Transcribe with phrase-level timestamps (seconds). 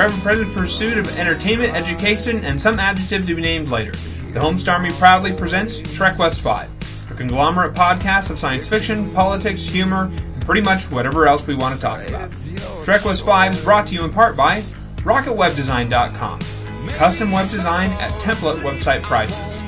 [0.00, 3.92] in their ever-present pursuit of entertainment, education, and some adjective to be named later.
[4.32, 6.70] The Homestar Army proudly presents Trek West 5,
[7.10, 11.74] a conglomerate podcast of science fiction, politics, humor, and pretty much whatever else we want
[11.74, 12.30] to talk about.
[12.84, 14.62] Trek West 5 is brought to you in part by
[14.98, 16.40] RocketWebDesign.com,
[16.96, 19.60] custom web design at template website prices.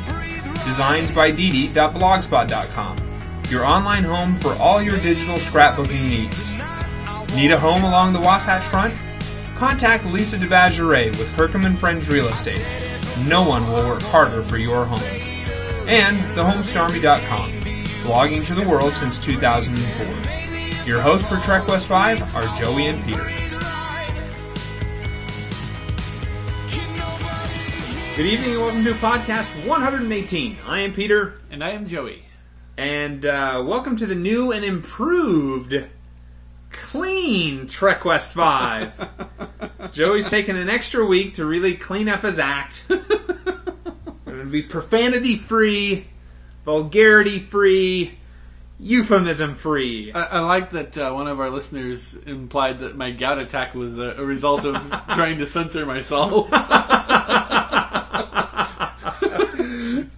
[0.64, 2.96] Designs by Didi.blogspot.com,
[3.50, 6.52] your online home for all your digital scrapbooking needs.
[7.34, 8.94] Need a home along the Wasatch Front?
[9.62, 12.64] Contact Lisa DeBageray with Kirkham and Friends Real Estate.
[13.28, 15.00] No one will work harder for your home.
[15.88, 17.52] And thehomestarmy.com,
[18.02, 20.84] blogging to the world since 2004.
[20.84, 23.22] Your hosts for Trek West 5 are Joey and Peter.
[28.16, 30.56] Good evening and welcome to podcast 118.
[30.66, 32.24] I am Peter, And I am Joey.
[32.76, 35.84] and uh, welcome to the new and improved,
[36.92, 39.08] clean Trek West 5.
[39.92, 42.84] Joey's taking an extra week to really clean up his act.
[42.90, 46.06] It'll be profanity free,
[46.66, 48.18] vulgarity free,
[48.78, 50.12] euphemism free.
[50.12, 53.96] I, I like that uh, one of our listeners implied that my gout attack was
[53.96, 54.74] a, a result of
[55.14, 56.50] trying to censor myself.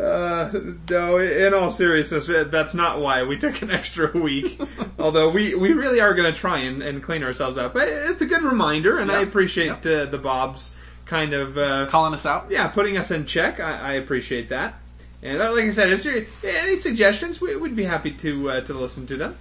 [0.00, 0.50] Uh,
[0.91, 4.61] no, in all seriousness, uh, that's not why we took an extra week.
[4.98, 7.75] Although we, we really are going to try and, and clean ourselves up.
[7.75, 9.87] But it's a good reminder, and I appreciate Yep.
[9.87, 10.75] uh, the Bob's
[11.06, 12.47] kind of uh, Calling us out.
[12.50, 13.61] yeah, putting us in check.
[13.61, 14.75] I, I appreciate that.
[15.22, 18.61] And uh, like I said, if there any suggestions, we would be happy to uh,
[18.62, 19.37] to listen to them.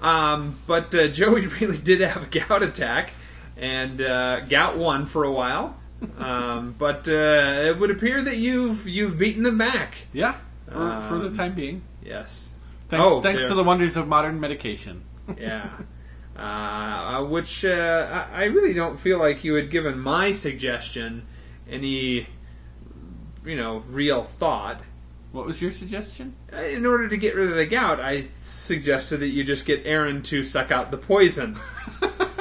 [0.00, 3.10] Um, but uh, Joey really did have a gout attack,
[3.56, 5.76] and uh, gout won for a while.
[6.18, 7.12] Um, but uh,
[7.66, 10.06] it would appear that you've you've beaten them back.
[10.12, 10.34] Yeah,
[10.66, 10.72] for,
[11.08, 11.82] for the Um, time being.
[12.04, 12.56] Yes.
[12.88, 13.48] Thank, oh, thanks yeah.
[13.48, 15.02] to the wonders of modern medication.
[15.38, 15.68] Yeah.
[16.36, 21.26] Uh, which uh, I I really don't feel like you had given my suggestion
[21.68, 22.28] any,
[23.44, 24.80] you know, real thought.
[25.32, 26.34] What was your suggestion?
[26.52, 29.82] Uh, In order to get rid of the gout, I suggested that you just get
[29.84, 31.56] Aaron to suck out the poison.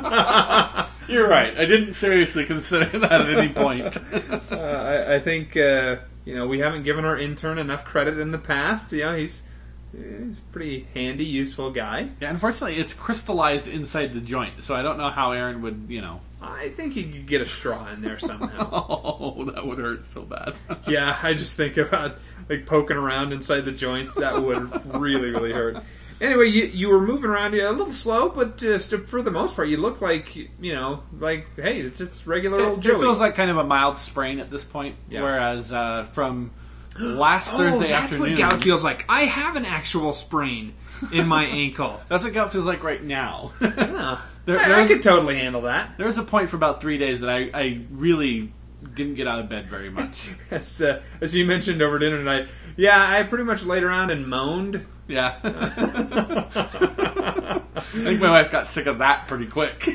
[1.08, 1.56] You're right.
[1.58, 3.96] I didn't seriously consider that at any point.
[4.50, 8.32] Uh, I, I think uh, you know we haven't given our intern enough credit in
[8.32, 8.92] the past.
[8.92, 9.44] You know, he's
[9.92, 12.08] he's a pretty handy, useful guy.
[12.20, 16.00] yeah, unfortunately, it's crystallized inside the joint, so I don't know how Aaron would, you
[16.00, 16.20] know.
[16.42, 18.68] I think he could get a straw in there somehow.
[18.72, 20.54] Oh, that would hurt so bad.
[20.88, 22.16] yeah, I just think about
[22.48, 24.14] like poking around inside the joints.
[24.14, 25.76] That would really, really hurt.
[26.20, 29.68] Anyway, you you were moving around a little slow, but just for the most part,
[29.68, 33.00] you look like you know, like hey, it's just regular It, old it Joey.
[33.00, 35.22] feels like kind of a mild sprain at this point, Yeah.
[35.22, 36.50] whereas uh, from
[36.98, 39.04] last oh, Thursday that's afternoon, what gout feels like.
[39.08, 40.74] I have an actual sprain
[41.12, 42.00] in my ankle.
[42.08, 43.52] that's what gout feels like right now.
[43.60, 44.18] Yeah.
[44.46, 45.96] There- I, I could totally handle that.
[45.98, 48.50] there was a point for about three days that I, I really
[48.94, 50.30] didn't get out of bed very much.
[50.50, 54.26] As uh, as you mentioned over dinner tonight, yeah, I pretty much laid around and
[54.26, 54.84] moaned.
[55.08, 59.88] Yeah, I think my wife got sick of that pretty quick.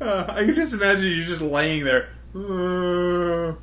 [0.00, 2.10] Uh, I can just imagine you just laying there.
[2.32, 3.56] well,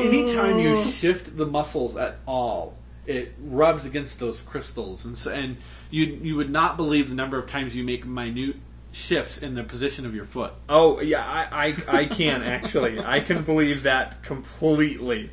[0.00, 2.76] anytime you shift the muscles at all,
[3.06, 5.56] it rubs against those crystals, and so, and
[5.90, 8.56] you you would not believe the number of times you make minute
[8.92, 10.52] shifts in the position of your foot.
[10.68, 12.98] Oh yeah, I, I, I can actually.
[13.00, 15.30] I can believe that completely.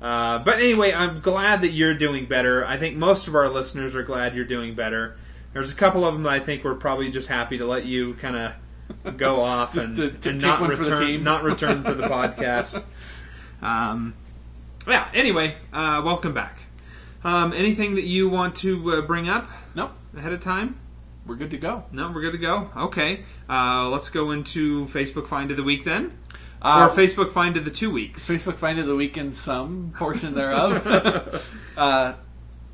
[0.00, 2.64] Uh, but anyway, I'm glad that you're doing better.
[2.64, 5.16] I think most of our listeners are glad you're doing better.
[5.52, 8.14] There's a couple of them that I think we're probably just happy to let you
[8.14, 11.82] kind of go off and, to- to and not one for the return not return
[11.84, 12.82] to the podcast.
[13.60, 14.14] Um,
[14.86, 15.08] yeah.
[15.14, 16.58] Anyway, uh, welcome back.
[17.24, 20.78] Um, anything that you want to uh, bring up Nope, ahead of time?
[21.26, 21.84] we're good to go.
[21.92, 22.70] No, we're good to go.
[22.74, 26.16] Okay, uh, let's go into Facebook Find of the Week then,
[26.60, 28.28] Uh, or Facebook Find of the Two Weeks.
[28.28, 31.46] Facebook find of the weekend, some portion thereof.
[31.76, 32.14] uh,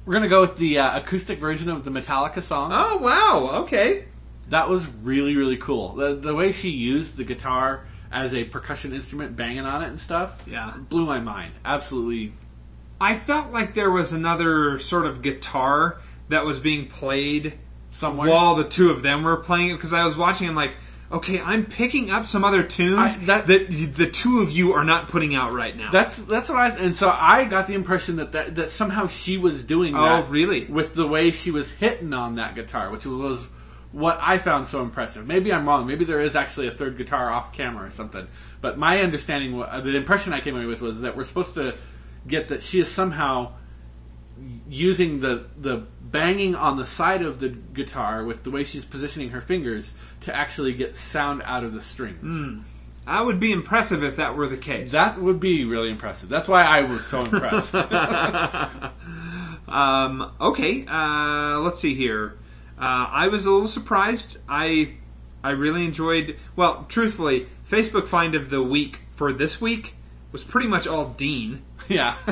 [0.07, 2.71] we're gonna go with the uh, acoustic version of the Metallica song.
[2.73, 3.63] Oh wow!
[3.63, 4.07] Okay.
[4.49, 5.95] That was really really cool.
[5.95, 9.99] The the way she used the guitar as a percussion instrument, banging on it and
[9.99, 10.73] stuff, Yeah.
[10.89, 11.53] blew my mind.
[11.65, 12.33] Absolutely.
[13.01, 15.99] I felt like there was another sort of guitar
[16.29, 17.55] that was being played
[17.91, 18.31] Somewhere.
[18.31, 20.49] while the two of them were playing it because I was watching.
[20.49, 20.77] I'm like,
[21.15, 24.85] okay, I'm picking up some other tunes I- that, that- the two of you are
[24.85, 25.91] not putting out right now.
[25.91, 29.37] That's that's what I and so I got the impression that that, that somehow she
[29.39, 30.67] was doing Oh, that really?
[30.67, 33.47] with the way she was hitting on that guitar, which was
[33.93, 35.25] what I found so impressive.
[35.27, 35.87] Maybe I'm wrong.
[35.87, 38.27] Maybe there is actually a third guitar off camera or something.
[38.61, 41.75] But my understanding, uh, the impression I came away with was that we're supposed to
[42.27, 43.53] get that she is somehow
[44.69, 49.31] using the the banging on the side of the guitar with the way she's positioning
[49.31, 52.63] her fingers to actually get sound out of the strings.
[53.05, 54.93] I would be impressive if that were the case.
[54.93, 56.29] That would be really impressive.
[56.29, 57.75] That's why I was so impressed.
[59.67, 62.37] Um, okay, uh, let's see here.
[62.79, 64.39] Uh, I was a little surprised.
[64.49, 64.95] I
[65.43, 66.37] I really enjoyed.
[66.55, 69.95] Well, truthfully, Facebook find of the week for this week
[70.33, 71.63] was pretty much all Dean.
[71.89, 72.17] yeah.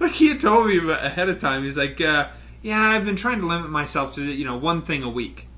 [0.00, 1.64] like he had told me ahead of time.
[1.64, 2.28] He's like, uh,
[2.62, 5.48] "Yeah, I've been trying to limit myself to you know one thing a week."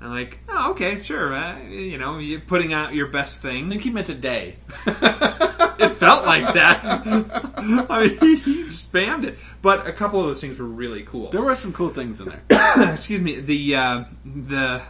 [0.00, 1.32] I'm like, "Oh, okay, sure.
[1.32, 4.56] Uh, you know, you're putting out your best I thing." think he meant a day.
[5.82, 6.80] It felt like that.
[7.90, 11.30] I mean, he, he spammed it, but a couple of those things were really cool.
[11.30, 12.42] There were some cool things in there.
[12.92, 14.82] excuse me the uh, the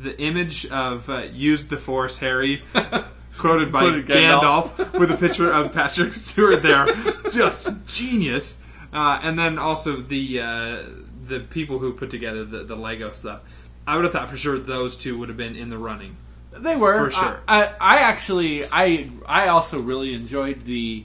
[0.00, 2.62] the image of uh, "Use the Force, Harry,"
[3.38, 4.98] quoted by Quoted Gandalf, Gandalf.
[4.98, 6.86] with a picture of Patrick Stewart there,
[7.32, 8.58] just genius.
[8.92, 10.82] Uh, and then also the uh,
[11.26, 13.42] the people who put together the, the Lego stuff.
[13.86, 16.16] I would have thought for sure those two would have been in the running.
[16.52, 17.40] They were For sure.
[17.46, 21.04] I, I, I actually, I, I also really enjoyed the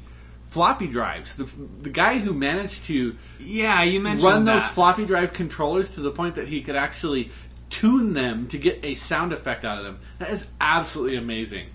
[0.50, 1.36] floppy drives.
[1.36, 1.50] The,
[1.82, 6.12] the guy who managed to Yeah, you mentioned run those floppy drive controllers to the
[6.12, 7.32] point that he could actually
[7.70, 10.00] tune them to get a sound effect out of them.
[10.20, 11.68] That is absolutely amazing.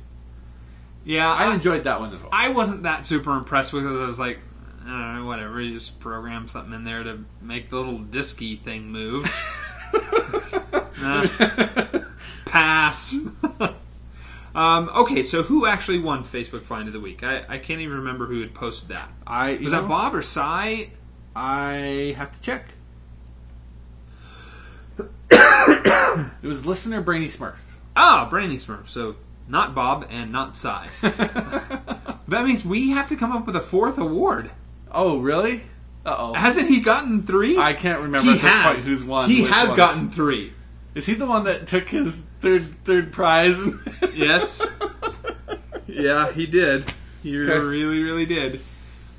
[1.05, 2.31] yeah, I I, enjoyed that one as well.
[2.33, 3.89] I wasn't that super impressed with it.
[3.89, 4.39] I was like,
[4.89, 5.61] know, whatever.
[5.61, 9.27] You just program something in there to make the little disky thing move.
[11.01, 11.27] Nah.
[12.45, 13.15] pass.
[14.55, 17.23] um, okay, so who actually won Facebook Find of the Week?
[17.23, 19.09] I, I can't even remember who had posted that.
[19.27, 20.91] I Was know, that Bob or Cy?
[21.37, 22.67] I have to check.
[25.31, 27.59] it was listener Brainy Smurf.
[27.95, 28.89] Ah, Brainy Smurf.
[28.89, 30.89] So not Bob and not Cy.
[31.03, 34.51] that means we have to come up with a fourth award.
[34.93, 35.61] Oh, really?
[36.07, 36.33] Uh oh.
[36.35, 37.59] Hasn't he gotten three?
[37.59, 38.65] I can't remember he at this has.
[38.67, 39.29] point who's won.
[39.31, 39.77] He which has ones.
[39.77, 40.53] gotten three.
[40.95, 43.59] Is he the one that took his third third prize?
[44.15, 44.67] Yes.
[45.87, 46.85] Yeah, he did.
[47.23, 47.59] He Okay.
[47.59, 48.61] really, really did.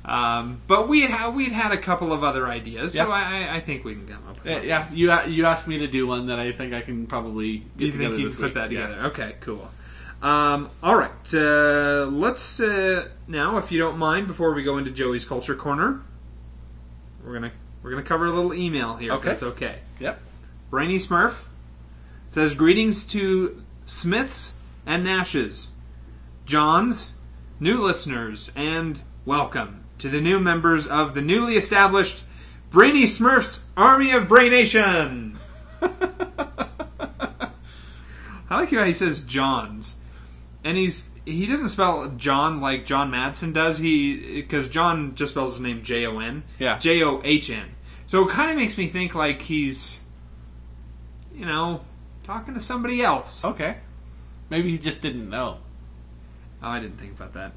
[0.04, 3.60] Um, but we had we had had a couple of other ideas, so I, I-
[3.60, 4.46] think we can come up with.
[4.46, 4.98] Yeah, something.
[4.98, 7.86] yeah, you you asked me to do one that I think I can probably get
[7.86, 8.86] You together think you can put that Yeah.
[8.86, 9.02] together?
[9.08, 9.70] Okay, cool.
[10.22, 14.90] Um, all right, uh, let's uh, now, if you don't mind, before we go into
[14.90, 16.02] Joey's culture corner,
[17.24, 17.52] we're gonna
[17.82, 19.12] we're gonna cover a little email here.
[19.12, 19.28] If Okay.
[19.30, 19.78] that's okay.
[19.98, 20.20] Yep.
[20.70, 21.46] Brainy Smurf
[22.32, 25.68] says greetings to Smiths and Nashes,
[26.44, 27.14] Johns,
[27.58, 32.24] new listeners, and welcome to the new members of the newly established
[32.70, 35.38] Brainy Smurfs Army of Braination.
[38.50, 39.96] I like how he says Johns,
[40.64, 43.78] and he's he doesn't spell John like John Madsen does.
[43.78, 46.42] He because John just spells his name J O N.
[46.58, 46.78] Yeah.
[46.78, 47.68] J O H N.
[48.06, 50.00] So it kind of makes me think like he's,
[51.34, 51.82] you know,
[52.24, 53.44] talking to somebody else.
[53.44, 53.76] Okay.
[54.48, 55.58] Maybe he just didn't know.
[56.62, 57.52] Oh, I didn't think about that.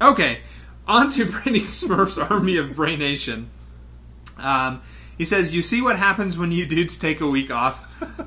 [0.00, 0.40] Okay,
[0.88, 3.50] on to Brainy Smurf's Army of Braination.
[4.38, 4.82] Um,
[5.16, 7.80] he says, "You see what happens when you dudes take a week off.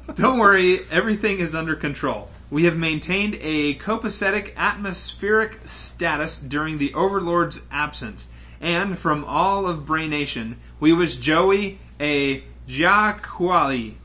[0.16, 2.30] Don't worry, everything is under control.
[2.50, 8.28] We have maintained a copacetic atmospheric status during the Overlord's absence,
[8.62, 13.96] and from all of Braination, we wish Joey a Giaquali.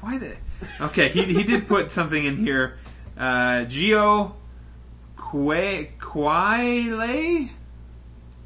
[0.00, 0.36] Why the?
[0.80, 2.78] Okay, he he did put something in here.
[3.18, 3.64] Uh,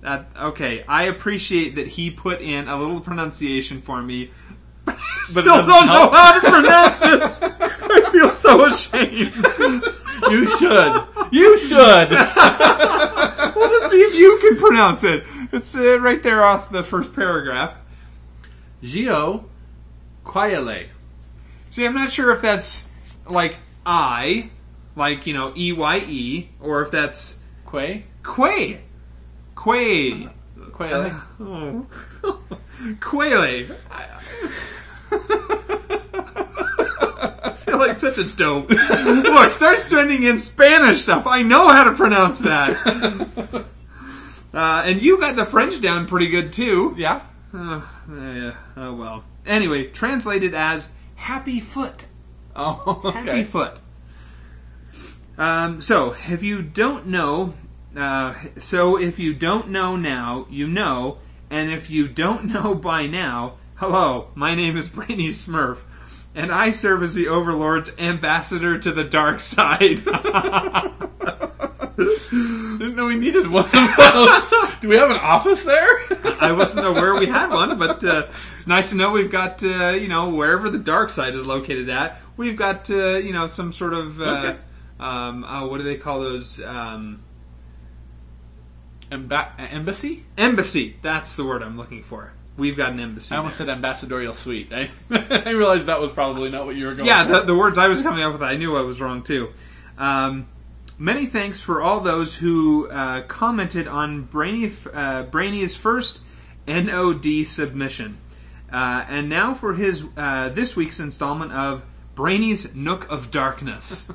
[0.03, 4.31] Uh, okay, I appreciate that he put in a little pronunciation for me.
[4.85, 4.97] But
[5.43, 7.73] still don't know how to pronounce it.
[7.91, 9.35] I feel so ashamed.
[10.31, 11.03] You should.
[11.31, 12.11] You should.
[12.11, 15.25] well, let's see if you can pronounce it.
[15.53, 17.75] It's uh, right there off the first paragraph.
[18.83, 19.45] Gio
[20.25, 20.89] Quayale.
[21.71, 22.89] See, I'm not sure if that's
[23.29, 24.51] like I,
[24.95, 27.39] like you know E Y E, or if that's
[27.71, 28.05] Quay?
[28.25, 28.81] Quay.
[29.57, 30.29] Quay.
[30.73, 31.23] Quayale.
[31.41, 31.87] Oh.
[33.01, 33.67] Quayle.
[37.77, 38.71] Feel like such a dope.
[38.71, 41.27] Look, start sending in Spanish stuff.
[41.27, 43.65] I know how to pronounce that.
[44.55, 46.95] Uh, and you got the French down pretty good too.
[46.97, 47.21] yeah.
[47.53, 48.55] Oh, yeah.
[48.75, 49.23] Oh well.
[49.45, 52.07] Anyway, translated as happy foot.
[52.55, 53.19] Oh, okay.
[53.19, 53.81] Happy foot.
[55.37, 57.53] Um, so, if you don't know,
[57.95, 61.19] uh, so if you don't know now, you know,
[61.51, 65.81] and if you don't know by now, hello, my name is Brainy Smurf,
[66.37, 70.01] and I serve as the Overlord's ambassador to the dark side.
[71.97, 74.55] Didn't know we needed one of those.
[74.81, 75.89] Do we have an office there?
[76.41, 79.91] I wasn't aware we had one, but uh, it's nice to know we've got uh,
[79.99, 83.73] you know wherever the dark side is located at, we've got uh, you know some
[83.73, 84.59] sort of uh, Okay.
[85.01, 87.23] um, oh, what do they call those um,
[89.11, 90.25] Emba- embassy?
[90.37, 90.97] embassy?
[91.01, 92.33] That's the word I'm looking for.
[92.57, 93.35] We've got an embassy.
[93.35, 93.67] I almost there.
[93.67, 94.73] said ambassadorial suite.
[94.73, 97.33] I, I realized that was probably not what you were going yeah, for.
[97.33, 99.51] the, the words I was coming up with, I knew I was wrong too.
[99.99, 100.47] Um,
[100.99, 106.23] many thanks for all those who uh, commented on Brainy, uh, Brainy's first
[106.67, 108.19] NOD submission.
[108.73, 111.85] Uh, and now for his uh, this week's installment of
[112.15, 114.11] Brainy's Nook of Darkness.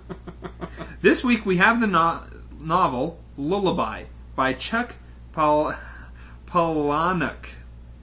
[1.02, 2.24] this week we have the no-
[2.60, 4.06] novel Lullaby
[4.36, 4.96] by Chuck
[5.32, 5.78] Pal-
[6.48, 7.46] Palahniuk.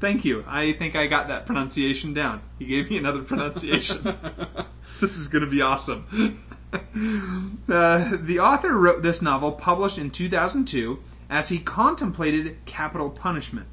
[0.00, 0.44] Thank you.
[0.46, 2.42] I think I got that pronunciation down.
[2.58, 4.02] He gave me another pronunciation.
[5.00, 6.38] this is going to be awesome.
[6.70, 10.98] Uh, the author wrote this novel, published in 2002,
[11.30, 13.66] as he contemplated capital punishment.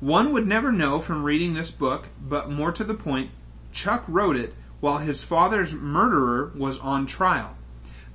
[0.00, 3.30] One would never know from reading this book, but more to the point,
[3.72, 7.56] Chuck wrote it while his father's murderer was on trial.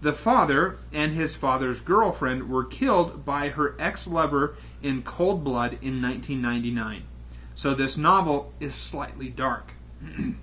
[0.02, 5.78] The father and his father's girlfriend were killed by her ex lover in cold blood
[5.82, 7.04] in 1999.
[7.56, 9.74] So this novel is slightly dark.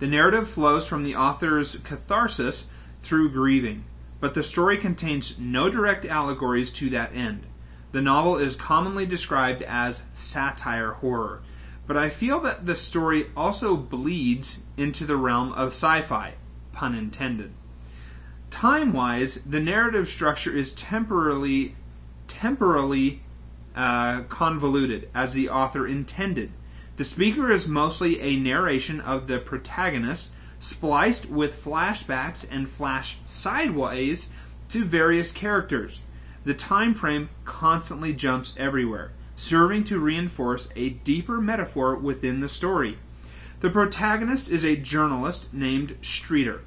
[0.00, 2.68] The narrative flows from the author's catharsis
[3.00, 3.84] through grieving,
[4.20, 7.46] but the story contains no direct allegories to that end.
[7.92, 11.42] The novel is commonly described as satire horror,
[11.86, 16.34] but I feel that the story also bleeds into the realm of sci fi,
[16.72, 17.52] pun intended.
[18.50, 21.76] Time wise, the narrative structure is temporarily,
[22.26, 23.22] temporally
[23.74, 26.50] uh, convoluted, as the author intended.
[26.96, 34.30] The speaker is mostly a narration of the protagonist, spliced with flashbacks and flash sideways
[34.68, 36.02] to various characters.
[36.44, 42.98] The time frame constantly jumps everywhere, serving to reinforce a deeper metaphor within the story.
[43.60, 46.60] The protagonist is a journalist named Streeter.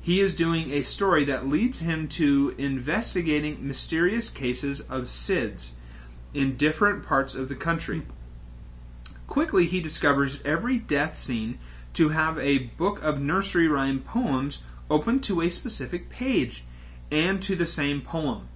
[0.00, 5.74] He is doing a story that leads him to investigating mysterious cases of SIDS
[6.34, 8.02] in different parts of the country.
[9.26, 11.58] Quickly, he discovers every death scene
[11.94, 16.64] to have a book of nursery rhyme poems open to a specific page
[17.10, 18.48] and to the same poem.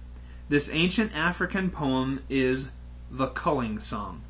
[0.49, 2.71] This ancient African poem is
[3.11, 4.21] the culling song.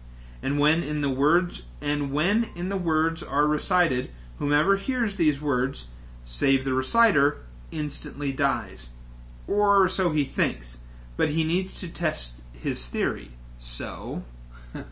[0.42, 5.42] And when in the words and when in the words are recited, whomever hears these
[5.42, 5.88] words,
[6.26, 7.40] save the reciter,
[7.72, 8.90] instantly dies.
[9.48, 10.78] Or so he thinks,
[11.16, 13.32] but he needs to test his theory.
[13.70, 14.24] So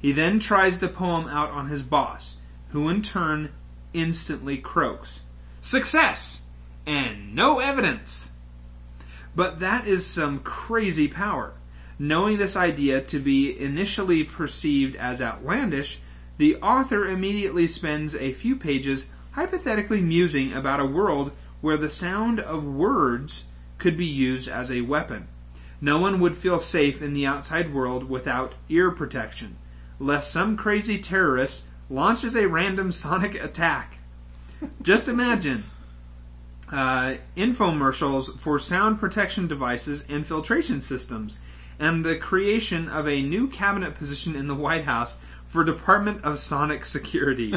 [0.00, 2.36] he then tries the poem out on his boss,
[2.68, 3.50] who in turn
[3.92, 5.22] instantly croaks.
[5.60, 6.42] Success!
[6.86, 8.30] And no evidence!
[9.34, 11.52] But that is some crazy power.
[11.98, 15.98] Knowing this idea to be initially perceived as outlandish,
[16.38, 22.38] the author immediately spends a few pages hypothetically musing about a world where the sound
[22.38, 23.44] of words
[23.78, 25.26] could be used as a weapon.
[25.80, 29.56] No one would feel safe in the outside world without ear protection,
[29.98, 33.98] lest some crazy terrorist launches a random sonic attack.
[34.82, 35.64] Just imagine
[36.70, 41.38] uh, infomercials for sound protection devices and filtration systems,
[41.78, 45.18] and the creation of a new cabinet position in the White House
[45.50, 47.52] for Department of Sonic Security.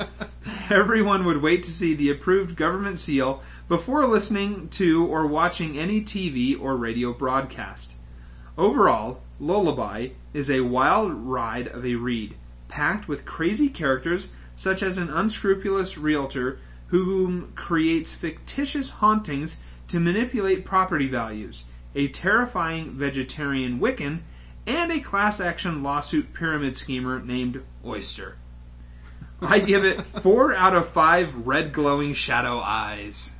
[0.70, 6.00] Everyone would wait to see the approved government seal before listening to or watching any
[6.00, 7.92] TV or radio broadcast.
[8.56, 12.34] Overall, Lullaby is a wild ride of a read,
[12.68, 20.64] packed with crazy characters such as an unscrupulous realtor whom creates fictitious hauntings to manipulate
[20.64, 24.20] property values, a terrifying vegetarian Wiccan,
[24.68, 28.36] and a class action lawsuit pyramid schemer named Oyster.
[29.40, 33.32] I give it four out of five red glowing shadow eyes.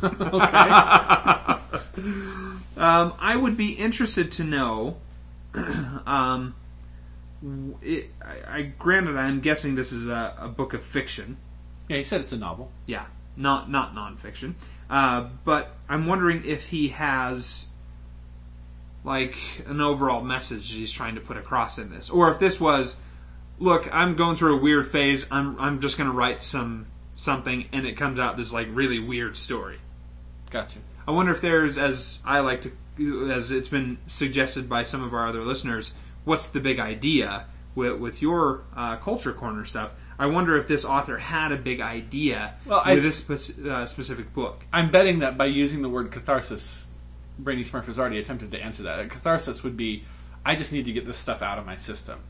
[2.76, 4.96] Um, I would be interested to know.
[5.54, 6.54] um,
[7.82, 11.36] it, I, I granted, I'm guessing this is a, a book of fiction.
[11.88, 12.72] Yeah, he said it's a novel.
[12.86, 14.54] Yeah, not not nonfiction.
[14.90, 17.66] Uh, but I'm wondering if he has
[19.04, 22.58] like an overall message that he's trying to put across in this, or if this
[22.60, 22.96] was,
[23.58, 25.26] look, I'm going through a weird phase.
[25.30, 28.98] I'm I'm just going to write some something, and it comes out this like really
[28.98, 29.78] weird story.
[30.50, 30.78] Gotcha.
[31.06, 32.62] I wonder if there's, as I like
[32.96, 35.92] to, as it's been suggested by some of our other listeners,
[36.24, 37.44] what's the big idea
[37.74, 39.92] with, with your uh, culture corner stuff?
[40.18, 43.84] I wonder if this author had a big idea Well, I- with this spec- uh,
[43.84, 44.64] specific book.
[44.72, 46.86] I'm betting that by using the word catharsis,
[47.38, 49.00] Brainy Smurf has already attempted to answer that.
[49.00, 50.04] A catharsis would be,
[50.44, 52.20] I just need to get this stuff out of my system,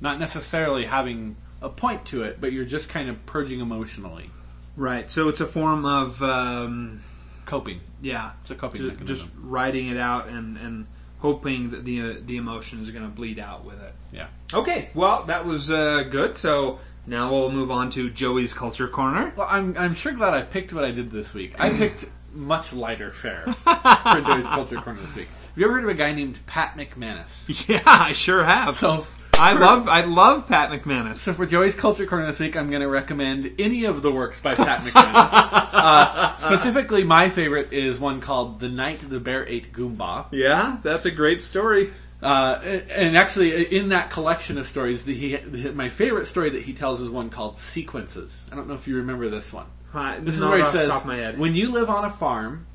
[0.00, 4.30] not necessarily having a point to it, but you're just kind of purging emotionally,
[4.76, 5.10] Right.
[5.10, 7.00] So it's a form of um,
[7.46, 7.80] coping.
[8.02, 9.06] yeah, It's a coping ju- mechanism.
[9.16, 10.86] just writing it out and and
[11.20, 13.94] hoping that the uh, the emotion is going to bleed out with it.
[14.12, 14.26] Yeah.
[14.52, 14.90] Okay.
[14.94, 16.36] Well, that was uh, good.
[16.36, 19.32] So now we'll move on to Joey's culture corner.
[19.34, 21.58] Well, I'm I'm sure glad I picked what I did this week.
[21.58, 22.04] I picked
[22.36, 25.28] much lighter fare for Joey's Culture Corner this week.
[25.28, 27.68] Have you ever heard of a guy named Pat McManus?
[27.68, 28.76] Yeah, I sure have.
[28.76, 29.06] So
[29.38, 31.18] I love I love Pat McManus.
[31.18, 34.40] So for Joey's Culture Corner this week, I'm going to recommend any of the works
[34.40, 35.30] by Pat McManus.
[35.72, 41.06] uh, specifically, my favorite is one called "The Night the Bear Ate Goombaw." Yeah, that's
[41.06, 41.92] a great story.
[42.22, 42.58] Uh,
[42.90, 46.72] and actually, in that collection of stories, the, he, the, my favorite story that he
[46.72, 49.66] tells is one called "Sequences." I don't know if you remember this one.
[49.96, 51.38] Uh, This is where he says, my head.
[51.38, 52.66] "When you live on a farm,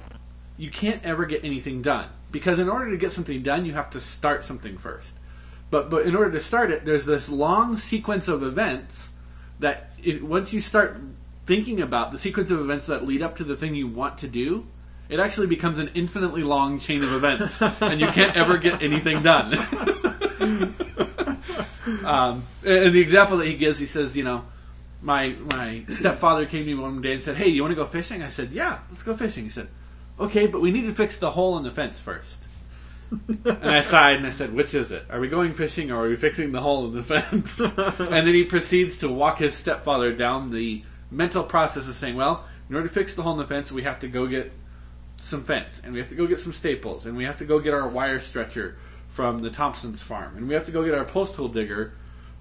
[0.58, 3.90] you can't ever get anything done because in order to get something done, you have
[3.92, 5.16] to start something first.
[5.70, 9.10] But but in order to start it, there's this long sequence of events
[9.60, 10.98] that if, once you start
[11.46, 14.28] thinking about the sequence of events that lead up to the thing you want to
[14.28, 14.66] do."
[15.10, 19.22] It actually becomes an infinitely long chain of events, and you can't ever get anything
[19.22, 19.54] done.
[22.06, 24.46] um, and the example that he gives, he says, you know,
[25.02, 27.86] my my stepfather came to me one day and said, "Hey, you want to go
[27.86, 29.68] fishing?" I said, "Yeah, let's go fishing." He said,
[30.20, 32.44] "Okay, but we need to fix the hole in the fence first.
[33.12, 35.06] and I sighed and I said, "Which is it?
[35.10, 38.34] Are we going fishing or are we fixing the hole in the fence?" and then
[38.34, 42.88] he proceeds to walk his stepfather down the mental process of saying, "Well, in order
[42.88, 44.52] to fix the hole in the fence, we have to go get
[45.22, 47.60] some fence and we have to go get some staples and we have to go
[47.60, 48.76] get our wire stretcher
[49.10, 51.94] from the Thompsons farm and we have to go get our post hole digger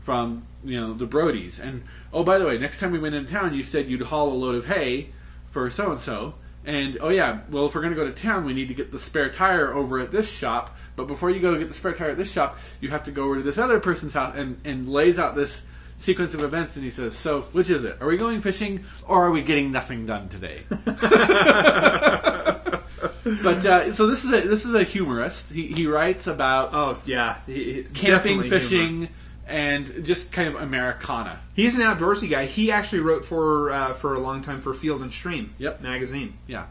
[0.02, 1.60] from you know the Brodies.
[1.60, 4.32] And oh by the way next time we went into town you said you'd haul
[4.32, 5.10] a load of hay
[5.50, 6.34] for so and so
[6.64, 8.92] and oh yeah well if we're going to go to town we need to get
[8.92, 10.76] the spare tire over at this shop.
[10.96, 13.24] But before you go get the spare tire at this shop you have to go
[13.24, 15.64] over to this other person's house and and lays out this
[15.96, 16.76] sequence of events.
[16.76, 17.98] And he says so which is it?
[18.00, 20.62] Are we going fishing or are we getting nothing done today?
[23.22, 25.52] But uh, so this is a this is a humorist.
[25.52, 29.08] He, he writes about Oh yeah, he- he- camping, fishing, humor.
[29.50, 31.40] And just kind of Americana.
[31.54, 32.46] He's an outdoorsy guy.
[32.46, 35.54] He actually wrote for uh, for a long time for Field and Stream.
[35.58, 35.80] Yep.
[35.80, 36.38] magazine.
[36.46, 36.66] Yeah,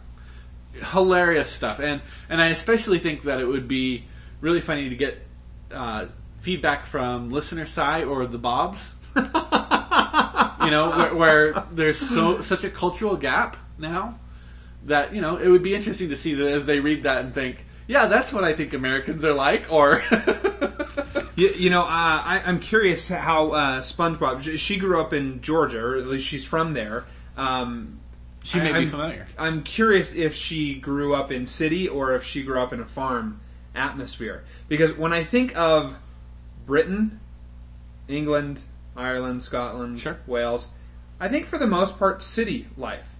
[0.74, 1.80] hilarious stuff.
[1.80, 4.06] And and I especially think that it would be
[4.42, 5.20] really funny to get
[5.72, 6.06] uh,
[6.40, 8.96] feedback from listener Cy or the Bobs.
[9.16, 14.18] you know, where, where there's so such a cultural gap now
[14.86, 17.34] that you know it would be interesting to see that as they read that and
[17.34, 20.02] think, yeah, that's what I think Americans are like, or
[21.36, 24.42] You, you know, uh, I, I'm curious how uh, SpongeBob.
[24.42, 27.06] she- She grew up in Georgia, or at least she's from there.
[27.38, 28.00] Um,
[28.44, 29.28] she may I- be I'm- familiar.
[29.38, 32.86] I'm curious if she grew up in city or if she grew up in a
[32.86, 33.40] farm
[33.74, 34.44] atmosphere.
[34.68, 35.98] Because when I think of
[36.66, 37.22] Britain,
[38.10, 38.60] England,
[38.98, 40.18] Ireland, Scotland, Sure.
[40.28, 40.68] Wales,
[41.22, 43.16] I think for the most part city life.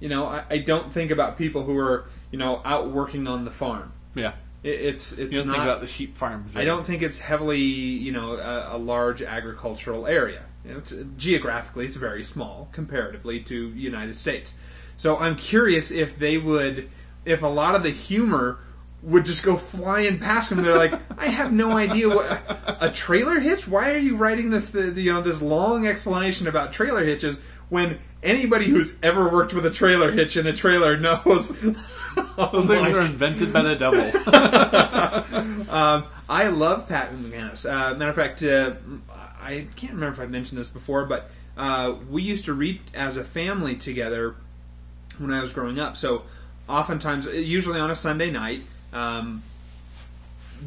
[0.00, 3.44] You know, I, I don't think about people who are you know out working on
[3.44, 3.92] the farm.
[4.14, 5.52] Yeah, It, it's it's you don't not.
[5.54, 6.56] think about the sheep farms.
[6.56, 10.42] I don't think it's heavily, you know, a, a large agricultural area.
[10.64, 14.54] You know, it's, geographically, it's very small comparatively to United States.
[14.96, 16.90] So I'm curious if they would,
[17.24, 18.58] if a lot of the humor
[19.02, 20.62] would just go flying past them.
[20.62, 22.42] They're like, I have no idea what
[22.80, 23.66] a trailer hitch.
[23.66, 27.40] Why are you writing this, the, the, you know, this long explanation about trailer hitches
[27.70, 31.58] when anybody who's ever worked with a trailer hitch in a trailer knows.
[32.36, 34.00] Those things are invented by the devil.
[35.70, 37.64] um, I love Pat McManus.
[37.64, 38.74] Uh, matter of fact, uh,
[39.40, 43.16] I can't remember if I mentioned this before, but uh, we used to read as
[43.16, 44.34] a family together
[45.18, 45.96] when I was growing up.
[45.96, 46.22] So,
[46.68, 49.42] oftentimes, usually on a Sunday night, um,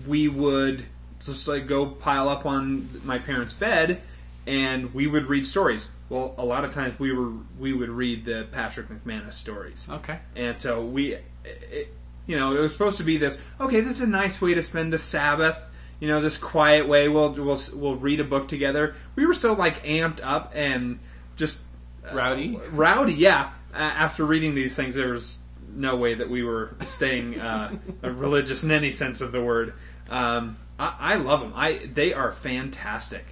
[0.08, 0.86] we would
[1.22, 4.02] just like go pile up on my parents' bed,
[4.48, 5.90] and we would read stories.
[6.14, 9.88] Well, a lot of times we were we would read the Patrick McManus stories.
[9.90, 10.20] okay.
[10.36, 11.92] And so we, it,
[12.28, 13.44] you know, it was supposed to be this.
[13.60, 15.58] Okay, this is a nice way to spend the Sabbath.
[16.00, 17.10] You know, this quiet way.
[17.10, 18.94] We'll we'll we'll read a book together.
[19.16, 21.00] We were so like amped up and
[21.36, 21.64] just
[22.08, 22.60] uh, Rowdy?
[22.74, 23.14] rowdy.
[23.14, 23.50] Yeah.
[23.74, 25.40] Uh, after reading these things, there was
[25.74, 29.74] no way that we were staying uh, religious in any sense of the word.
[30.12, 31.54] Um, I, I love them.
[31.56, 33.26] I they are fantastic.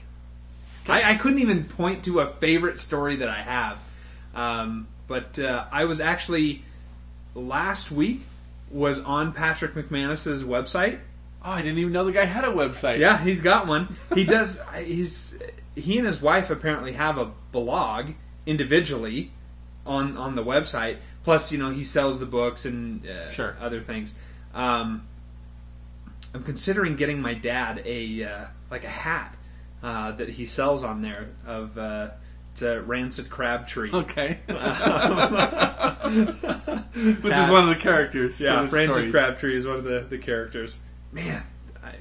[0.88, 3.78] I, I couldn't even point to a favorite story that I have.
[4.34, 6.63] Um, but uh, I was actually
[7.36, 8.22] last week
[8.70, 11.00] was on Patrick McManus's website.
[11.44, 13.00] Oh, I didn't even know the guy had a website.
[13.00, 13.96] Yeah, he's got one.
[14.13, 14.60] He does.
[14.84, 15.38] He's
[15.76, 18.12] he and his wife apparently have a blog
[18.46, 19.32] individually
[19.86, 20.98] on on the website.
[21.24, 23.56] Plus, you know, he sells the books and uh, Sure.
[23.60, 24.15] other things.
[24.54, 25.08] Um,
[26.34, 29.36] I'm considering getting my dad a uh, like a hat
[29.84, 32.10] uh, that he sells on there of uh,
[32.54, 33.91] it's a rancid Crabtree.
[33.91, 34.39] Okay.
[34.50, 36.28] Um,
[36.94, 38.39] Which is one of the characters.
[38.39, 39.12] yeah, rancid stories.
[39.12, 40.78] Crabtree is one of the, the characters.
[41.12, 41.44] Man,
[41.84, 41.94] I,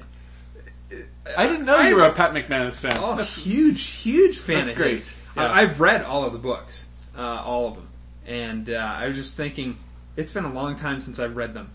[1.37, 2.97] I didn't know you were a Pat McManus fan.
[2.97, 5.13] Oh, huge, huge fan That's of great.
[5.37, 5.45] Yeah.
[5.45, 7.89] I- I've read all of the books, uh, all of them,
[8.27, 9.77] and uh, I was just thinking,
[10.17, 11.71] it's been a long time since I've read them.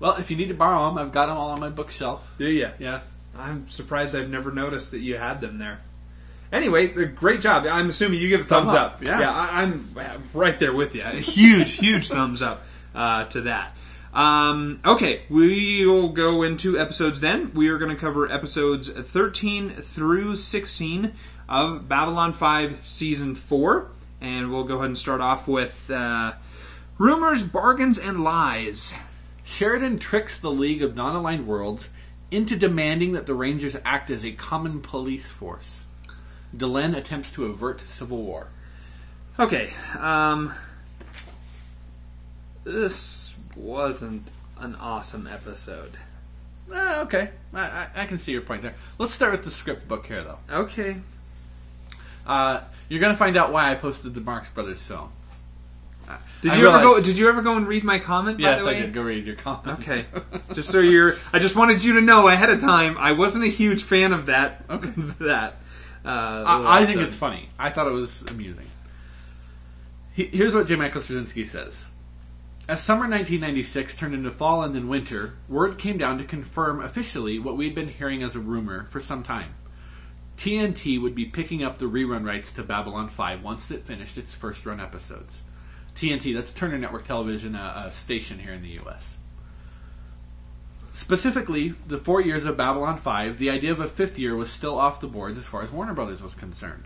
[0.00, 2.34] Well, if you need to borrow them, I've got them all on my bookshelf.
[2.38, 2.70] Do you?
[2.78, 3.00] Yeah.
[3.38, 5.80] I'm surprised I've never noticed that you had them there.
[6.52, 7.66] Anyway, the- great job.
[7.66, 8.94] I'm assuming you give a thumbs Thumb up.
[8.96, 9.30] up, yeah.
[9.30, 9.88] I, I'm
[10.34, 11.02] right there with you.
[11.02, 12.62] A huge, huge thumbs up
[12.94, 13.76] uh, to that.
[14.14, 17.52] Um, okay, we will go into episodes then.
[17.52, 21.12] We are going to cover episodes 13 through 16
[21.48, 23.90] of Babylon 5 Season 4.
[24.22, 26.32] And we'll go ahead and start off with uh,
[26.96, 28.94] Rumors, Bargains, and Lies.
[29.44, 31.90] Sheridan tricks the League of Non Aligned Worlds
[32.30, 35.84] into demanding that the Rangers act as a common police force.
[36.56, 38.48] Delenn attempts to avert civil war.
[39.38, 40.54] Okay, um,
[42.64, 45.98] this wasn't an awesome episode.
[46.72, 48.74] Ah, okay, I, I, I can see your point there.
[48.98, 50.38] Let's start with the script book here, though.
[50.50, 50.96] Okay.
[52.26, 55.10] Uh, you're going to find out why I posted the Marx Brothers film.
[56.42, 57.00] Did I you ever go?
[57.02, 58.38] Did you ever go and read my comment?
[58.38, 58.92] Yes, by the I did.
[58.92, 59.80] Go read your comment.
[59.80, 60.04] Okay,
[60.52, 61.16] just so you're.
[61.32, 62.96] I just wanted you to know ahead of time.
[62.98, 64.64] I wasn't a huge fan of that.
[64.68, 64.90] Okay.
[65.20, 65.56] that.
[66.04, 67.48] Uh, I, I think it's funny.
[67.58, 68.66] I thought it was amusing.
[70.12, 70.76] He, here's what J.
[70.76, 71.86] Michael Straczynski says.
[72.68, 77.38] As summer 1996 turned into fall and then winter, word came down to confirm officially
[77.38, 79.54] what we'd been hearing as a rumor for some time.
[80.36, 84.34] TNT would be picking up the rerun rights to Babylon 5 once it finished its
[84.34, 85.42] first run episodes.
[85.96, 89.16] TNT, that's Turner Network Television, a, station here in the U.S.
[90.92, 94.78] Specifically, the four years of Babylon 5, the idea of a fifth year was still
[94.78, 96.84] off the boards as far as Warner Brothers was concerned.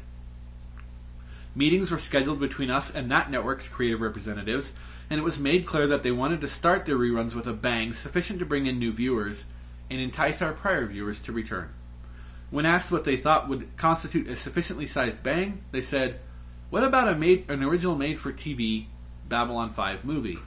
[1.57, 4.73] Meetings were scheduled between us and that network's creative representatives,
[5.11, 7.92] and it was made clear that they wanted to start their reruns with a bang
[7.92, 9.46] sufficient to bring in new viewers
[9.90, 11.70] and entice our prior viewers to return.
[12.51, 16.20] When asked what they thought would constitute a sufficiently sized bang, they said,
[16.70, 18.87] "What about a made an original made-for-TV
[19.31, 20.38] Babylon 5 movie?"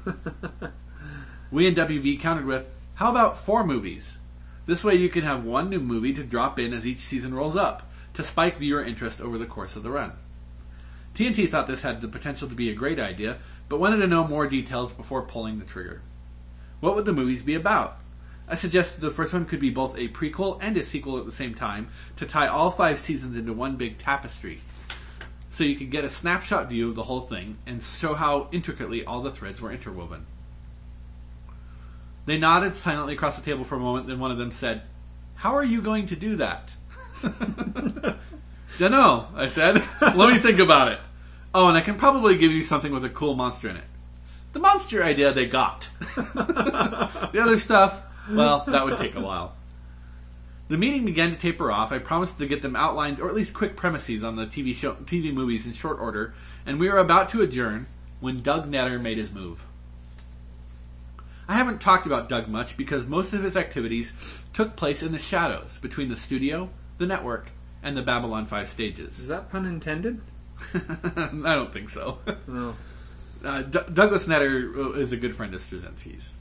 [1.49, 4.19] we in WB countered with, "How about four movies?
[4.67, 7.55] This way you can have one new movie to drop in as each season rolls
[7.55, 10.11] up to spike viewer interest over the course of the run."
[11.15, 14.27] TNT thought this had the potential to be a great idea, but wanted to know
[14.27, 16.01] more details before pulling the trigger.
[16.79, 17.97] What would the movies be about?
[18.47, 21.31] I suggested the first one could be both a prequel and a sequel at the
[21.31, 24.59] same time to tie all five seasons into one big tapestry.
[25.53, 29.05] So you could get a snapshot view of the whole thing and show how intricately
[29.05, 30.25] all the threads were interwoven.
[32.25, 34.81] They nodded silently across the table for a moment, then one of them said,
[35.35, 36.71] How are you going to do that?
[38.79, 39.75] Dunno, I said.
[40.01, 40.99] Let me think about it.
[41.53, 43.85] Oh, and I can probably give you something with a cool monster in it.
[44.53, 45.87] The monster idea they got.
[45.99, 49.53] the other stuff, well, that would take a while.
[50.73, 51.91] The meeting began to taper off.
[51.91, 54.95] I promised to get them outlines or at least quick premises on the TV show,
[54.95, 56.33] TV movies in short order,
[56.65, 57.85] and we were about to adjourn
[58.19, 59.65] when Doug Netter made his move.
[61.47, 64.13] I haven't talked about Doug much because most of his activities
[64.51, 67.51] took place in the shadows between the studio, the network,
[67.83, 69.19] and the Babylon 5 stages.
[69.19, 70.21] Is that pun intended?
[70.73, 72.17] I don't think so.
[72.47, 72.75] No.
[73.45, 76.33] Uh, D- Douglas Netter is a good friend of Straczynski's.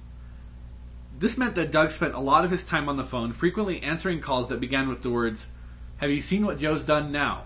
[1.23, 4.19] This meant that Doug spent a lot of his time on the phone, frequently answering
[4.19, 5.53] calls that began with the words,
[5.99, 7.45] Have you seen what Joe's done now?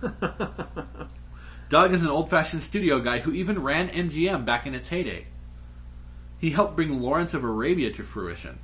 [1.68, 5.26] Doug is an old fashioned studio guy who even ran MGM back in its heyday.
[6.38, 8.60] He helped bring Lawrence of Arabia to fruition.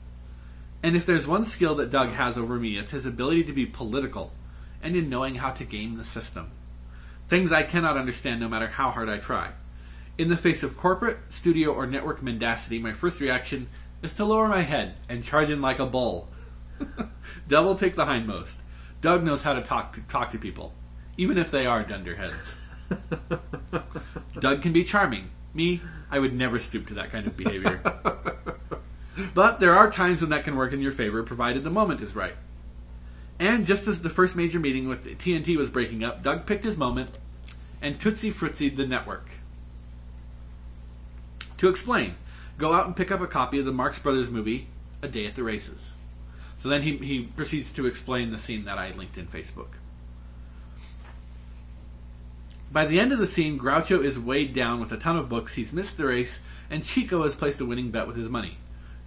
[0.82, 3.66] And if there's one skill that Doug has over me, it's his ability to be
[3.66, 4.32] political
[4.82, 6.50] and in knowing how to game the system.
[7.28, 9.50] Things I cannot understand no matter how hard I try.
[10.16, 13.68] In the face of corporate, studio, or network mendacity, my first reaction
[14.04, 16.28] is to lower my head and charge in like a bull.
[17.48, 18.58] Devil take the hindmost.
[19.00, 20.72] Doug knows how to talk to, talk to people,
[21.16, 22.56] even if they are dunderheads.
[24.40, 25.30] Doug can be charming.
[25.52, 27.80] Me, I would never stoop to that kind of behavior.
[29.34, 32.14] but there are times when that can work in your favor, provided the moment is
[32.14, 32.34] right.
[33.38, 36.76] And just as the first major meeting with TNT was breaking up, Doug picked his
[36.76, 37.10] moment
[37.80, 39.28] and Tootsie Frootsied the network.
[41.58, 42.16] To explain,
[42.58, 44.68] go out and pick up a copy of the Marx Brothers movie,
[45.02, 45.94] A Day at the Races.
[46.56, 49.68] So then he, he proceeds to explain the scene that I linked in Facebook.
[52.72, 55.54] By the end of the scene, Groucho is weighed down with a ton of books,
[55.54, 58.58] he's missed the race, and Chico has placed a winning bet with his money.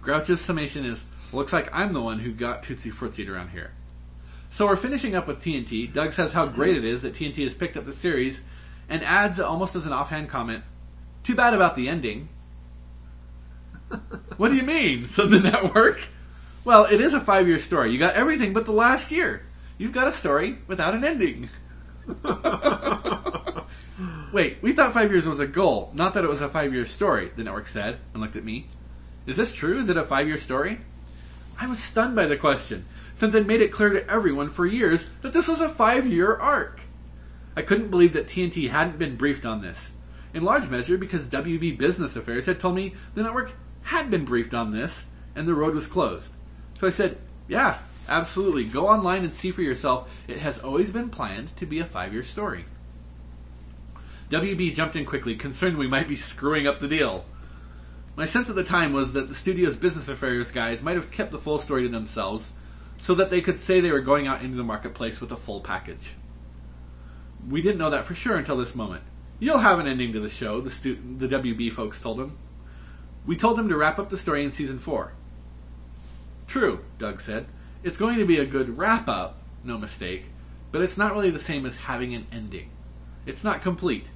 [0.02, 3.72] Groucho's summation is, looks like I'm the one who got Tootsie Footsied around here.
[4.50, 5.92] So we're finishing up with TNT.
[5.92, 8.42] Doug says how great it is that TNT has picked up the series
[8.88, 10.64] and adds, almost as an offhand comment,
[11.22, 12.28] too bad about the ending.
[14.36, 15.08] what do you mean?
[15.08, 16.00] said the network.
[16.64, 17.92] Well, it is a five year story.
[17.92, 19.42] You got everything but the last year.
[19.78, 21.48] You've got a story without an ending.
[24.32, 26.84] Wait, we thought five years was a goal, not that it was a five year
[26.84, 28.66] story, the network said and looked at me.
[29.26, 29.78] Is this true?
[29.78, 30.80] Is it a five year story?
[31.60, 35.08] I was stunned by the question, since I'd made it clear to everyone for years
[35.22, 36.80] that this was a five year arc.
[37.56, 39.94] I couldn't believe that TNT hadn't been briefed on this,
[40.32, 43.52] in large measure because WB Business Affairs had told me the network
[43.88, 46.34] had been briefed on this and the road was closed.
[46.74, 47.16] So I said,
[47.48, 48.64] Yeah, absolutely.
[48.64, 50.10] Go online and see for yourself.
[50.28, 52.66] It has always been planned to be a five year story.
[54.30, 57.24] WB jumped in quickly, concerned we might be screwing up the deal.
[58.14, 61.32] My sense at the time was that the studio's business affairs guys might have kept
[61.32, 62.52] the full story to themselves
[62.98, 65.62] so that they could say they were going out into the marketplace with a full
[65.62, 66.12] package.
[67.48, 69.04] We didn't know that for sure until this moment.
[69.38, 72.36] You'll have an ending to the show, the, stu- the WB folks told him.
[73.26, 75.12] We told them to wrap up the story in season four.
[76.46, 77.46] True, Doug said.
[77.82, 80.24] It's going to be a good wrap up, no mistake,
[80.72, 82.70] but it's not really the same as having an ending.
[83.26, 84.06] It's not complete.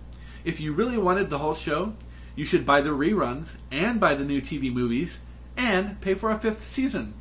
[0.44, 1.94] If you really wanted the whole show,
[2.34, 5.20] you should buy the reruns and buy the new TV movies
[5.56, 7.14] and pay for a fifth season.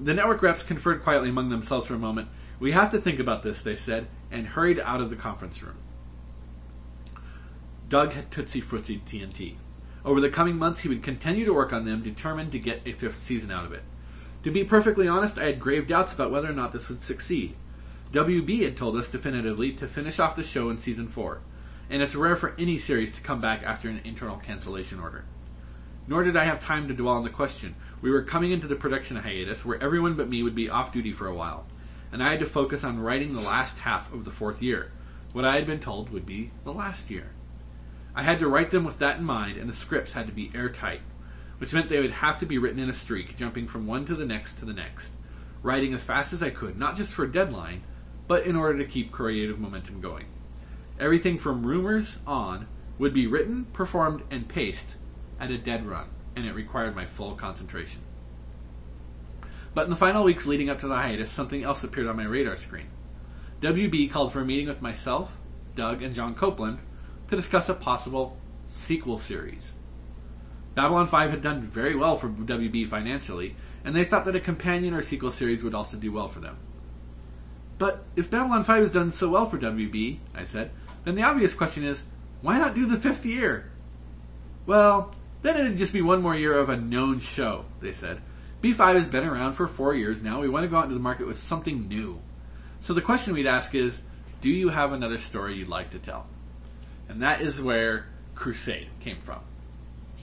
[0.00, 2.28] The network reps conferred quietly among themselves for a moment.
[2.58, 5.76] We have to think about this, they said, and hurried out of the conference room.
[7.88, 9.56] Doug had Tootsie Fruitsy TNT.
[10.06, 12.92] Over the coming months, he would continue to work on them, determined to get a
[12.92, 13.82] fifth season out of it.
[14.44, 17.56] To be perfectly honest, I had grave doubts about whether or not this would succeed.
[18.12, 21.40] WB had told us definitively to finish off the show in season 4,
[21.90, 25.24] and it's rare for any series to come back after an internal cancellation order.
[26.06, 27.74] Nor did I have time to dwell on the question.
[28.00, 31.10] We were coming into the production hiatus where everyone but me would be off duty
[31.10, 31.66] for a while,
[32.12, 34.92] and I had to focus on writing the last half of the fourth year,
[35.32, 37.32] what I had been told would be the last year.
[38.16, 40.50] I had to write them with that in mind, and the scripts had to be
[40.54, 41.02] airtight,
[41.58, 44.14] which meant they would have to be written in a streak, jumping from one to
[44.14, 45.12] the next to the next,
[45.62, 47.82] writing as fast as I could, not just for a deadline,
[48.26, 50.24] but in order to keep creative momentum going.
[50.98, 52.66] Everything from rumors on
[52.98, 54.94] would be written, performed, and paced
[55.38, 58.00] at a dead run, and it required my full concentration.
[59.74, 62.24] But in the final weeks leading up to the hiatus, something else appeared on my
[62.24, 62.88] radar screen.
[63.60, 65.36] WB called for a meeting with myself,
[65.74, 66.78] Doug, and John Copeland
[67.28, 68.36] to discuss a possible
[68.68, 69.74] sequel series.
[70.74, 74.94] Babylon 5 had done very well for WB financially, and they thought that a companion
[74.94, 76.58] or sequel series would also do well for them.
[77.78, 80.70] But if Babylon 5 has done so well for WB, I said,
[81.04, 82.04] then the obvious question is,
[82.42, 83.70] why not do the fifth year?
[84.66, 88.20] Well, then it'd just be one more year of a known show, they said.
[88.62, 90.40] B5 has been around for four years now.
[90.40, 92.20] We want to go out into the market with something new.
[92.80, 94.02] So the question we'd ask is,
[94.40, 96.26] do you have another story you'd like to tell?
[97.08, 99.40] And that is where Crusade came from.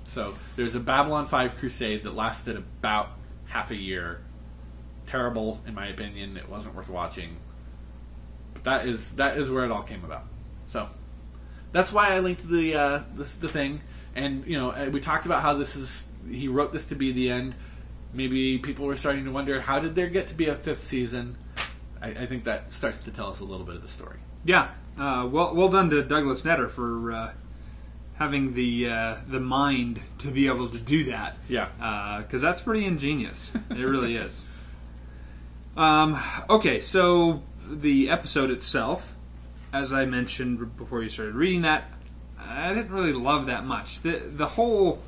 [0.06, 3.10] So there's a Babylon 5 Crusade that lasted about
[3.46, 4.22] half a year.
[5.08, 6.38] Terrible, in my opinion.
[6.38, 7.38] It wasn't worth watching.
[8.54, 10.24] But that is that is where it all came about.
[10.68, 10.88] So
[11.72, 13.82] that's why I linked the uh, this the thing.
[14.16, 16.08] And you know, we talked about how this is.
[16.30, 17.56] He wrote this to be the end.
[18.14, 21.36] Maybe people were starting to wonder how did there get to be a fifth season.
[22.02, 24.18] I, I think that starts to tell us a little bit of the story.
[24.46, 24.70] Yeah.
[24.98, 27.32] Uh, well, well done to Douglas Netter for uh,
[28.16, 31.36] having the uh, the mind to be able to do that.
[31.48, 32.20] Yeah.
[32.22, 33.52] Because that's pretty ingenious.
[33.72, 34.46] It really is.
[35.76, 39.16] Um, okay, so the episode itself,
[39.72, 41.86] as I mentioned before you started reading that,
[42.40, 44.02] I didn't really love that much.
[44.02, 45.02] The the whole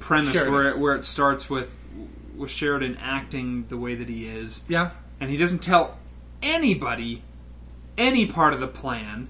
[0.00, 0.52] premise Sheridan.
[0.52, 1.78] where it, where it starts with
[2.36, 4.90] with Sheridan acting the way that he is, Yeah.
[5.20, 5.98] and he doesn't tell
[6.42, 7.22] anybody
[7.98, 9.28] any part of the plan,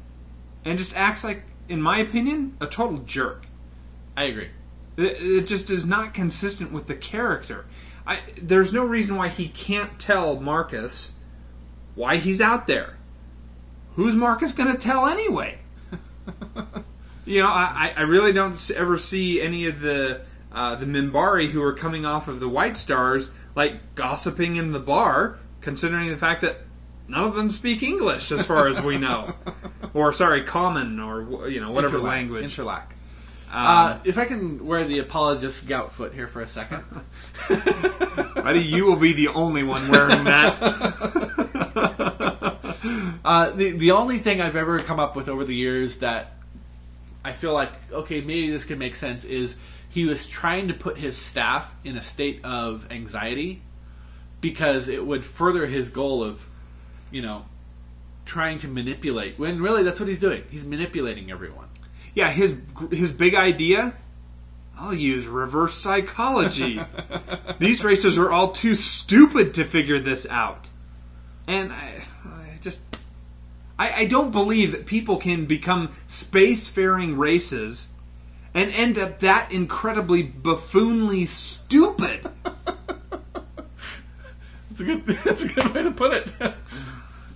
[0.65, 3.47] and just acts like, in my opinion, a total jerk.
[4.17, 4.51] I agree.
[4.97, 7.67] It, it just is not consistent with the character.
[8.07, 11.13] I, there's no reason why he can't tell Marcus
[11.95, 12.97] why he's out there.
[13.95, 15.59] Who's Marcus going to tell anyway?
[17.25, 21.63] you know, I, I really don't ever see any of the uh, the Minbari who
[21.63, 26.43] are coming off of the White Stars like gossiping in the bar, considering the fact
[26.43, 26.59] that
[27.13, 29.35] none of them speak English, as far as we know,
[29.95, 32.03] or sorry, common or you know whatever Interlac.
[32.03, 32.45] language.
[32.45, 32.83] Interlac.
[33.53, 36.83] Um, Uh, if I can wear the apologist gout foot here for a second.
[37.51, 40.59] I think you will be the only one wearing that.
[43.25, 46.33] Uh, the the only thing I've ever come up with over the years that
[47.25, 49.57] I feel like okay maybe this could make sense is
[49.91, 53.63] he was trying to put his staff in a state of anxiety
[54.41, 56.45] because it would further his goal of,
[57.13, 57.45] you know,
[58.25, 59.39] trying to manipulate.
[59.39, 60.45] When really that's what he's doing.
[60.51, 61.69] He's manipulating everyone.
[62.15, 62.57] Yeah, his
[62.91, 63.95] his big idea.
[64.79, 66.81] I'll use reverse psychology.
[67.59, 70.69] These racers are all too stupid to figure this out,
[71.47, 72.83] and I, I just
[73.79, 77.89] I, I don't believe that people can become spacefaring races
[78.55, 82.29] and end up that incredibly buffoonly stupid.
[84.71, 85.07] That's a good.
[85.07, 86.33] That's a good way to put it.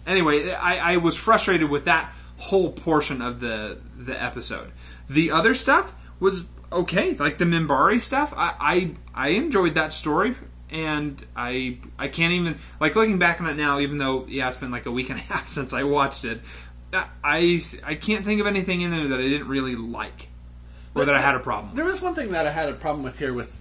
[0.07, 4.71] anyway, I, I was frustrated with that whole portion of the the episode.
[5.09, 8.33] The other stuff was okay, like the Minbari stuff.
[8.37, 8.55] I,
[9.15, 10.35] I I enjoyed that story,
[10.71, 13.81] and I I can't even like looking back on it now.
[13.81, 16.41] Even though yeah, it's been like a week and a half since I watched it.
[16.93, 20.29] I I can't think of anything in there that I didn't really like,
[20.95, 21.71] or that I had a problem.
[21.71, 21.77] With.
[21.77, 23.55] There was one thing that I had a problem with here with.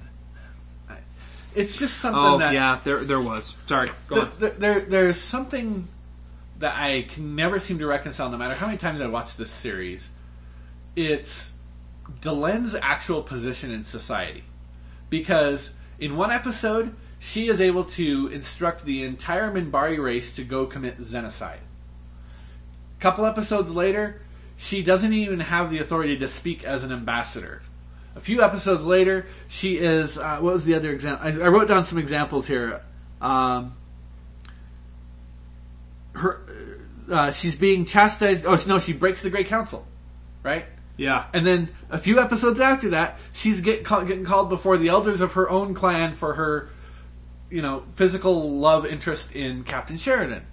[1.54, 3.56] It's just something Oh that yeah, there there was.
[3.66, 4.32] Sorry, go on.
[4.40, 5.88] there, there, there's something
[6.66, 9.52] that I can never seem to reconcile, no matter how many times I watch this
[9.52, 10.10] series.
[10.96, 11.54] It's
[12.22, 14.44] Delenn's actual position in society,
[15.12, 20.66] because in one episode she is able to instruct the entire Minbari race to go
[20.66, 21.60] commit genocide.
[22.98, 24.24] A couple episodes later,
[24.58, 27.62] she doesn't even have the authority to speak as an ambassador.
[28.16, 30.18] A few episodes later, she is.
[30.18, 31.28] Uh, what was the other example?
[31.28, 32.82] I, I wrote down some examples here.
[33.22, 33.76] Um,
[36.16, 36.42] her,
[37.12, 38.46] uh, she's being chastised.
[38.46, 39.86] Oh no, she breaks the Great Council,
[40.44, 40.66] right?
[40.98, 44.88] Yeah, And then a few episodes after that, she's get, call, getting called before the
[44.88, 46.70] elders of her own clan for her,
[47.50, 50.46] you know, physical love interest in Captain Sheridan.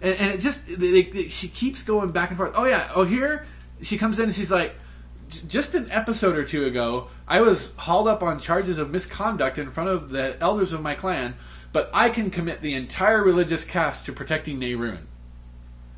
[0.00, 2.52] And, and it just, they, they, she keeps going back and forth.
[2.54, 3.46] Oh yeah, oh here,
[3.82, 4.76] she comes in and she's like,
[5.48, 9.70] just an episode or two ago, I was hauled up on charges of misconduct in
[9.70, 11.34] front of the elders of my clan,
[11.72, 15.06] but I can commit the entire religious caste to protecting Neroon.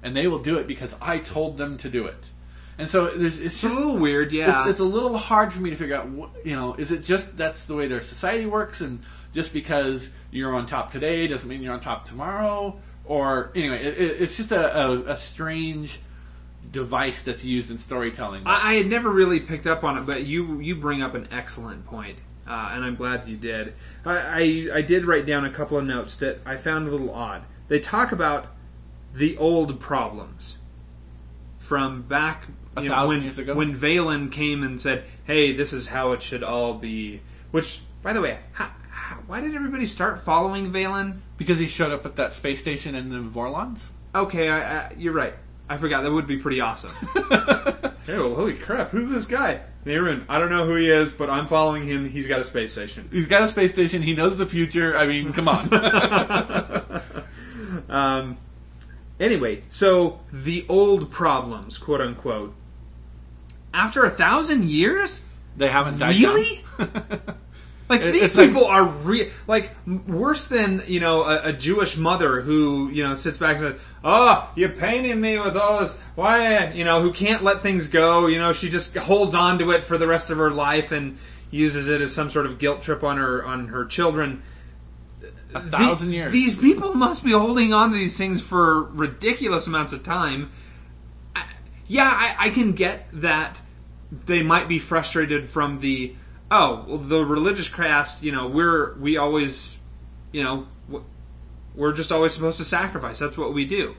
[0.03, 2.31] And they will do it because I told them to do it.
[2.79, 4.33] And so there's, it's it's just a little weird.
[4.33, 6.09] Yeah, it's, it's a little hard for me to figure out.
[6.09, 9.01] What, you know, is it just that's the way their society works, and
[9.33, 12.81] just because you're on top today doesn't mean you're on top tomorrow?
[13.05, 16.01] Or anyway, it- it's just a, a, a strange
[16.71, 18.43] device that's used in storytelling.
[18.47, 21.29] I, I had never really picked up on it, but you you bring up an
[21.31, 23.75] excellent point, uh, and I'm glad that you did.
[24.05, 27.13] I, I I did write down a couple of notes that I found a little
[27.13, 27.45] odd.
[27.69, 28.47] They talk about
[29.15, 30.59] the old problems
[31.59, 33.55] from back A you know, thousand when years ago?
[33.55, 38.13] when Valen came and said, "Hey, this is how it should all be." Which, by
[38.13, 41.19] the way, how, how, why did everybody start following Valen?
[41.37, 43.81] because he showed up at that space station in the Vorlons.
[44.15, 45.35] Okay, I, I, you're right.
[45.69, 46.03] I forgot.
[46.03, 46.93] That would be pretty awesome.
[48.07, 48.91] hey, well, holy crap!
[48.91, 49.61] Who's this guy?
[49.85, 50.25] Neroon.
[50.29, 52.09] I don't know who he is, but I'm following him.
[52.09, 53.09] He's got a space station.
[53.13, 54.03] He's got a space station.
[54.03, 54.97] He knows the future.
[54.97, 55.69] I mean, come on.
[57.89, 58.39] Um,
[59.21, 62.55] anyway, so the old problems, quote unquote.
[63.75, 65.23] After a thousand years,
[65.57, 66.17] they haven't died.
[66.17, 66.65] really?
[67.93, 69.29] Like It- these it's like- people are real.
[69.47, 69.71] like
[70.07, 73.81] worse than you know a, a Jewish mother who you know sits back and says,
[74.03, 75.99] "Oh, you're painting me with all this.
[76.15, 78.27] Why, you know, who can't let things go?
[78.27, 81.19] You know, she just holds on to it for the rest of her life and
[81.51, 84.43] uses it as some sort of guilt trip on her on her children."
[85.55, 86.33] a thousand The- years.
[86.33, 90.51] These people must be holding on to these things for ridiculous amounts of time.
[91.37, 91.43] I,
[91.87, 93.61] yeah, I, I can get that
[94.25, 96.15] they might be frustrated from the
[96.53, 98.23] oh, well, the religious caste.
[98.23, 99.81] You know, we're we always,
[100.31, 100.69] you know,
[101.75, 103.19] we're just always supposed to sacrifice.
[103.19, 103.97] That's what we do.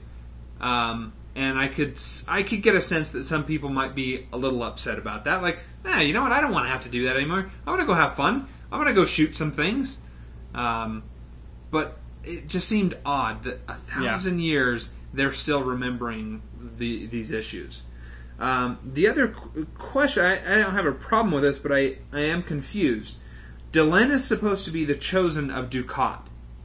[0.62, 4.38] Um, and I could I could get a sense that some people might be a
[4.38, 5.42] little upset about that.
[5.42, 6.32] Like, eh, you know what?
[6.32, 7.52] I don't want to have to do that anymore.
[7.66, 8.48] I want to go have fun.
[8.72, 10.00] I want to go shoot some things.
[10.54, 11.04] Um,
[11.72, 17.82] but it just seemed odd that a thousand years they're still remembering the, these issues.
[18.40, 21.98] Um, the other qu- question, I, I don't have a problem with this, but I,
[22.12, 23.18] I am confused.
[23.72, 26.22] Delenn is supposed to be the chosen of Dukhat,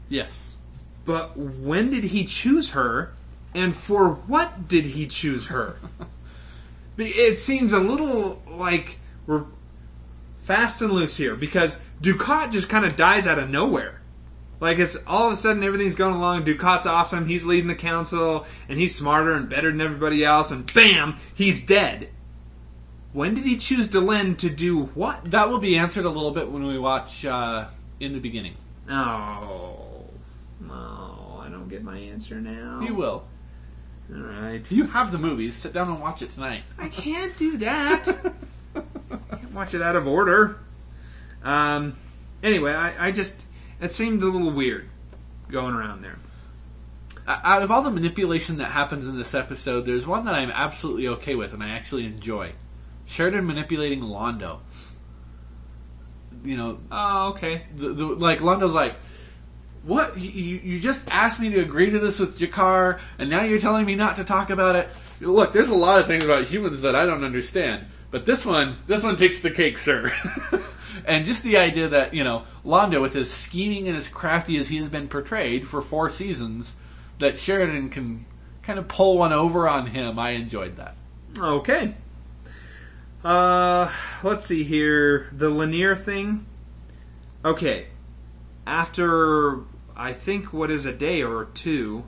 [0.08, 0.56] yes.
[1.04, 3.12] but when did he choose her,
[3.54, 5.76] and for what did he choose her?
[6.98, 9.44] it seems a little like we're
[10.40, 13.97] fast and loose here because Dukhat just kind of dies out of nowhere.
[14.60, 16.44] Like it's all of a sudden everything's going along.
[16.44, 17.26] Dukhat's awesome.
[17.26, 20.50] He's leading the council, and he's smarter and better than everybody else.
[20.50, 22.08] And bam, he's dead.
[23.12, 25.24] When did he choose Delenn to do what?
[25.26, 27.66] That will be answered a little bit when we watch uh,
[28.00, 28.54] in the beginning.
[28.90, 30.04] Oh,
[30.60, 32.80] no, I don't get my answer now.
[32.82, 33.24] You will.
[34.14, 34.70] All right.
[34.70, 35.54] You have the movies.
[35.54, 36.62] Sit down and watch it tonight.
[36.78, 38.04] I can't do that.
[38.74, 40.58] Can't watch it out of order.
[41.42, 41.96] Um,
[42.42, 43.42] anyway, I, I just
[43.80, 44.88] it seemed a little weird
[45.48, 46.16] going around there.
[47.26, 50.50] Uh, out of all the manipulation that happens in this episode, there's one that I'm
[50.50, 52.52] absolutely okay with and I actually enjoy.
[53.06, 54.60] Sheridan manipulating Londo.
[56.44, 57.64] You know, Oh, okay.
[57.76, 58.94] the, the, like Londo's like,
[59.82, 60.16] "What?
[60.18, 63.58] You, you you just asked me to agree to this with G'Kar, and now you're
[63.58, 64.88] telling me not to talk about it."
[65.20, 68.76] Look, there's a lot of things about humans that I don't understand, but this one,
[68.86, 70.12] this one takes the cake, sir.
[71.08, 74.68] and just the idea that you know Londo, with as scheming and as crafty as
[74.68, 76.76] he has been portrayed for four seasons,
[77.18, 78.26] that Sheridan can
[78.62, 80.18] kind of pull one over on him.
[80.18, 80.94] I enjoyed that.
[81.38, 81.94] Okay.
[83.24, 83.90] Uh,
[84.22, 85.28] let's see here.
[85.32, 86.46] The Lennier thing.
[87.44, 87.86] Okay.
[88.66, 89.60] After,
[89.96, 92.04] I think, what is a day or two,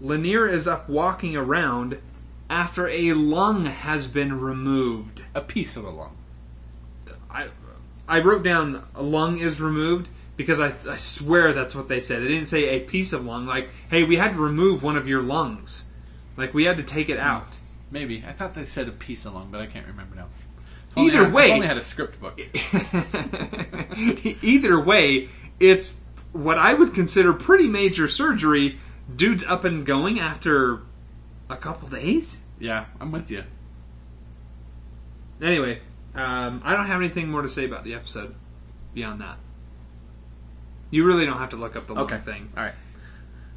[0.00, 2.00] Lennier is up walking around
[2.48, 5.22] after a lung has been removed.
[5.34, 6.16] A piece of a lung.
[8.16, 12.22] I, wrote down a lung is removed because I, I swear that's what they said.
[12.22, 13.46] They didn't say a piece of lung.
[13.46, 15.86] Like, hey, we had to remove one of your lungs.
[16.36, 17.24] Like, we had to take it hmm.
[17.24, 17.56] out.
[17.90, 20.26] Maybe I thought they said a piece of lung, but I can't remember now.
[20.90, 22.40] If Either only I- if way- only I had a script book.
[24.42, 25.28] Either way,
[25.60, 25.94] it's
[26.32, 28.78] what I would consider pretty major surgery.
[29.14, 30.80] Dude's up and going after
[31.50, 32.40] a couple days.
[32.58, 33.44] Yeah, I'm with you.
[35.42, 35.80] Anyway,
[36.14, 38.34] um, I don't have anything more to say about the episode
[38.94, 39.38] beyond that.
[40.90, 42.18] You really don't have to look up the long Okay.
[42.18, 42.50] thing.
[42.56, 42.74] All right.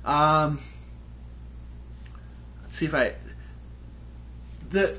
[0.06, 0.60] Um,
[2.64, 3.16] let's see if I
[4.70, 4.96] the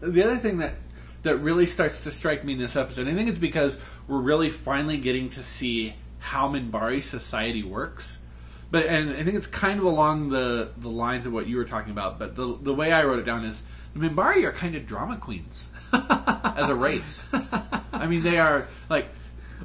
[0.00, 0.74] the other thing that
[1.22, 3.08] that really starts to strike me in this episode.
[3.08, 8.18] I think it's because we're really finally getting to see how Minbari society works.
[8.70, 11.64] But and I think it's kind of along the the lines of what you were
[11.64, 12.18] talking about.
[12.18, 13.62] But the the way I wrote it down is
[13.94, 15.67] the Minbari are kind of drama queens
[16.56, 17.24] as a race.
[17.92, 19.08] I mean, they are like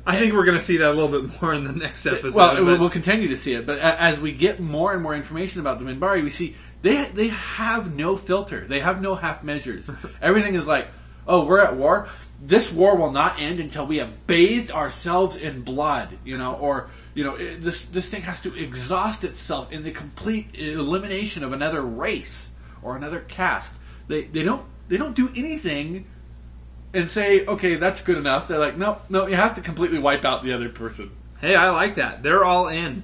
[0.05, 2.35] I think we're going to see that a little bit more in the next episode.
[2.37, 5.61] well, but- we'll- continue to see it, but as we get more and more information
[5.61, 8.61] about the Minbari, we see they they have no filter.
[8.61, 9.89] They have no half measures.
[10.21, 10.87] Everything is like,
[11.27, 12.07] oh, we're at war.
[12.45, 16.89] This war will not end until we have bathed ourselves in blood, you know, or
[17.13, 21.53] you know, it, this this thing has to exhaust itself in the complete elimination of
[21.53, 22.51] another race
[22.81, 23.75] or another caste.
[24.09, 26.05] They they don't they don't do anything
[26.93, 28.47] and say, okay, that's good enough.
[28.47, 31.11] They're like, no, no, you have to completely wipe out the other person.
[31.41, 32.23] hey, I like that.
[32.23, 33.03] They're all in.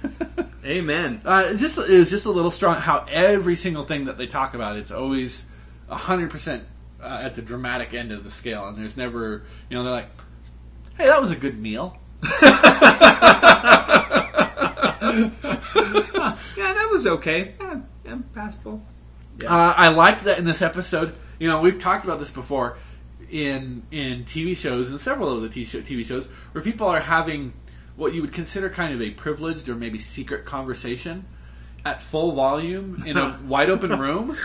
[0.64, 1.22] Amen.
[1.24, 4.52] Uh, it's just it's just a little strong how every single thing that they talk
[4.54, 5.48] about it's always
[5.88, 6.64] hundred percent
[7.02, 10.10] uh, at the dramatic end of the scale, and there's never you know they're like,
[10.98, 11.98] hey, that was a good meal.
[16.56, 17.54] Yeah, that was okay.
[17.60, 18.82] Yeah, yeah passable.
[19.42, 21.14] Uh, I like that in this episode.
[21.38, 22.76] You know, we've talked about this before
[23.30, 27.52] in in TV shows and several of the TV shows where people are having
[27.96, 31.24] what you would consider kind of a privileged or maybe secret conversation
[31.84, 34.36] at full volume in a wide open room.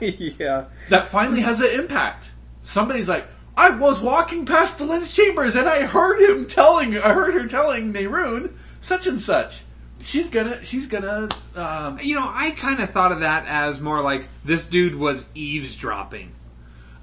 [0.00, 0.66] yeah.
[0.88, 2.30] that finally has an impact.
[2.62, 7.34] Somebody's like, I was walking past Delenn's chambers and I heard him telling, I heard
[7.34, 9.62] her telling Neroon such and such.
[10.00, 14.00] She's gonna, she's gonna, um, You know, I kind of thought of that as more
[14.00, 16.32] like this dude was eavesdropping.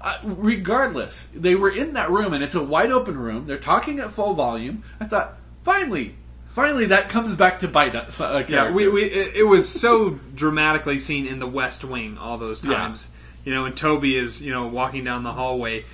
[0.00, 3.46] Uh, regardless, they were in that room and it's a wide open room.
[3.46, 4.82] They're talking at full volume.
[4.98, 6.14] I thought, finally,
[6.54, 8.20] finally, that comes back to bite us.
[8.20, 12.38] Uh, Yeah, we, we it, it was so dramatically seen in the West Wing all
[12.38, 13.10] those times.
[13.10, 13.16] Yeah.
[13.42, 15.84] You know, and Toby is you know walking down the hallway,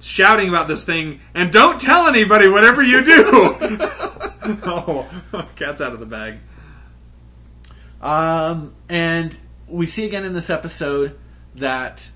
[0.00, 3.56] shouting about this thing, and don't tell anybody whatever you do.
[4.64, 5.08] oh,
[5.56, 6.38] cat's out of the bag.
[8.02, 9.34] Um, and
[9.66, 11.18] we see again in this episode
[11.54, 12.10] that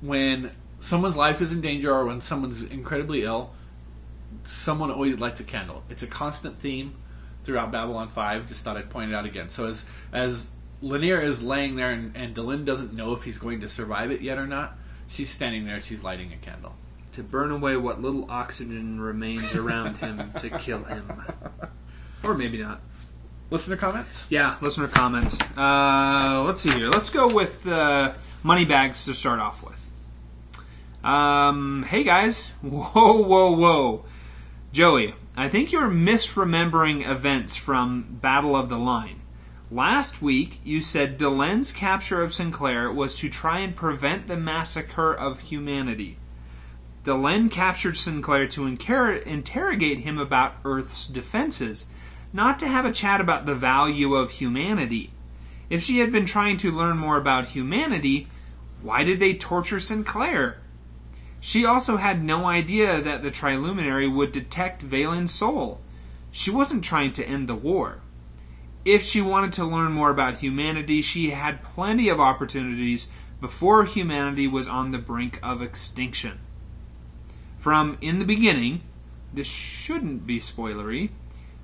[0.00, 0.52] when
[0.82, 3.52] someone's life is in danger or when someone's incredibly ill,
[4.44, 5.84] someone always lights a candle.
[5.88, 6.94] It's a constant theme
[7.44, 8.48] throughout Babylon 5.
[8.48, 9.48] Just thought I'd point it out again.
[9.48, 10.50] So as as
[10.82, 14.22] Lennier is laying there and, and Delin doesn't know if he's going to survive it
[14.22, 14.76] yet or not,
[15.06, 16.74] she's standing there, she's lighting a candle.
[17.12, 21.06] To burn away what little oxygen remains around him to kill him,
[22.24, 22.80] or maybe not.
[23.50, 24.26] Listener comments?
[24.30, 25.38] Yeah, listener comments.
[25.56, 26.88] Uh, let's see here.
[26.88, 29.71] Let's go with uh, Moneybags to start off with.
[31.04, 32.50] Um, hey guys.
[32.62, 34.04] Whoa, whoa, whoa.
[34.72, 39.20] Joey, I think you're misremembering events from Battle of the Line.
[39.68, 45.12] Last week, you said Delenn's capture of Sinclair was to try and prevent the massacre
[45.12, 46.18] of humanity.
[47.04, 51.86] Delenn captured Sinclair to incar- interrogate him about Earth's defenses,
[52.32, 55.10] not to have a chat about the value of humanity.
[55.68, 58.28] If she had been trying to learn more about humanity,
[58.82, 60.61] why did they torture Sinclair?
[61.44, 65.80] She also had no idea that the Triluminary would detect Valen's soul.
[66.30, 67.98] She wasn't trying to end the war.
[68.84, 73.08] If she wanted to learn more about humanity, she had plenty of opportunities
[73.40, 76.38] before humanity was on the brink of extinction.
[77.58, 78.82] From In the Beginning,
[79.32, 81.10] this shouldn't be spoilery,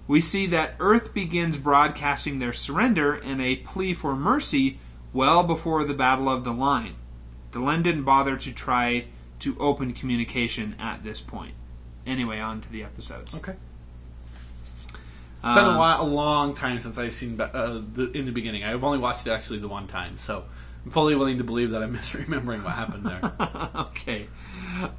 [0.08, 4.80] we see that Earth begins broadcasting their surrender and a plea for mercy
[5.12, 6.96] well before the Battle of the Line.
[7.52, 9.06] Delenn didn't bother to try
[9.40, 11.54] to open communication at this point.
[12.06, 13.36] Anyway, on to the episodes.
[13.36, 13.54] Okay.
[15.40, 18.64] It's been a, while, a long time since I've seen uh, the, in the beginning.
[18.64, 20.44] I've only watched it actually the one time, so
[20.84, 23.20] I'm fully willing to believe that I'm misremembering what happened there.
[23.76, 24.26] okay.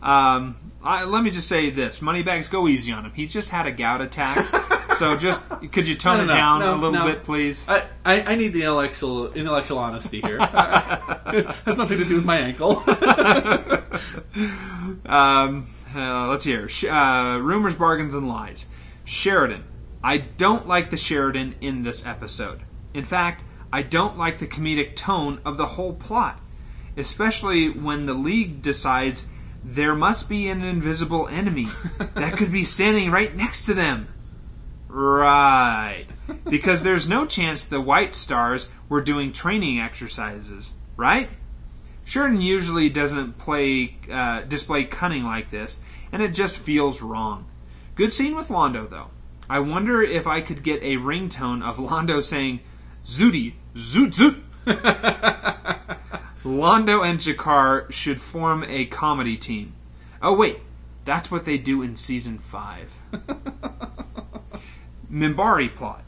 [0.01, 3.11] Um, I, let me just say this: Moneybags, go easy on him.
[3.11, 4.37] He just had a gout attack,
[4.99, 7.05] so just could you tone No, it down no, a little no.
[7.05, 7.67] bit, please?
[7.69, 10.37] I, I, I need the intellectual intellectual honesty here.
[10.41, 10.41] it
[11.65, 12.83] has nothing to do with my ankle.
[15.05, 16.67] Um, uh, let's hear.
[16.89, 18.65] Uh, rumors, bargains, and lies.
[19.05, 19.63] Sheridan.
[20.03, 22.61] I don't like the Sheridan in this episode.
[22.93, 23.43] In fact,
[23.73, 26.39] I don't like the comedic tone of the whole plot,
[26.95, 29.25] especially when the League decides
[29.63, 31.67] there must be an invisible enemy
[32.15, 34.07] that could be standing right next to them.
[34.89, 36.07] Right.
[36.49, 41.29] Because there's no chance the White Stars were doing training exercises, right?
[42.03, 45.79] Sheridan usually doesn't play uh, display cunning like this,
[46.11, 47.45] and it just feels wrong.
[47.93, 49.11] Good scene with Londo though.
[49.47, 52.61] I wonder if I could get a ringtone of Londo saying
[53.05, 54.41] "Zooty, zoot zoot."
[56.43, 59.73] Londo and G'Kar should form a comedy team.
[60.19, 60.61] Oh wait,
[61.05, 62.91] that's what they do in season five.
[65.11, 66.03] Minbari plot.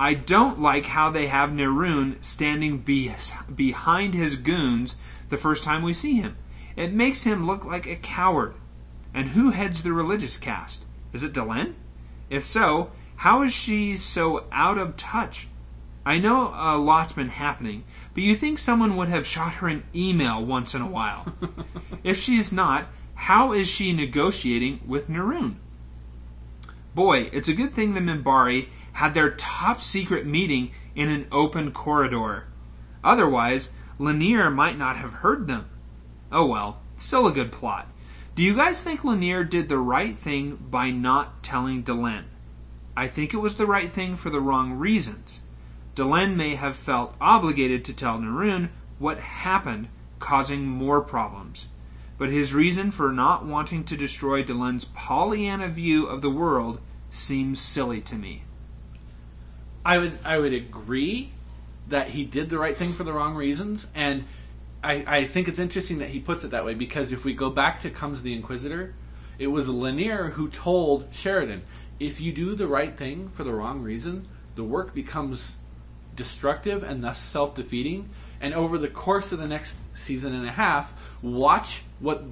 [0.00, 3.10] I don't like how they have Neroon standing be-
[3.52, 4.96] behind his goons
[5.28, 6.36] the first time we see him.
[6.76, 8.54] It makes him look like a coward.
[9.12, 10.84] And who heads the religious caste?
[11.12, 11.74] Is it Delenn?
[12.30, 15.48] If so, how is she so out of touch?
[16.06, 17.82] I know a lot's been happening,
[18.14, 21.34] but you think someone would have shot her an email once in a while.
[22.04, 25.56] if she's not, how is she negotiating with Neroon?
[26.98, 31.70] Boy, it's a good thing the Minbari had their top secret meeting in an open
[31.70, 32.48] corridor.
[33.04, 33.70] Otherwise,
[34.00, 35.66] Lennier might not have heard them.
[36.32, 37.86] Oh well, still a good plot.
[38.34, 42.24] Do you guys think Lennier did the right thing by not telling Delenn?
[42.96, 45.42] I think it was the right thing for the wrong reasons.
[45.94, 49.86] Delenn may have felt obligated to tell Neroon what happened,
[50.18, 51.68] causing more problems.
[52.18, 56.80] But his reason for not wanting to destroy Delenn's Pollyanna view of the world
[57.10, 58.42] seems silly to me.
[59.84, 61.32] I would I would agree
[61.88, 64.24] that he did the right thing for the wrong reasons, and
[64.82, 67.50] I, I think it's interesting that he puts it that way because if we go
[67.50, 68.94] back to Comes the Inquisitor,
[69.38, 71.62] it was Lennier who told Sheridan,
[71.98, 75.56] if you do the right thing for the wrong reason, the work becomes
[76.14, 78.10] destructive and thus self defeating.
[78.40, 80.92] And over the course of the next season and a half,
[81.22, 82.22] watch what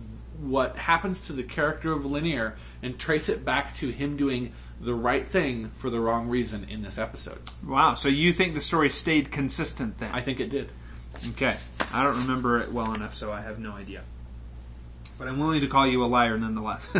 [0.41, 4.95] what happens to the character of Lennier and trace it back to him doing the
[4.95, 7.39] right thing for the wrong reason in this episode.
[7.67, 10.11] Wow, so you think the story stayed consistent then?
[10.13, 10.71] I think it did.
[11.31, 11.57] Okay.
[11.93, 14.03] I don't remember it well enough, so I have no idea.
[15.19, 16.93] But I'm willing to call you a liar nonetheless.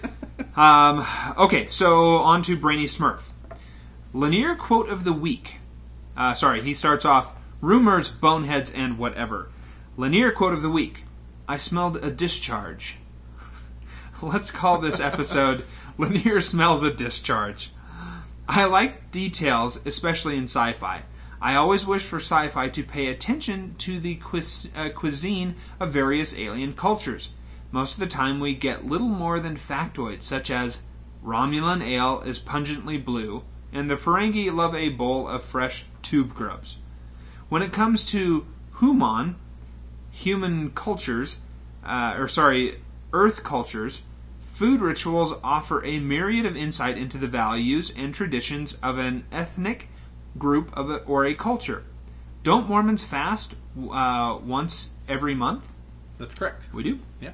[0.56, 1.06] um,
[1.38, 3.22] okay, so on to Brainy Smurf.
[4.12, 5.58] Lennier quote of the week.
[6.14, 9.48] Uh, sorry, he starts off rumors, boneheads, and whatever.
[9.96, 11.04] Lennier quote of the week.
[11.48, 12.98] I smelled a discharge.
[14.22, 15.64] Let's call this episode
[16.02, 17.70] Lennier Smells a Discharge.
[18.48, 21.02] I like details, especially in sci fi.
[21.40, 25.92] I always wish for sci fi to pay attention to the cuis- uh, cuisine of
[25.92, 27.30] various alien cultures.
[27.70, 30.80] Most of the time, we get little more than factoids, such as
[31.24, 36.78] Romulan ale is pungently blue, and the Ferengi love a bowl of fresh tube grubs.
[37.48, 38.44] When it comes to
[38.80, 39.36] human,
[40.10, 41.38] human cultures,
[41.86, 42.80] uh, or sorry,
[43.12, 44.02] Earth cultures,
[44.62, 49.88] food rituals offer a myriad of insight into the values and traditions of an ethnic
[50.38, 51.82] group of a, or a culture.
[52.44, 53.56] Don't Mormons fast
[53.90, 55.74] uh, once every month?
[56.16, 56.62] That's correct.
[56.72, 57.00] We do.
[57.20, 57.32] Yeah.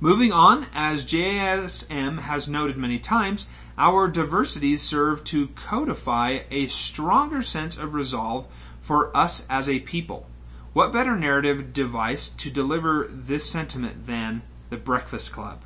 [0.00, 3.46] Moving on, as JSM has noted many times,
[3.78, 8.48] our diversities serve to codify a stronger sense of resolve
[8.80, 10.26] for us as a people.
[10.72, 15.62] What better narrative device to deliver this sentiment than The Breakfast Club?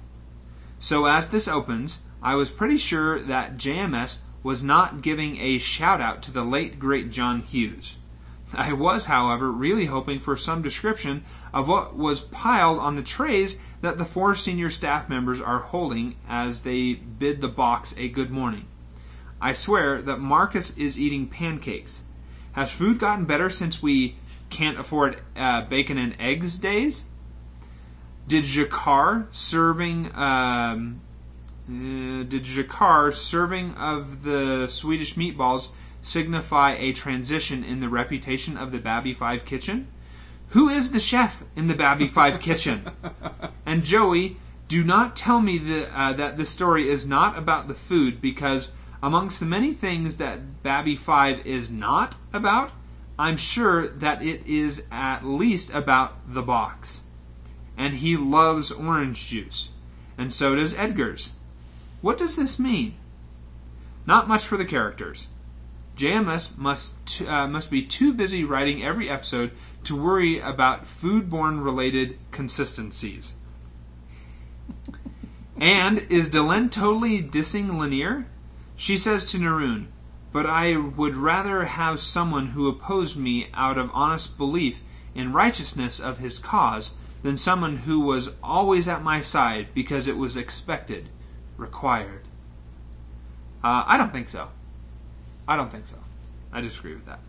[0.82, 6.00] So, as this opens, I was pretty sure that JMS was not giving a shout
[6.00, 7.96] out to the late great John Hughes.
[8.54, 11.22] I was, however, really hoping for some description
[11.52, 16.16] of what was piled on the trays that the four senior staff members are holding
[16.26, 18.66] as they bid the box a good morning.
[19.38, 22.04] I swear that Marcus is eating pancakes.
[22.52, 24.16] Has food gotten better since we
[24.48, 27.04] can't afford uh, bacon and eggs days?
[28.30, 31.00] Did G'Kar serving um,
[31.68, 35.70] uh, did G'Kar serving of the Swedish meatballs
[36.00, 39.88] signify a transition in the reputation of the Babby Five kitchen?
[40.50, 42.92] Who is the chef in the Babby Five kitchen?
[43.66, 44.36] And Joey,
[44.68, 48.70] do not tell me that, uh, that the story is not about the food because
[49.02, 52.70] amongst the many things that Babby Five is not about,
[53.18, 57.02] I'm sure that it is at least about the box.
[57.80, 59.70] And he loves orange juice.
[60.18, 61.30] And so does Edgars.
[62.02, 62.92] What does this mean?
[64.04, 65.28] Not much for the characters.
[65.96, 69.52] JMS must uh, must be too busy writing every episode
[69.84, 73.32] to worry about foodborne related consistencies.
[75.58, 78.26] and is Delenn totally dissing Lennier?
[78.76, 79.86] She says to Neroon,
[80.32, 84.82] but I would rather have someone who opposed me out of honest belief
[85.14, 86.92] in righteousness of his cause
[87.22, 91.08] than someone who was always at my side because it was expected,
[91.56, 92.22] required.
[93.62, 94.48] Uh, I don't think so.
[95.46, 95.98] I don't think so.
[96.52, 97.20] I disagree with that.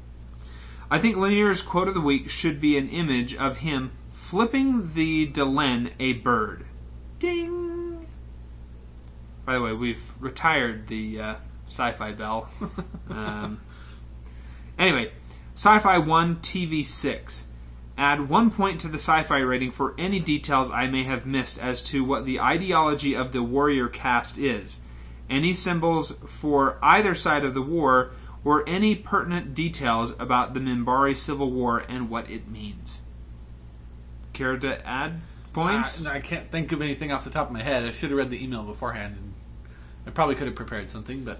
[0.90, 5.28] I think Lennier's quote of the week should be an image of him flipping the
[5.28, 6.66] Delenn a bird.
[7.20, 8.08] Ding!
[9.46, 11.36] By the way, we've retired the uh,
[11.68, 12.50] sci fi bell.
[13.10, 13.60] um,
[14.78, 15.12] anyway,
[15.56, 17.48] Sci Fi 1 TV 6.
[18.02, 21.62] Add one point to the sci fi rating for any details I may have missed
[21.62, 24.82] as to what the ideology of the warrior caste is
[25.32, 28.12] any symbols for either side of the war,
[28.44, 33.02] or any pertinent details about the Minbari Civil War and what it means.
[34.34, 35.22] Care to add
[35.54, 36.06] points?
[36.06, 37.86] I, I can't think of anything off the top of my head.
[37.86, 39.34] I should have read the email beforehand, and
[40.06, 41.40] I probably could have prepared something, but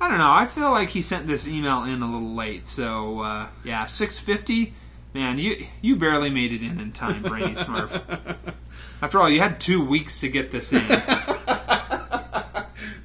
[0.00, 0.30] I don't know.
[0.30, 4.18] I feel like he sent this email in a little late, so uh, yeah, six
[4.18, 4.74] fifty.
[5.16, 8.36] Man, you you barely made it in in time, Brainy Smurf.
[9.00, 10.84] After all, you had two weeks to get this in.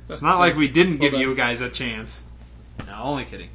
[0.10, 2.26] It's not like we didn't give Hold you guys a chance.
[2.86, 3.48] No, only kidding.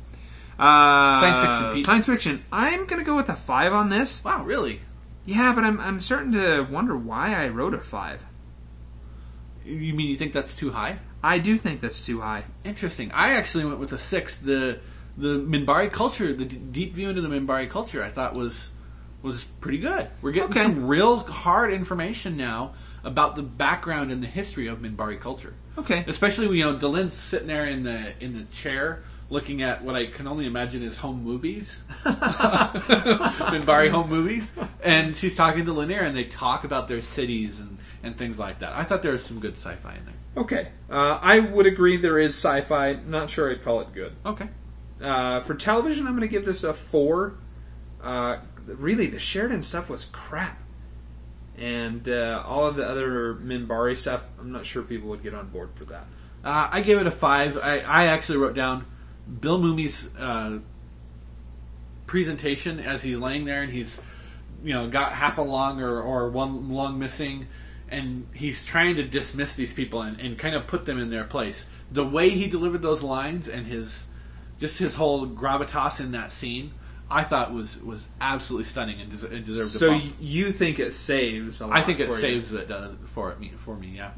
[0.59, 1.85] Uh, Science fiction, Pete.
[1.85, 2.45] Science fiction.
[2.51, 4.25] I'm gonna go with a five on this.
[4.25, 4.81] wow, really?
[5.27, 8.25] Yeah, but I'm I'm starting to wonder why I wrote a five.
[9.67, 10.99] You mean you think that's too high?
[11.23, 12.45] I do think that's too high.
[12.65, 13.13] Interesting.
[13.13, 14.39] I actually went with a six.
[14.39, 14.81] The
[15.17, 18.71] the Minbari culture, the d- deep view into the Minbari culture, I thought was
[19.23, 20.09] was pretty good.
[20.23, 20.63] We're getting Okay.
[20.63, 25.55] some real hard information now about the background and the history of Minbari culture.
[25.79, 26.05] Okay.
[26.07, 30.07] Especially you know, Delenn's sitting there in the in the chair looking at what I
[30.07, 34.53] can only imagine is home movies, Minbari home movies,
[34.83, 38.61] and she's talking to Lennier, and they talk about their cities and and things like
[38.61, 38.73] that.
[38.75, 40.15] I thought there was some good sci-fi in there.
[40.45, 40.69] Okay.
[40.89, 42.99] Uh, I would agree there is sci-fi.
[43.07, 44.13] Not sure I'd call it good.
[44.25, 44.49] Okay.
[45.01, 47.35] Uh, for television, I'm going to give this a four.
[48.03, 50.59] Uh, really, the Sheridan stuff was crap,
[51.59, 55.49] and uh, all of the other Minbari stuff, I'm not sure people would get on
[55.49, 56.07] board for that.
[56.45, 57.59] Uh, I gave it a five.
[57.59, 58.87] I, I actually wrote down
[59.41, 60.59] Bill Mumy's uh,
[62.07, 64.01] presentation as he's laying there and he's,
[64.63, 67.49] you know, got half a lung or, or one lung missing,
[67.89, 71.25] and he's trying to dismiss these people and, and kind of put them in their
[71.25, 71.67] place.
[71.91, 74.07] The way he delivered those lines and his,
[74.59, 76.73] just his whole gravitas in that scene,
[77.11, 80.15] I thought was was absolutely stunning and, des- and deserved a So bump.
[80.21, 81.61] you think it saves?
[81.61, 82.21] A lot I think it for you.
[82.21, 83.89] saves it uh, for it me for me.
[83.97, 84.11] Yeah.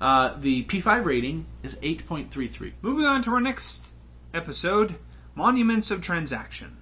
[0.00, 2.74] Uh, the P5 rating is eight point three three.
[2.82, 3.88] Moving on to our next
[4.32, 4.94] episode,
[5.34, 6.76] Monuments of Transaction.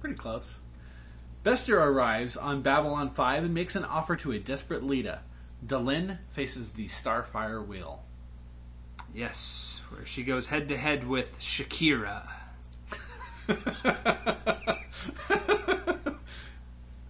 [0.00, 0.58] Pretty close.
[1.42, 5.18] Bester arrives on Babylon 5 and makes an offer to a desperate Lyta.
[5.66, 8.04] Delenn faces the Starfire wheel.
[9.14, 12.22] Yes, where she goes head to head with Shakira.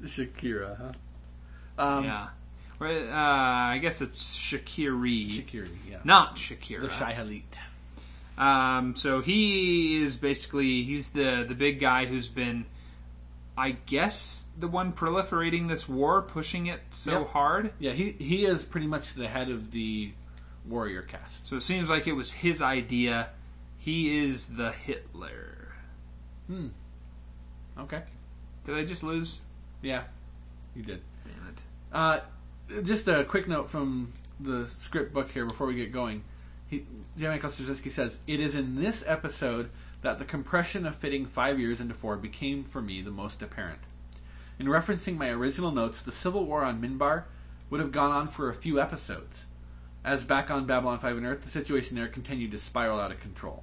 [0.05, 0.93] Shakira, huh?
[1.79, 2.29] Um, yeah.
[2.79, 5.31] Where, uh, I guess it's Shakiri.
[5.31, 5.99] Shakiri, yeah.
[6.05, 6.83] Not Shakira.
[6.83, 7.59] The Shai Alyt.
[8.43, 12.65] Um, so he is basically he's the the big guy who's been,
[13.57, 17.29] I guess, the one proliferating this war, pushing it so Yep.
[17.29, 17.73] hard.
[17.79, 20.13] Yeah, he, he is pretty much the head of the
[20.73, 21.47] warrior caste.
[21.47, 23.29] So it seems like it was his idea.
[23.79, 25.75] He is the Hitler.
[26.47, 26.69] Hmm.
[27.79, 28.03] Okay.
[28.65, 29.41] Did I just lose?
[29.83, 30.05] Yeah,
[30.75, 31.03] you did.
[31.25, 31.61] Damn it.
[31.93, 32.21] Uh,
[32.83, 36.25] just a quick note from the script book here before we get going.
[36.69, 36.87] He,
[37.19, 37.29] J.
[37.29, 39.69] Michael says, It is in this episode
[40.01, 43.81] that the compression of fitting five years into four became for me the most apparent.
[44.59, 47.25] In referencing my original notes, the civil war on Minbar
[47.69, 49.47] would have gone on for a few episodes.
[50.05, 53.21] As back on Babylon 5 and Earth, the situation there continued to spiral out of
[53.21, 53.63] control.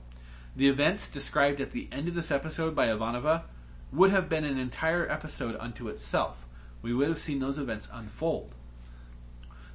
[0.56, 3.44] The events described at the end of this episode by Ivanova
[3.92, 6.46] would have been an entire episode unto itself.
[6.82, 8.54] We would have seen those events unfold.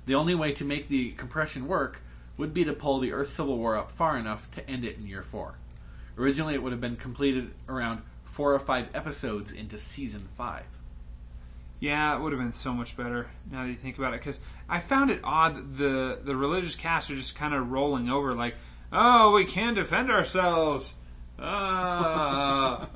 [0.06, 2.00] The only way to make the compression work
[2.38, 5.06] would be to pull the Earth Civil War up far enough to end it in
[5.06, 5.56] year four.
[6.16, 10.64] Originally, it would have been completed around four or five episodes into season five.
[11.80, 14.20] Yeah, it would have been so much better now that you think about it.
[14.20, 18.08] Because I found it odd that the the religious caste are just kind of rolling
[18.08, 18.54] over, like,
[18.92, 20.94] "Oh, we can't defend ourselves."
[21.38, 22.86] Uh,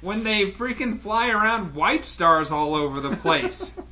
[0.00, 3.74] when they freaking fly around white stars all over the place.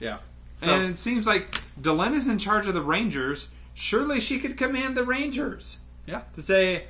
[0.00, 0.18] Yeah.
[0.62, 3.48] and it seems like Delenn is in charge of the Rangers.
[3.74, 6.20] Surely she could command the Rangers yeah.
[6.36, 6.84] to say,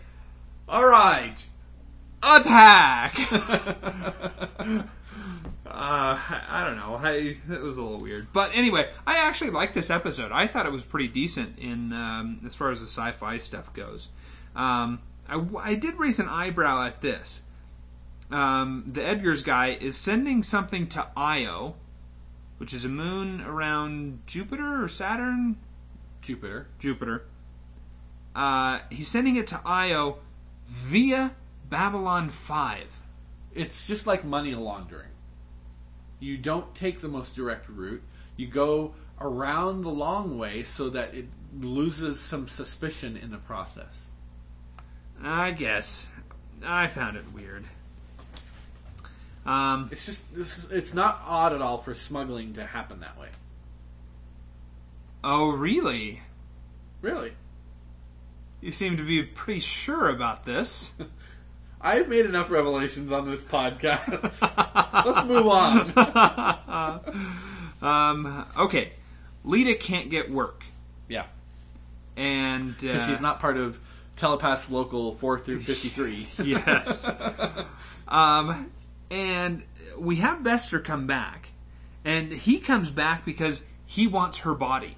[0.68, 1.36] "All right,
[2.22, 3.16] attack."
[5.71, 6.95] Uh, I don't know.
[6.95, 10.33] I, it was a little weird, but anyway, I actually liked this episode.
[10.33, 14.09] I thought it was pretty decent in um, as far as the sci-fi stuff goes.
[14.57, 17.43] Um, I, I did raise an eyebrow at this.
[18.31, 21.77] Um, the Edgars guy is sending something to Io,
[22.57, 25.57] which is a moon around Jupiter or Saturn.
[26.23, 26.69] Jupiter.
[26.79, 27.25] Jupiter.
[28.35, 30.19] Uh, he's sending it to Io
[30.66, 31.35] via
[31.69, 33.01] Babylon Five.
[33.55, 35.08] It's just like money laundering.
[36.21, 38.03] You don't take the most direct route.
[38.37, 41.27] You go around the long way so that it
[41.59, 44.11] loses some suspicion in the process.
[45.23, 46.09] I guess
[46.64, 47.64] I found it weird.
[49.47, 53.19] Um, It's just this is, it's not odd at all for smuggling to happen that
[53.19, 53.29] way.
[55.25, 56.21] oh, really?
[57.01, 57.33] Really.
[58.61, 60.93] You seem to be pretty sure about this.
[61.81, 64.09] I've made enough revelations on this podcast.
[65.07, 67.01] Let's move on.
[67.81, 68.91] Um, okay,
[69.47, 70.64] Lyta can't get work,
[71.09, 71.26] Yeah.
[72.16, 73.79] and uh, Because she's not part of
[74.16, 76.26] Telepath's Local 4 through 53.
[76.43, 77.09] yes.
[78.09, 78.72] um,
[79.12, 79.62] and
[79.97, 81.51] we have Bester come back,
[82.05, 84.97] and he comes back because he wants her body.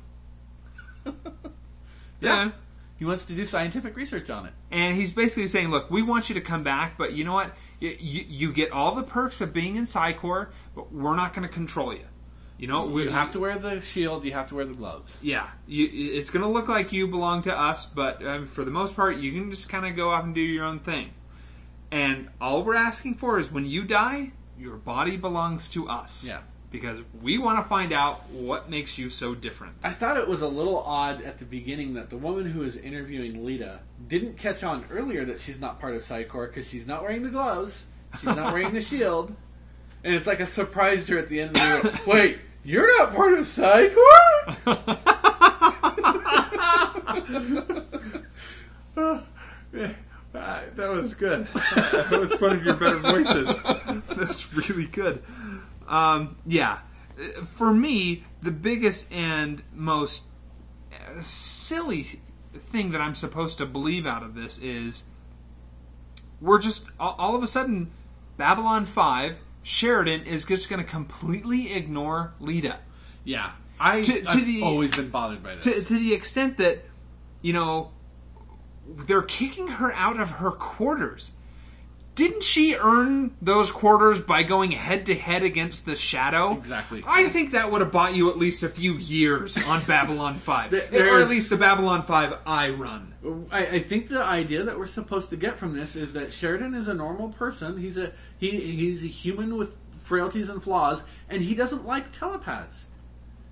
[2.20, 2.52] yeah.
[3.00, 4.52] He wants to do scientific research on it.
[4.70, 7.54] And he's basically saying, look, we want you to come back, but you know what?
[7.78, 11.32] You, you, you get all the perks of being in Psi Corps, but we're not
[11.32, 12.04] going to control you.
[12.58, 15.10] You know, we You have to wear the shield, you have to wear the gloves.
[15.22, 18.70] Yeah, you, it's going to look like you belong to us, but um, for the
[18.70, 21.14] most part, you can just kind of go off and do your own thing.
[21.90, 26.26] And all we're asking for is when you die, your body belongs to us.
[26.26, 26.40] Yeah.
[26.70, 29.74] Because we want to find out what makes you so different.
[29.82, 32.76] I thought it was a little odd at the beginning that the woman who is
[32.76, 36.86] interviewing Lyta didn't catch on earlier that she's not part of Psi Corps because she's
[36.86, 39.34] not wearing the gloves, she's not wearing the shield,
[40.04, 43.32] and it's like a surprised her at the end of the Wait, you're not part
[43.32, 44.56] of Psi Corps?
[49.72, 49.92] Yeah,
[50.34, 51.46] uh, that was good.
[51.46, 53.62] that was one of your better voices.
[54.16, 55.22] That's really good.
[55.90, 56.78] Um, yeah,
[57.56, 60.24] for me, the biggest and most
[61.20, 62.04] silly
[62.54, 65.04] thing that I'm supposed to believe out of this is
[66.40, 67.90] we're just all, of a sudden
[68.36, 72.76] Babylon Five Sheridan is just going to completely ignore Lyta.
[73.24, 75.64] Yeah, I, To- to I've the- always been bothered by this.
[75.64, 76.84] to, to the extent that
[77.42, 77.90] you know
[78.88, 81.32] they're kicking her out of her quarters
[82.20, 87.02] didn't she earn those quarters by going head to head against the shadow Exactly.
[87.06, 90.70] i think that would have bought you at least a few years on babylon 5
[90.70, 93.14] There- or at least the babylon 5 i run
[93.50, 96.74] I, I think the idea that we're supposed to get from this is that Sheridan
[96.74, 97.76] is a normal person.
[97.76, 102.86] He's a he he's a human with frailties and flaws, and he doesn't like telepaths.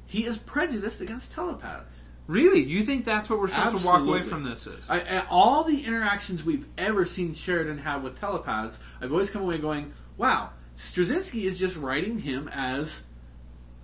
[0.06, 2.06] He is prejudiced against telepaths.
[2.28, 5.64] Really you think that's what we're supposed to walk away from this is I, all
[5.64, 10.50] the interactions we've ever seen Sheridan have with telepaths, I've always come away going, "Wow,
[10.76, 13.00] Straczynski is just writing him as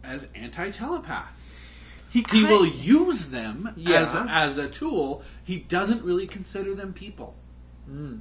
[0.05, 1.33] as anti-telepath."
[2.11, 4.03] he, He will use them Yeah.
[4.03, 5.23] as a, as a tool.
[5.43, 7.37] He doesn't really consider them people.
[7.87, 8.19] Hmm.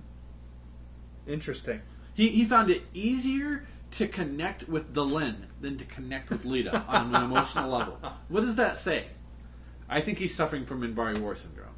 [1.27, 1.81] interesting
[2.13, 7.13] He, he found it easier to connect with Delenn than to connect with Lyta on
[7.13, 7.97] an emotional level.
[8.29, 9.05] What does that say?
[9.93, 11.69] I think he's suffering from Minbari War syndrome.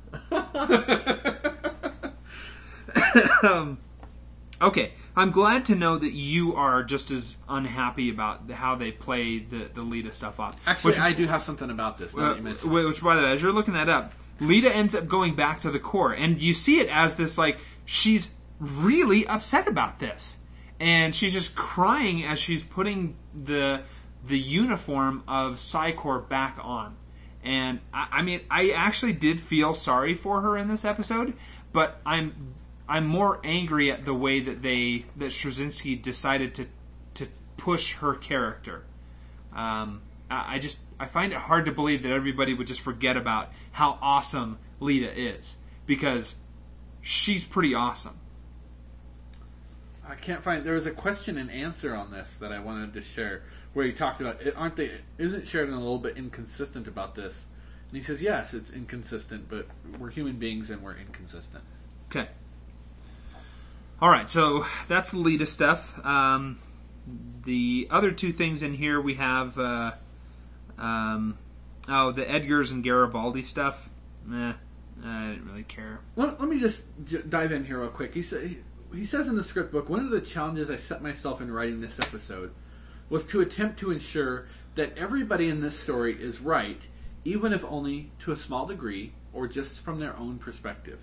[3.43, 3.77] um,
[4.61, 9.39] okay, I'm glad to know that you are just as unhappy about how they play
[9.39, 10.55] the, the Lyta stuff off.
[10.65, 12.15] Actually, which, I do have something about this.
[12.15, 14.95] Uh, that you mention which, by the way, as you're looking that up, Lyta ends
[14.95, 19.27] up going back to the Corps, and you see it as this like she's really
[19.27, 20.37] upset about this,
[20.79, 23.81] and she's just crying as she's putting the
[24.25, 26.95] the uniform of Psi Corps back on.
[27.45, 31.33] And I, I mean, I actually did feel sorry for her in this episode,
[31.71, 32.53] but I'm
[32.89, 36.65] I'm more angry at the way that they that Straczynski decided to
[37.15, 37.27] to
[37.57, 38.83] push her character.
[39.53, 43.15] Um, I, I just I find it hard to believe that everybody would just forget
[43.15, 46.35] about how awesome Lyta is because
[47.01, 48.17] she's pretty awesome.
[50.07, 50.63] I can't find.
[50.63, 53.43] There was a question and answer on this that I wanted to share,
[53.73, 54.53] where he talked about, it.
[54.55, 54.91] aren't they?
[55.17, 57.47] Isn't Sheridan a little bit inconsistent about this?
[57.89, 59.67] And he says, yes, it's inconsistent, but
[59.99, 61.63] we're human beings and we're inconsistent.
[62.09, 62.27] Okay.
[64.01, 66.05] All right, so that's the Lyta stuff.
[66.05, 66.59] Um,
[67.43, 69.93] the other two things in here we have, uh,
[70.77, 71.37] um,
[71.87, 73.89] oh, the Edgars and Garibaldi stuff.
[74.25, 74.53] Meh,
[75.03, 75.99] I didn't really care.
[76.15, 78.13] Let, let me just j- dive in here real quick.
[78.13, 78.37] He, sa-
[78.97, 81.81] he says in the script book one of the challenges I set myself in writing
[81.81, 82.51] this episode
[83.09, 86.81] was to attempt to ensure that everybody in this story is right,
[87.23, 90.99] even if only to a small degree or just from their own perspective.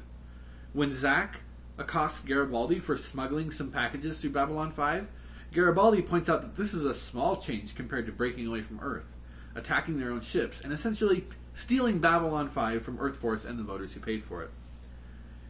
[0.72, 1.40] When Zack
[1.78, 5.06] accosts Garibaldi for smuggling some packages through Babylon 5,
[5.52, 9.12] Garibaldi points out that this is a small change compared to breaking away from Earth,
[9.54, 13.92] attacking their own ships, and essentially stealing Babylon 5 from Earth Force and the voters
[13.92, 14.50] who paid for it.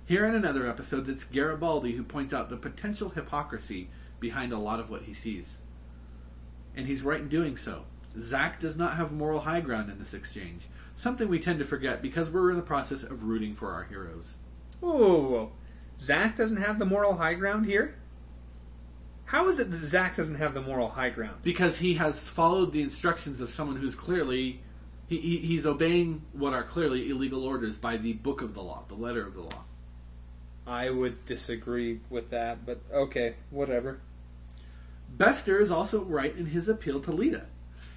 [0.05, 3.89] Here in another episode, it's Garibaldi who points out the potential hypocrisy
[4.19, 5.59] behind a lot of what he sees.
[6.75, 7.85] And he's right in doing so.
[8.19, 12.03] Zack does not have moral high ground in this exchange, something we tend to forget
[12.03, 14.37] because we're in the process of rooting for our heroes.
[14.81, 15.53] Whoa, whoa, whoa.
[15.99, 17.95] Zack doesn't have the moral high ground here?
[19.27, 21.37] How is it that Zack doesn't have the moral high ground?
[21.43, 24.61] Because he has followed the instructions of someone who's clearly.
[25.07, 28.85] He, he, he's obeying what are clearly illegal orders by the book of the law,
[28.89, 29.65] the letter of the law.
[30.67, 34.01] I would disagree with that, but okay, whatever.
[35.09, 37.45] Bester is also right in his appeal to Lyta.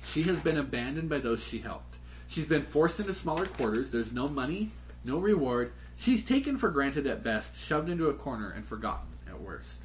[0.04, 1.96] She has been abandoned by those she helped.
[2.28, 3.92] She's been forced into smaller quarters.
[3.92, 4.72] There's no money,
[5.04, 5.72] no reward.
[5.96, 9.84] She's taken for granted at best, shoved into a corner, and forgotten at worst.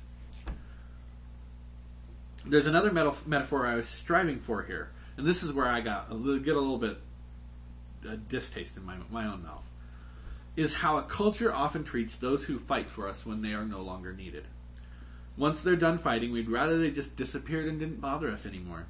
[2.44, 6.10] There's another meta- metaphor I was striving for here, and this is where I got
[6.10, 6.98] a little, get a little bit
[8.08, 9.69] a distaste in my my own mouth.
[10.56, 13.80] Is how a culture often treats those who fight for us when they are no
[13.80, 14.44] longer needed.
[15.36, 18.86] Once they're done fighting, we'd rather they just disappeared and didn't bother us anymore.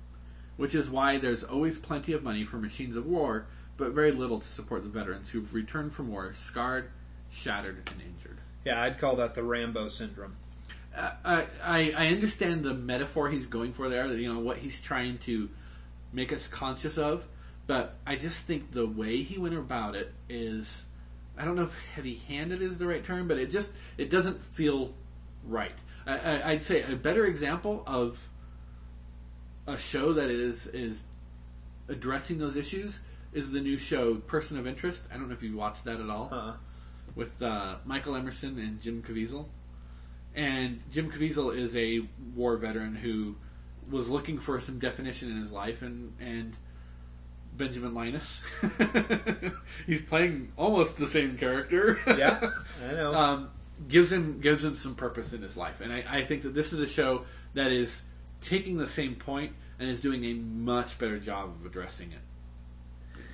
[0.56, 3.46] Which is why there's always plenty of money for machines of war,
[3.76, 6.90] but very little to support the veterans who've returned from war scarred,
[7.30, 8.38] shattered, and injured.
[8.64, 10.36] Yeah, I'd call that the Rambo syndrome.
[10.94, 14.06] Uh, I, I I understand the metaphor he's going for there.
[14.12, 15.48] You know what he's trying to
[16.12, 17.24] make us conscious of,
[17.66, 20.84] but I just think the way he went about it is
[21.38, 24.92] I don't know if heavy-handed is the right term, but it just it doesn't feel
[25.46, 25.72] right.
[26.06, 28.28] I, I, I'd say a better example of
[29.66, 31.04] a show that is is
[31.88, 33.00] addressing those issues
[33.32, 35.06] is the new show Person of Interest.
[35.12, 36.54] I don't know if you watched that at all Uh-uh.
[37.14, 39.46] with uh, Michael Emerson and Jim Caviezel.
[40.34, 42.00] And Jim Caviezel is a
[42.34, 43.36] war veteran who
[43.90, 46.54] was looking for some definition in his life, and and
[47.60, 48.42] Benjamin Linus,
[49.86, 51.98] he's playing almost the same character.
[52.06, 52.50] Yeah,
[52.88, 53.14] I know.
[53.14, 53.50] um,
[53.88, 56.72] gives him gives him some purpose in his life, and I, I think that this
[56.72, 58.02] is a show that is
[58.40, 62.18] taking the same point and is doing a much better job of addressing it.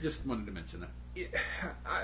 [0.03, 0.91] Just wanted to mention that.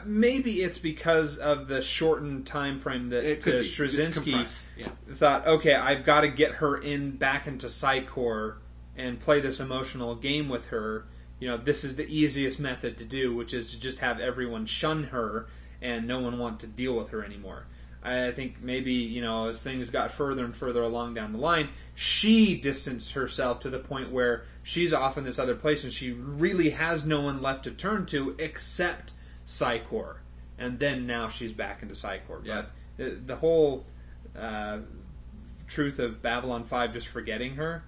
[0.06, 4.88] Maybe it's because of the shortened time frame that It uh, Straczynski yeah.
[5.12, 8.56] thought, okay, I've got to get her in back into Psi Corps
[8.96, 11.04] and play this emotional game with her.
[11.42, 14.64] You know, this is the easiest method to do, which is to just have everyone
[14.64, 15.48] shun her
[15.80, 17.66] and no one want to deal with her anymore.
[18.00, 21.70] I think maybe, you know, as things got further and further along down the line,
[21.96, 26.12] she distanced herself to the point where she's off in this other place and she
[26.12, 29.10] really has no one left to turn to except
[29.44, 30.20] Psi Corps.
[30.60, 32.42] And then now she's back into Psi Corps.
[32.44, 32.66] Yeah.
[32.96, 33.84] But the whole
[34.38, 34.78] uh,
[35.66, 37.82] truth of Babylon 5 just forgetting her,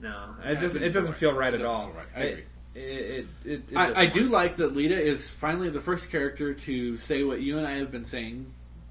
[0.00, 0.82] no, it Yeah, doesn't.
[0.82, 1.60] it doesn't feel feel right right.
[1.60, 1.90] at all.
[1.90, 2.06] right.
[2.16, 2.44] I agree.
[2.74, 6.54] It, it, it, it I, I do like that Lyta is finally the first character
[6.54, 8.46] to say what you and I have been saying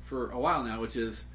[0.05, 1.25] for a while now, which is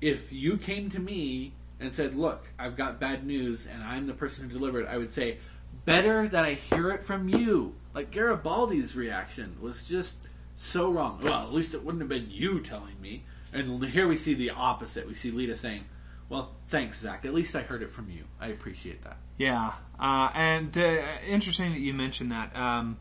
[0.00, 4.14] if you came to me and said, Look, I've got bad news and I'm the
[4.14, 5.38] person who delivered, I would say,
[5.84, 7.74] Better that I hear it from you.
[7.94, 10.16] Like Garibaldi's reaction was just
[10.54, 11.20] so wrong.
[11.22, 13.22] Well, at least it wouldn't have been you telling me.
[13.52, 15.06] And here we see the opposite.
[15.06, 15.84] We see Lyta saying,
[16.28, 17.24] Well, thanks, Zack.
[17.24, 18.24] At least I heard it from you.
[18.40, 19.16] I appreciate that.
[19.38, 22.54] Yeah, uh, and uh, interesting that you mentioned that.
[22.56, 22.98] Um,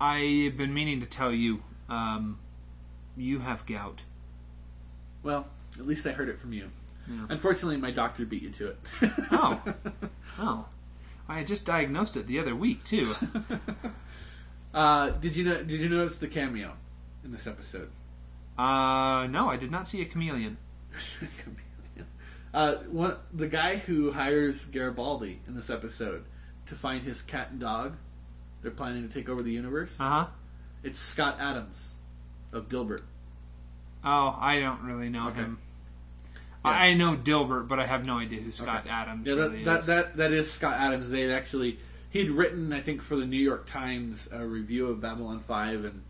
[0.00, 2.38] I've been meaning to tell you, um,
[3.16, 4.02] you have gout.
[5.22, 5.46] Well,
[5.78, 6.70] At least I heard it from you.
[7.08, 7.26] Yeah.
[7.30, 8.78] Unfortunately, my doctor beat you to it.
[9.32, 9.62] Oh.
[10.38, 10.66] Oh.
[11.30, 13.14] I just diagnosed it the other week too.
[14.74, 15.56] Uh, did you know?
[15.62, 16.74] Did you notice the cameo
[17.24, 17.88] in this episode?
[18.58, 20.58] Uh, no, I did not see a chameleon.
[22.56, 26.24] uh, one, the guy who hires Garibaldi in this episode
[26.66, 27.94] to find his cat and dog,
[28.62, 30.00] they're planning to take over the universe.
[30.00, 30.26] Uh huh.
[30.82, 31.92] It's Scott Adams
[32.52, 33.02] of Dilbert.
[34.04, 35.40] Oh, I don't really know Okay.
[35.40, 35.58] him.
[36.64, 36.70] Yeah.
[36.72, 38.90] I know Dilbert, but I have no idea who Scott Okay.
[38.90, 39.86] Adams Yeah, that, really that, is.
[39.86, 41.10] that that is Scott Adams.
[41.10, 41.78] They actually
[42.10, 46.02] he'd written, I think, for the New York Times a review of Babylon Five and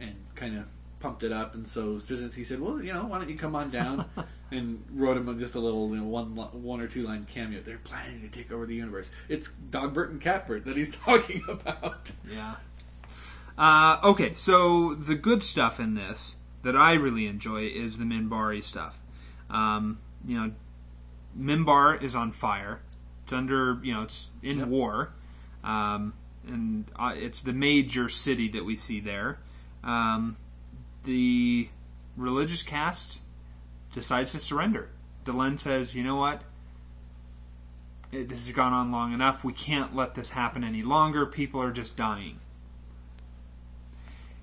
[0.00, 0.64] and kind of
[1.00, 1.54] pumped it up.
[1.54, 4.04] And so Straczynski said, "Well, you know, why don't you come on down?"
[4.52, 7.60] and wrote him just a little, you know, one one or two line cameo.
[7.60, 9.10] They're planning to take over the universe.
[9.28, 12.10] It's Dogbert and Catbert that he's talking about.
[12.30, 12.56] Yeah.
[13.56, 18.64] Uh, okay, so the good stuff in this that I really enjoy is the Minbari
[18.64, 19.00] stuff.
[19.50, 20.52] Um, you know,
[21.38, 22.80] Minbar is on fire.
[23.24, 24.68] It's under, you know, it's in Yep.
[24.68, 25.12] war.
[25.64, 26.14] Um,
[26.46, 29.38] and uh, it's the major city that we see there.
[29.84, 30.36] Um,
[31.04, 31.68] the
[32.16, 33.21] religious caste
[33.92, 34.88] decides to surrender.
[35.24, 36.42] Delenn says, you know what?
[38.10, 39.44] It- This has gone on long enough.
[39.44, 41.24] We can't let this happen any longer.
[41.26, 42.40] People are just dying.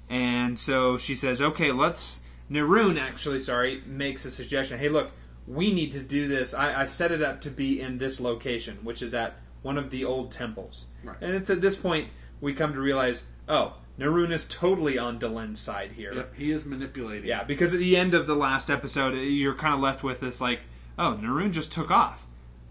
[0.10, 2.22] And so she says, okay, let's.
[2.50, 4.80] Neroon actually, sorry, makes a suggestion.
[4.80, 5.12] Hey, look,
[5.48, 6.56] we need to do this.
[6.56, 9.92] I, I've set it up to be in this location, which is at one of
[9.92, 10.88] the old temples.
[11.04, 11.18] Right.
[11.22, 12.10] And it's at this point
[12.42, 16.14] we come to realize, oh, Neroon is totally on Delenn's side here.
[16.14, 17.28] Yep, he is manipulating.
[17.28, 20.40] Yeah, because at the end of the last episode, you're kind of left with this
[20.40, 20.62] like,
[20.98, 22.26] oh, Neroon just took off.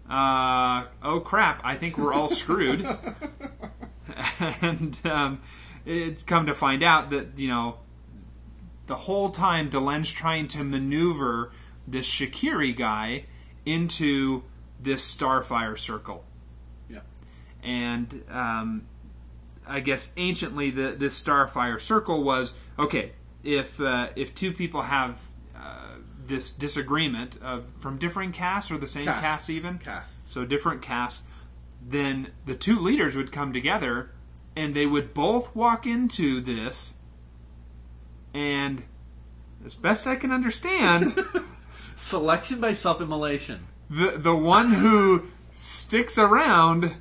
[0.09, 1.61] Uh, oh crap!
[1.63, 2.81] I think we're all screwed.
[4.39, 5.41] and um,
[5.85, 7.77] it's come to find out that you know
[8.87, 11.51] the whole time Delenn's trying to maneuver
[11.87, 13.25] this Shakiri guy
[13.65, 14.43] into
[14.79, 16.23] this Starfire circle
[16.89, 17.01] yeah.
[17.61, 18.87] and um,
[19.69, 23.13] I guess anciently the this starfire circle was okay.
[23.43, 25.21] If uh, if two people have
[25.55, 25.95] uh,
[26.25, 29.21] this disagreement of from differing castes or the same Castes.
[29.21, 30.19] caste even, Castes.
[30.23, 31.23] so different castes,
[31.81, 34.11] then the two leaders would come together
[34.55, 36.97] and they would both walk into this,
[38.33, 38.83] and
[39.63, 41.17] as best I can understand,
[41.95, 46.95] Selection by self-immolation the the one who sticks around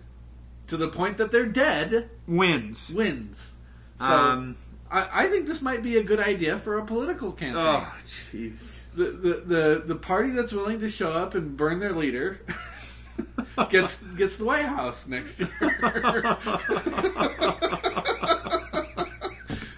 [0.69, 2.93] to the point that they're dead wins.
[2.95, 3.55] wins.
[3.99, 4.57] So Um,
[4.91, 7.57] I, I think this might be a good idea for a political campaign.
[7.63, 8.85] Oh, jeez.
[8.95, 12.41] the, the the the party that's willing to show up and burn their leader
[13.71, 15.51] gets gets the White House next year.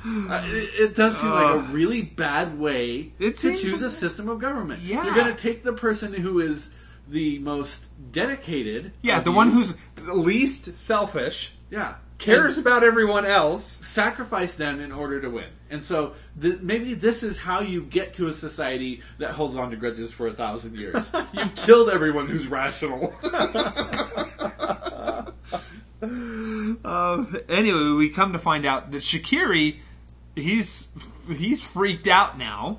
[0.03, 4.29] Uh, it, it does seem like a really bad way It to choose a system
[4.29, 4.83] of government.
[4.83, 5.05] Yeah.
[5.05, 6.71] You're going to take the person who is
[7.11, 8.93] the most dedicated.
[9.03, 13.65] Yeah, of the you- one who's the least selfish, yeah cares and about everyone else.
[13.65, 15.47] sacrifice them in order to win.
[15.71, 19.71] And so th- maybe this is how you get to a society that holds on
[19.71, 21.11] to grudges for a thousand years.
[21.33, 23.15] You've killed everyone who's rational.
[26.85, 29.77] Uh, anyway, we come to find out that Shakiri,
[30.35, 30.89] he's
[31.31, 32.79] he's freaked out now,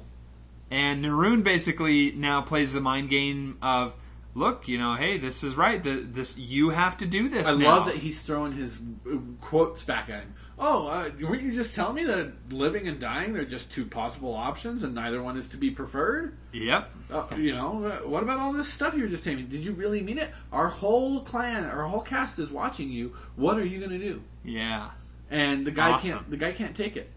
[0.72, 3.94] and Neroon basically now plays the mind game of,
[4.34, 5.82] look, you know, hey, this is right.
[5.82, 7.48] The, this you have to do this.
[7.48, 8.80] I now." love that he's throwing his
[9.12, 10.34] uh, quotes back at him.
[10.64, 14.36] Oh, uh, weren't you just telling me that living and dying are just two possible
[14.36, 16.38] options, and neither one is to be preferred?
[16.52, 16.92] Yep.
[17.12, 19.44] Uh, you know, uh, what about all this stuff you were just telling me?
[19.46, 20.30] Did you really mean it?
[20.52, 23.14] Our whole clan, our whole caste is watching you.
[23.36, 24.22] What are you going to do?
[24.44, 24.92] Yeah.
[25.32, 26.12] and the guy Awesome.
[26.12, 27.10] can't the guy can't take it.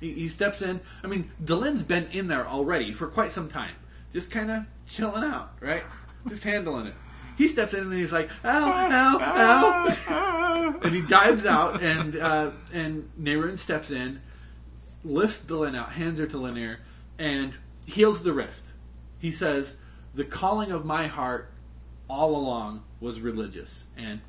[0.00, 0.80] He, he steps in.
[1.02, 3.74] I mean, Delenn's been in there already for quite some time,
[4.12, 5.82] just kind of chilling out, right?
[6.28, 6.94] Just handling it.
[7.36, 12.50] He steps in and he's like, "Ow, ow, ow!" and he dives out, and uh,
[12.72, 14.20] and Neroon steps in,
[15.04, 16.78] lifts Delenn out, hands her to Lennier,
[17.18, 17.54] and
[17.86, 18.72] heals the rift.
[19.18, 19.76] He says,
[20.14, 21.50] "The calling of my heart
[22.08, 24.20] all along was religious," and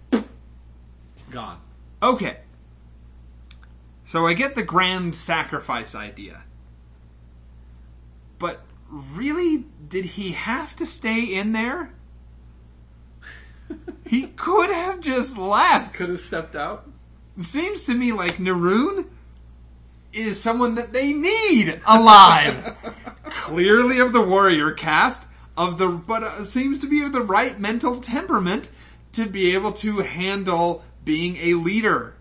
[1.29, 1.59] gone.
[2.01, 2.37] Okay.
[4.05, 6.43] So I get the grand sacrifice idea.
[8.37, 8.61] But
[8.93, 11.91] really, did he have to stay in there?
[14.05, 15.95] he could have just left.
[15.95, 16.87] Could have stepped out.
[17.37, 19.05] Seems to me like Neroon
[20.11, 22.75] is someone that they need alive.
[23.23, 25.27] Clearly of the warrior caste,
[25.57, 28.69] of the but uh, seems to be of the right mental temperament
[29.13, 32.15] to be able to handle being a leader.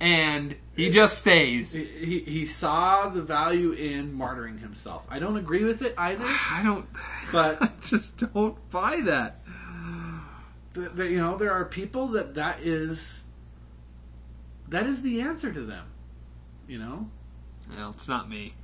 [0.00, 1.72] and he just stays.
[1.74, 5.04] He, he, he saw the value in martyring himself.
[5.10, 6.86] I don't agree with it either, I don't.
[7.32, 9.40] but I just don't buy that.
[10.74, 13.24] th- th- you know there are people that that is
[14.68, 15.84] that is the answer to them.
[16.66, 17.10] You know,
[17.76, 18.54] Well, it's not me.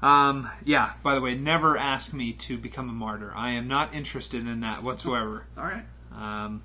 [0.00, 0.92] Um, yeah.
[1.02, 3.32] By the way, never ask me to become a martyr.
[3.34, 5.46] I am not interested in that whatsoever.
[5.56, 5.84] all right.
[6.14, 6.62] Um,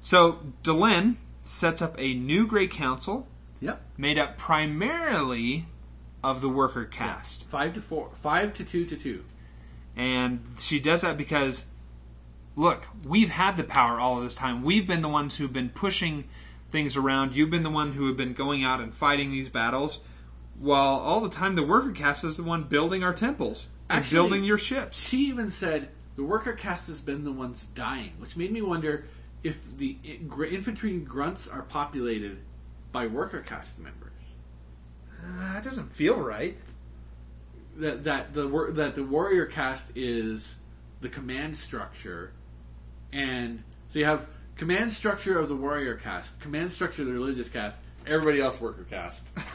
[0.00, 3.26] so Delenn sets up a new Grey Council
[3.62, 3.80] Yep.
[3.96, 5.66] made up primarily
[6.22, 7.48] of the worker caste.
[7.48, 9.24] Five to four, five to two to two.
[9.96, 11.66] And she does that because,
[12.56, 14.62] look, we've had the power all of this time.
[14.62, 16.24] We've been the ones who've been pushing
[16.70, 17.34] things around.
[17.34, 20.00] You've been the one who have been going out and fighting these battles,
[20.58, 24.16] while all the time the worker caste is the one building our temples and Actually-
[24.16, 25.06] building your ships.
[25.06, 29.04] She even said the worker caste has been the ones dying, which made me wonder
[29.44, 32.38] if the infantry grunts are populated
[32.92, 34.12] by worker caste members.
[35.24, 36.56] Uh, that doesn't feel right.
[37.76, 40.58] That that the that the warrior caste is
[41.00, 42.32] the command structure,
[43.12, 44.26] and so you have
[44.56, 48.84] command structure of the warrior caste, command structure of the religious caste, everybody else worker
[48.90, 49.30] caste.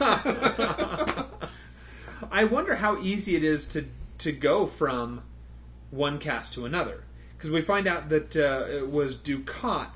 [2.32, 3.84] I wonder how easy it is to
[4.18, 5.22] to go from
[5.90, 7.04] one caste to another
[7.36, 9.90] because we find out that uh, it was Dukhat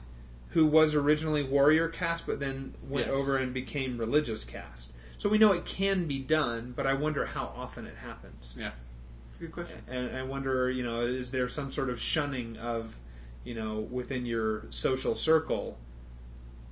[0.53, 3.15] who was originally warrior caste, but then went Yes.
[3.17, 4.93] over and became religious caste.
[5.19, 8.57] So we know it can be done, but I wonder how often it happens.
[8.59, 8.73] yeah,
[9.39, 9.79] good question.
[9.89, 12.97] And I wonder, you know, is there some sort of shunning of,
[13.45, 15.79] you know, within your social circle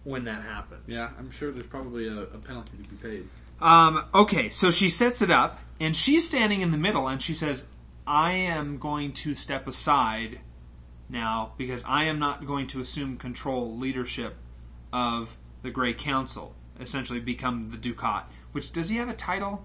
[0.05, 0.83] when that happens?
[0.87, 3.28] Yeah, I'm sure there's probably a, a penalty to be paid.
[3.61, 7.35] Um, okay, so she sets it up, and she's standing in the middle, and she
[7.35, 7.66] says,
[8.07, 10.41] I am going to step aside
[11.11, 14.37] now because I am not going to assume control, leadership
[14.93, 18.25] of the Grey Council, essentially become the Dukhat.
[18.53, 19.65] Which, does he have a title?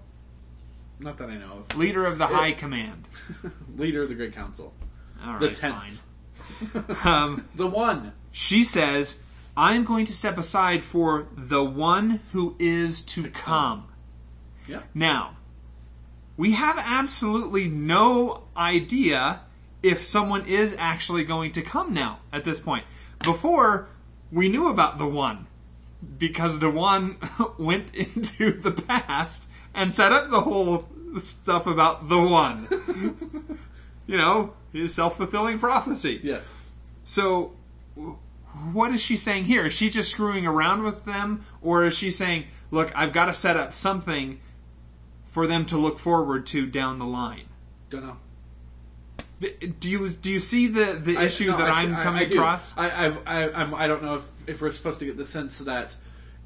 [0.98, 1.76] Not that I know of.
[1.76, 3.08] Leader of the High Command.
[3.76, 4.72] Leader of the Grey Council.
[5.24, 5.74] All The right, tenth.
[5.74, 6.96] fine.
[7.04, 8.12] Um, The one.
[8.30, 9.18] she says,
[9.56, 13.30] I'm going to step aside for the one who is to come.
[13.32, 13.88] come.
[14.68, 14.80] Yeah.
[14.94, 15.36] Now,
[16.36, 19.40] we have absolutely no idea
[19.86, 22.84] if someone is actually going to come now at this point.
[23.20, 23.88] Before,
[24.32, 25.46] we knew about the one
[26.18, 27.18] because the one
[27.58, 32.66] went into the past and set up the whole stuff about the one.
[34.08, 36.18] you know, his self fulfilling prophecy.
[36.20, 36.40] Yeah.
[37.04, 37.52] So,
[38.72, 39.66] what is she saying here?
[39.66, 43.34] Is she just screwing around with them, or is she saying, "Look, I've got to
[43.34, 44.40] set up something
[45.28, 47.46] for them to look forward to down the line"?
[47.88, 48.16] Don't know.
[49.40, 52.24] Do you do you see the the I- issue no, that I- I'm coming I
[52.24, 52.34] do.
[52.36, 52.72] across?
[52.76, 55.58] I, I, I, I'm, I don't know if, if we're supposed to get the sense
[55.58, 55.94] that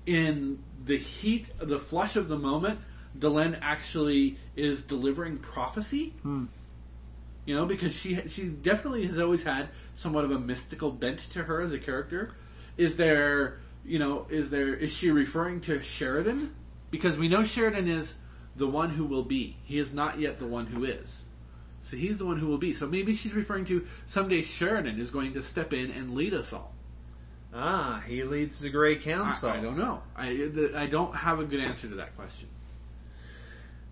[0.07, 2.81] in the heat, the flush of the moment,
[3.17, 6.15] Delenn actually is delivering prophecy.
[6.23, 6.47] Hmm.
[7.47, 11.45] You know, because she she definitely has always had somewhat of a mystical bent to
[11.45, 12.35] her as a character.
[12.77, 16.55] Is there, you know, is there is she referring to Sheridan?
[16.91, 18.17] Because we know Sheridan is
[18.57, 19.57] the one who will be.
[19.63, 21.23] He is not yet the one who is.
[21.91, 22.73] So he's the one who will be.
[22.73, 26.53] So maybe she's referring to someday Sheridan is going to step in and lead us
[26.53, 26.73] all.
[27.53, 29.51] Ah, he leads the Grey Council.
[29.51, 30.01] I don't know.
[30.17, 32.49] I the, I don't have a good answer to that question.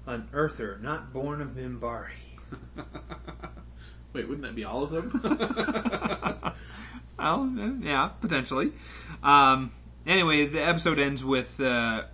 [0.07, 2.13] An Earther, not born of Minbari.
[4.13, 6.53] Wait, wouldn't that be all of them?
[7.21, 8.71] Oh, uh, yeah, potentially.
[9.25, 9.73] Um,
[10.07, 12.05] anyway, the episode ends with uh,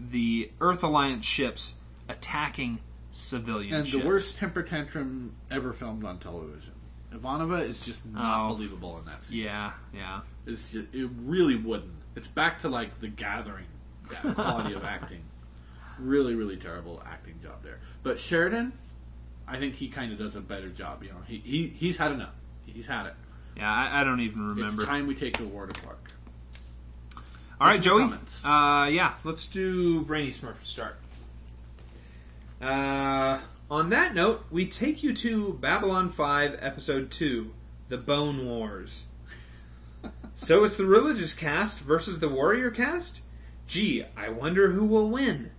[0.00, 1.74] the Earth Alliance ships
[2.08, 2.80] attacking
[3.18, 4.02] civilian and ships.
[4.02, 6.72] the worst temper tantrum ever filmed on television.
[7.12, 8.54] Ivanova is just not Oh.
[8.54, 9.40] believable in that scene.
[9.44, 10.20] Yeah, yeah.
[10.46, 11.92] It's just, it really wouldn't.
[12.16, 13.66] It's back to like the gathering
[14.10, 15.22] that quality of acting.
[15.98, 17.80] Really, really terrible acting job there.
[18.02, 18.72] But Sheridan,
[19.48, 21.02] I think he kind of does a better job.
[21.02, 22.34] You know, he, he he's had enough.
[22.66, 23.14] He's had it.
[23.56, 24.82] Yeah, I, I don't even remember.
[24.82, 26.12] It's time we take the war to Clark.
[27.60, 28.48] All right, Listen to Joey.
[28.52, 30.96] Uh, yeah, let's do Brainy Smurf to start.
[32.60, 33.38] Uh,
[33.70, 37.52] on that note, we take you to Babylon 5, Episode 2
[37.88, 39.06] The Bone Wars.
[40.34, 43.20] so it's the religious caste versus the warrior caste?
[43.68, 45.52] Gee, I wonder who will win.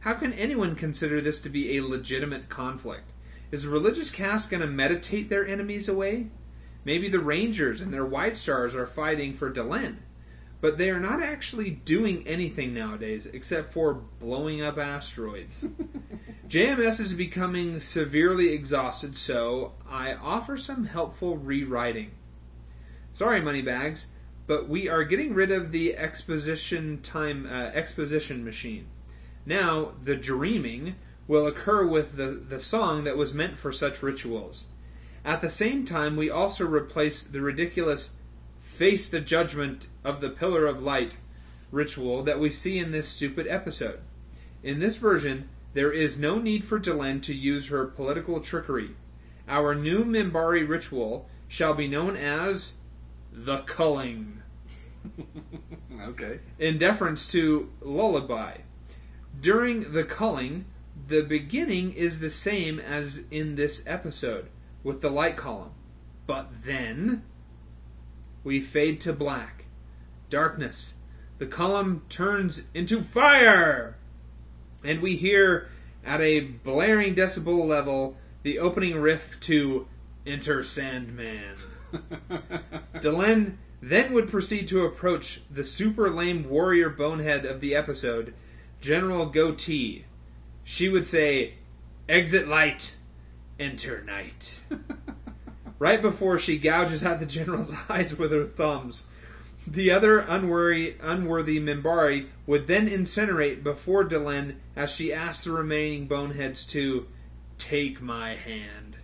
[0.00, 3.10] How can anyone consider this to be a legitimate conflict?
[3.50, 6.28] Is the religious caste going to meditate their enemies away?
[6.84, 9.96] Maybe the Rangers and their White Stars are fighting for Delenn
[10.60, 15.66] but they are not actually doing anything nowadays except for blowing up asteroids.
[16.48, 22.12] JMS is becoming severely exhausted, so I offer some helpful rewriting.
[23.12, 24.06] Sorry, Moneybags,
[24.46, 28.86] but we are getting rid of the exposition time uh, exposition machine.
[29.44, 30.96] Now, the dreaming
[31.28, 34.66] will occur with the, the song that was meant for such rituals.
[35.24, 38.12] At the same time, we also replace the ridiculous
[38.60, 41.14] face the judgment of the pillar of light
[41.72, 43.98] ritual that we see in this stupid episode.
[44.62, 48.90] In this version, there is no need for Delenn to use her political trickery.
[49.48, 52.74] Our new Minbari ritual shall be known as
[53.32, 54.42] the culling,
[56.00, 56.40] Okay.
[56.58, 58.58] in deference to lullaby.
[59.38, 60.66] During the culling,
[61.08, 64.48] the beginning is the same as in this episode
[64.82, 65.72] with the light column.
[66.26, 67.22] But then
[68.42, 69.55] we fade to black.
[70.30, 70.94] Darkness.
[71.38, 73.96] The column turns into fire!
[74.84, 75.68] And we hear
[76.04, 79.86] at a blaring decibel level the opening riff to
[80.26, 81.56] Enter Sandman.
[82.94, 88.34] Delenn then would proceed to approach the super lame warrior bonehead of the episode,
[88.80, 90.04] General Goatee.
[90.64, 91.54] She would say,
[92.08, 92.96] Exit light,
[93.58, 94.60] enter night.
[95.78, 99.08] right before she gouges out the general's eyes with her thumbs.
[99.66, 106.06] The other unworthy, unworthy Minbari would then incinerate before Delenn as she asked the remaining
[106.06, 107.08] boneheads to
[107.58, 108.96] take my hand.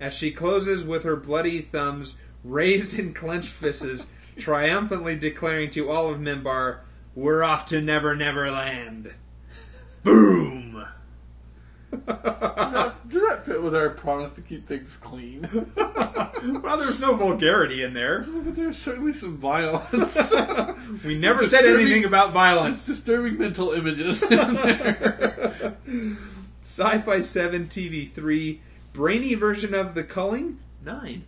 [0.00, 4.06] As she closes with her bloody thumbs raised in clenched fists,
[4.38, 6.80] triumphantly declaring to all of Minbar,
[7.14, 9.12] We're off to Never Never Land.
[10.02, 10.86] Boom!
[13.44, 15.48] Does that, does with our promise to keep things clean?
[15.76, 18.20] well, there's no vulgarity in there.
[18.44, 20.32] but there's certainly some violence.
[21.04, 22.86] We never said anything about violence.
[22.86, 25.76] disturbing mental images in there.
[26.62, 28.60] Sci Fi 7 TV 3,
[28.92, 31.24] brainy version of The Culling, 9.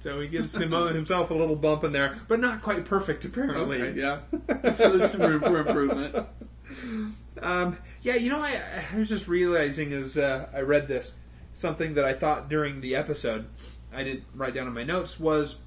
[0.00, 3.24] So he gives him, uh, himself a little bump in there, but not quite perfect,
[3.24, 3.82] apparently.
[3.82, 4.20] Okay, yeah.
[4.74, 6.26] So there's some room for improvement.
[7.40, 8.60] Um, yeah, you know, I,
[8.92, 11.12] I was just realizing as uh, I read this,
[11.54, 13.46] something that I thought during the episode,
[13.92, 15.58] I didn't write down in my notes, was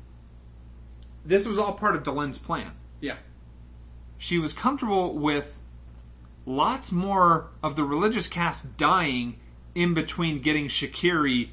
[1.25, 2.71] this was all part of Delenn's plan.
[2.99, 3.15] Yeah.
[4.17, 5.57] She was comfortable with
[6.45, 9.37] lots more of the religious caste dying
[9.73, 11.49] in between getting Shakiri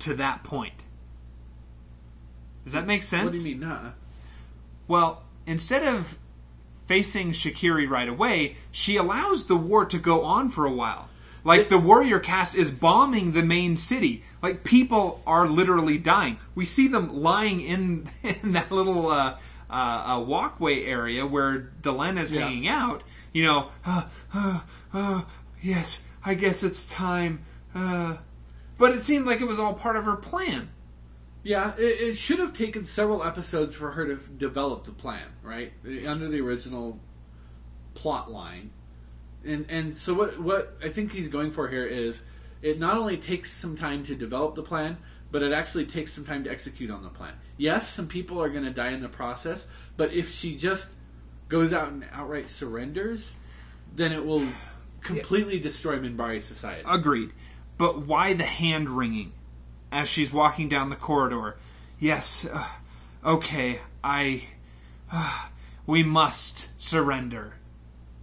[0.00, 0.84] to that point.
[2.64, 3.24] Does that make sense?
[3.24, 3.92] What do you mean, nah?
[4.86, 6.18] Well, instead of
[6.88, 11.08] facing Shakiri right away, she allows the war to go on for a while.
[11.44, 14.24] Like the warrior caste is bombing the main city.
[14.42, 16.38] Like people are literally dying.
[16.54, 18.08] We see them lying in
[18.42, 19.36] in that little uh,
[19.70, 22.46] uh, uh, walkway area where Delenn is Yeah.
[22.46, 23.04] hanging out.
[23.32, 24.04] You know, uh,
[24.34, 24.60] uh,
[24.92, 25.22] uh,
[25.62, 27.44] yes, I guess it's time.
[27.74, 28.16] Uh,
[28.78, 30.70] but it seemed like it was all part of her plan.
[31.48, 35.72] Yeah, it, it should have taken several episodes for her to develop the plan, right?
[36.06, 37.00] Under the original
[37.94, 38.70] plot line.
[39.46, 42.22] And and so what what I think he's going for here is
[42.60, 44.98] it not only takes some time to develop the plan,
[45.30, 47.32] but it actually takes some time to execute on the plan.
[47.56, 50.90] Yes, some people are going to die in the process, but if she just
[51.48, 53.36] goes out and outright surrenders,
[53.96, 54.46] then it will
[55.00, 56.84] completely destroy Minbari society.
[56.86, 57.32] Agreed.
[57.78, 59.32] But why the hand wringing
[59.90, 61.56] as she's walking down the corridor?
[61.98, 62.66] Yes, uh,
[63.24, 64.44] okay, I.
[65.10, 65.46] Uh,
[65.86, 67.56] we must surrender.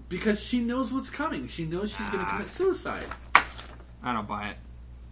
[0.07, 1.47] Because she knows what's coming.
[1.47, 3.05] She knows she's going to commit suicide.
[4.03, 4.57] I don't buy it.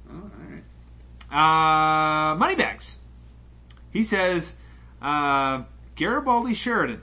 [0.07, 2.31] Oh, all right.
[2.31, 2.99] Uh, Moneybags.
[3.89, 4.57] He says,
[5.01, 5.63] uh,
[5.95, 7.01] Garibaldi Sheridan.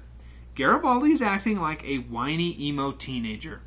[0.55, 3.60] Garibaldi is acting like a whiny emo teenager.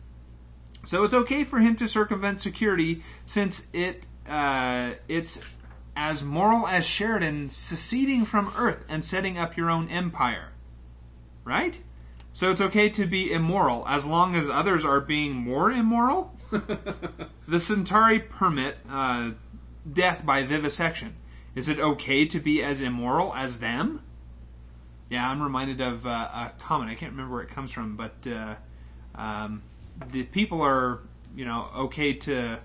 [0.83, 5.41] So it's okay for him to circumvent security since it uh, it's
[5.95, 10.49] as moral as Sheridan seceding from Earth and setting up your own empire.
[11.43, 11.79] Right?
[12.31, 16.33] So it's okay to be immoral as long as others are being more immoral?
[17.47, 19.31] the Centauri permit uh,
[19.91, 21.15] death by vivisection.
[21.53, 24.01] Is it okay to be as immoral as them?
[25.09, 26.89] Yeah, I'm reminded of uh, a comment.
[26.89, 28.55] I can't remember where it comes from, but uh,
[29.13, 29.61] um,
[30.11, 31.01] the people are,
[31.35, 32.59] you know, okay to,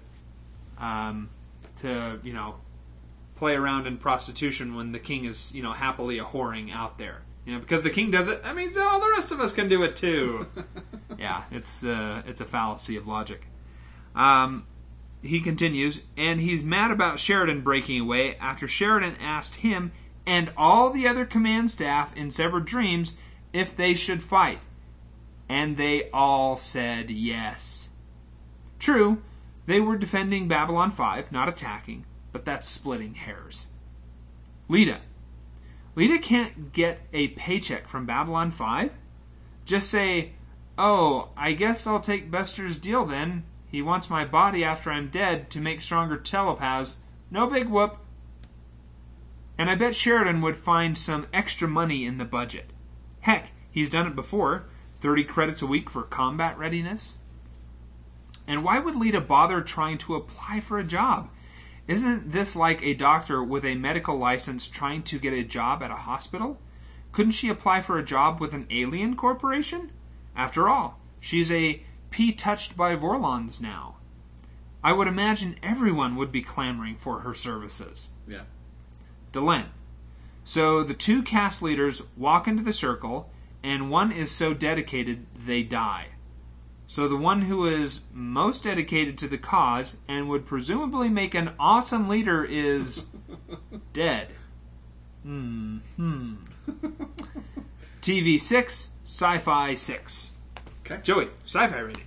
[0.79, 1.29] um,
[1.79, 2.55] to you know,
[3.39, 7.23] play around in prostitution when the king is, you know, happily a whoring out there.
[7.47, 9.69] You know, because the king does it, that means all the rest of us can
[9.69, 10.47] do it too.
[11.19, 13.47] yeah, it's uh, it's a fallacy of logic.
[14.15, 14.66] Um,
[15.23, 19.93] he continues, and he's mad about Sheridan breaking away after Sheridan asked him
[20.27, 23.15] and all the other command staff in Severed Dreams
[23.55, 24.60] if they should fight.
[25.48, 27.89] And they all said yes.
[28.78, 29.23] True,
[29.65, 32.05] they were defending Babylon 5, not attacking,
[32.39, 33.66] but that's splitting hairs.
[34.70, 34.98] Lyta.
[35.97, 38.93] Lyta can't get a paycheck from Babylon 5?
[39.65, 40.35] Just say,
[40.78, 43.43] Oh, I guess I'll take Bester's deal then.
[43.66, 46.98] He wants my body after I'm dead to make stronger telepaths.
[47.28, 47.98] No big whoop.
[49.59, 52.70] And I bet Sheridan would find some extra money in the budget.
[53.23, 54.66] Heck, he's done it before
[55.01, 57.16] 30 credits a week for combat readiness.
[58.47, 61.31] And why would Lyta bother trying to apply for a job?
[61.89, 65.90] Isn't this like a doctor with a medical license trying to get a job at
[65.90, 66.60] a hospital?
[67.12, 69.90] Couldn't she apply for a job with an alien corporation?
[70.36, 73.97] After all, she's a P touched by Vorlons now.
[74.85, 78.09] I would imagine everyone would be clamoring for her services.
[78.28, 78.43] Yeah.
[79.32, 79.66] Delenn.
[80.44, 83.31] So the two caste leaders walk into the circle,
[83.62, 86.09] and one is so dedicated they die.
[86.89, 91.51] So the one who is most dedicated to the cause and would presumably make an
[91.60, 93.05] awesome leader is
[93.93, 94.28] dead.
[95.23, 95.78] Hmm.
[95.97, 96.36] Hmm.
[98.01, 100.31] TV 6, Sci Fi 6.
[100.90, 101.02] Okay.
[101.02, 102.05] Joey, sci fi rating.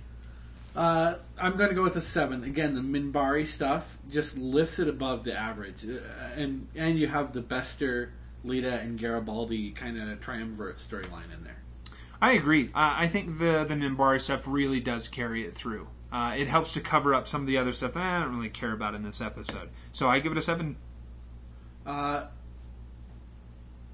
[0.74, 2.42] Uh, I'm going to go with a seven.
[2.42, 6.00] Again, the Minbari stuff just lifts it above the average, uh,
[6.34, 8.12] and and you have the Bester,
[8.44, 11.61] Lyta, and Garibaldi kind of triumvirate storyline in there.
[12.22, 12.66] I agree.
[12.68, 15.88] Uh, I think the the Minbari stuff really does carry it through.
[16.12, 18.48] Uh, it helps to cover up some of the other stuff that I don't really
[18.48, 19.70] care about in this episode.
[19.90, 20.76] So I give it a seven.
[21.84, 22.26] Uh,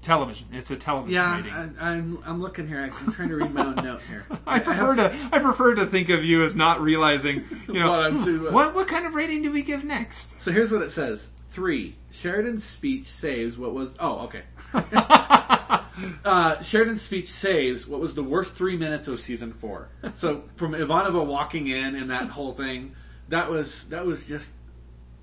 [0.01, 0.47] Television.
[0.53, 1.53] It's a television yeah, rating.
[1.53, 2.79] I, I'm I'm looking here.
[3.05, 4.25] I'm trying to read my own note here.
[4.47, 7.89] I prefer have- to I prefer to think of you as not realizing you know
[7.89, 10.39] What I'm to- what what kind of rating do we give next?
[10.41, 11.95] So here's what it says: three.
[12.11, 13.95] Sheridan's speech saves what was.
[13.99, 14.43] Oh, okay.
[16.25, 19.89] uh, Sheridan's speech saves what was the worst three minutes of season four.
[20.15, 22.95] So from Ivanova walking in and that whole thing,
[23.29, 24.51] that was that was just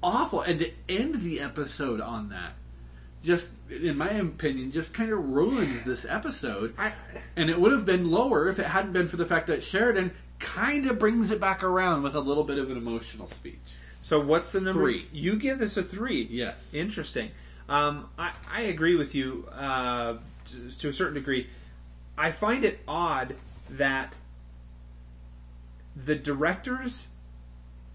[0.03, 0.41] awful.
[0.41, 2.53] And to end the episode on that,
[3.23, 6.75] just in my opinion, just kind of ruins this episode.
[6.79, 6.93] I,
[7.37, 10.13] And it would have been lower if it hadn't been for the fact that Sheridan
[10.39, 13.59] kind of brings it back around with a little bit of an emotional speech.
[14.03, 14.81] so what's the number?
[14.81, 15.07] Three.
[15.13, 16.29] You give this a three.
[16.31, 16.73] Yes.
[16.75, 17.31] Interesting.
[17.69, 21.49] Um, I, I agree with you uh, to, to a certain degree.
[22.19, 23.35] I find it odd
[23.69, 24.17] that
[25.95, 27.09] the directors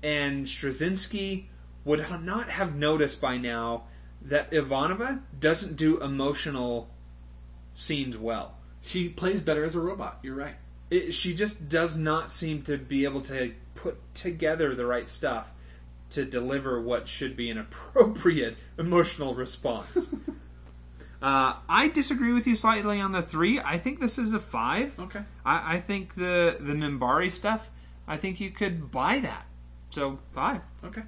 [0.03, 1.45] and Straczynski
[1.85, 3.83] would ha- not have noticed by now
[4.21, 6.89] that Ivanova doesn't do emotional
[7.73, 8.57] scenes well.
[8.81, 10.19] She plays better as a robot.
[10.23, 10.55] You're right.
[10.89, 15.51] It, she just does not seem to be able to put together the right stuff
[16.11, 20.13] to deliver what should be an appropriate emotional response.
[21.21, 23.59] uh, I disagree with you slightly on the three.
[23.59, 24.97] I think this is a five.
[24.99, 25.21] Okay.
[25.45, 27.69] I, I think the the Minbari stuff.
[28.07, 29.45] I think you could buy that.
[29.89, 30.65] So five.
[30.83, 31.03] Okay.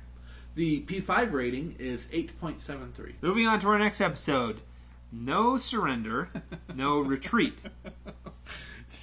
[0.56, 3.14] The P5 rating is 8.73.
[3.22, 4.62] Moving on to our next episode.
[5.12, 6.30] No surrender,
[6.76, 7.58] no retreat.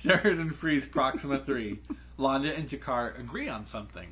[0.00, 1.80] Sheridan frees Proxima 3.
[2.18, 4.08] Londo and G'Kar agree on something.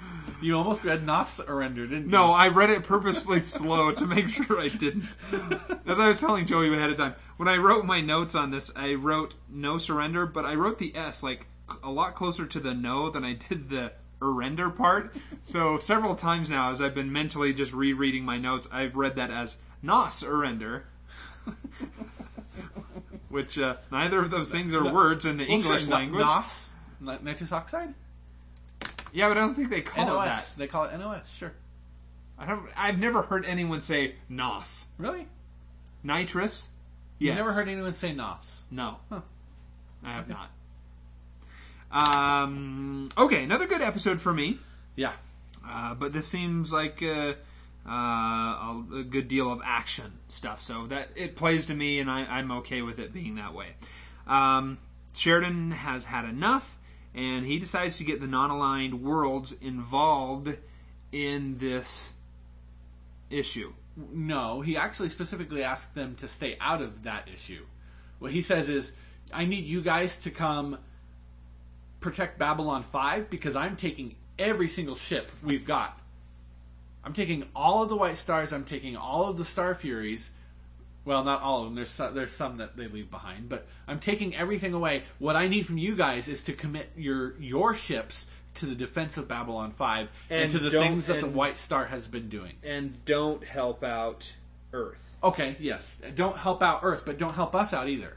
[0.42, 2.10] You almost read Nos surrender, didn't you?
[2.10, 5.04] No, I read it purposefully slow to make sure I didn't.
[5.86, 8.70] As I was telling Joey ahead of time, when I wrote my notes on this,
[8.74, 11.46] I wrote no surrender, but I wrote the S like
[11.82, 15.14] a lot closer to the no than I did the surrender part.
[15.42, 19.30] So several times now, as I've been mentally just rereading my notes, I've read that
[19.30, 20.86] as not surrender.
[23.28, 26.24] Which uh, neither of those things are words in the Well, English sure, language.
[26.24, 26.70] Nos,
[27.22, 27.94] nitrous oxide?
[29.12, 30.26] Yeah, but I don't think they call it NOS.
[30.54, 30.58] that.
[30.58, 31.52] They call it NOS, sure.
[32.38, 34.86] I don't, I've never heard anyone say nos.
[34.98, 35.26] Really?
[36.02, 36.68] Nitrous?
[37.18, 37.36] Yes.
[37.36, 38.62] never heard anyone say Nos.
[38.70, 38.96] No.
[39.10, 39.20] Huh.
[40.02, 40.50] I have not.
[41.92, 44.58] Um, okay, another good episode for me.
[44.96, 45.12] Yeah.
[45.66, 47.34] Uh, but this seems like uh,
[47.86, 52.10] uh, a, a good deal of action stuff, so that it plays to me, and
[52.10, 53.74] I, I'm okay with it being that way.
[54.26, 54.78] Um,
[55.12, 56.78] Sheridan has had enough,
[57.14, 60.56] and he decides to get the non-aligned worlds involved
[61.12, 62.12] in this
[63.30, 63.72] issue.
[63.96, 67.64] No, he actually specifically asked them to stay out of that issue.
[68.18, 68.92] What he says is,
[69.32, 70.78] I need you guys to come
[72.00, 75.98] protect Babylon 5 because I'm taking every single ship we've got.
[77.04, 80.30] I'm taking all of the White Stars, I'm taking all of the Star Furies.
[81.04, 81.74] Well, not all of them.
[81.76, 85.04] There's some, there's some that they leave behind, but I'm taking everything away.
[85.18, 89.16] What I need from you guys is to commit your your ships to the defense
[89.16, 92.54] of Babylon 5 and, And to the things that the White Star has been doing.
[92.62, 94.30] And don't help out
[94.72, 95.14] Earth.
[95.22, 96.00] Okay, yes.
[96.14, 98.16] Don't help out Earth, but don't help us out either.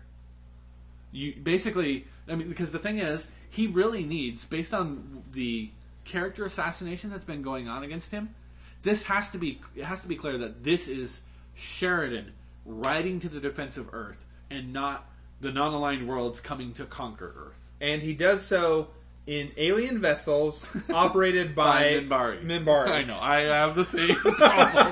[1.12, 5.70] You basically, I mean, because the thing is, he really needs, based on the
[6.06, 8.34] character assassination that's been going on against him,
[8.82, 11.22] this has to be it has to be clear that this is
[11.56, 12.34] Sheridan
[12.66, 15.06] riding to the defense of Earth, and not
[15.42, 17.60] the non-aligned worlds coming to conquer Earth.
[17.82, 18.88] and he does so
[19.28, 22.44] in alien vessels operated by, Minbari.
[22.46, 22.88] Minbari.
[22.90, 23.18] I know.
[23.20, 24.92] I have the same problem.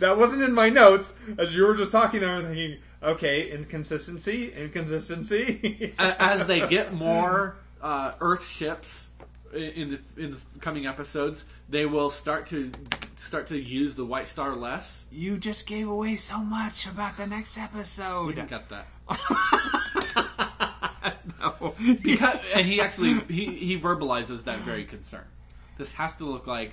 [0.00, 1.14] that wasn't in my notes.
[1.38, 5.94] As you were just talking there, I'm thinking, okay, inconsistency, inconsistency.
[5.98, 9.08] As they get more uh, Earth ships
[9.54, 12.70] in the in the coming episodes, they will start to
[13.16, 15.06] start to use the White Star less.
[15.10, 18.26] you just gave away so much about the next episode.
[18.26, 18.86] We didn't get that.
[21.40, 21.74] no.
[22.02, 25.24] Because, and he actually he, he verbalizes that very concern.
[25.78, 26.72] This has to look like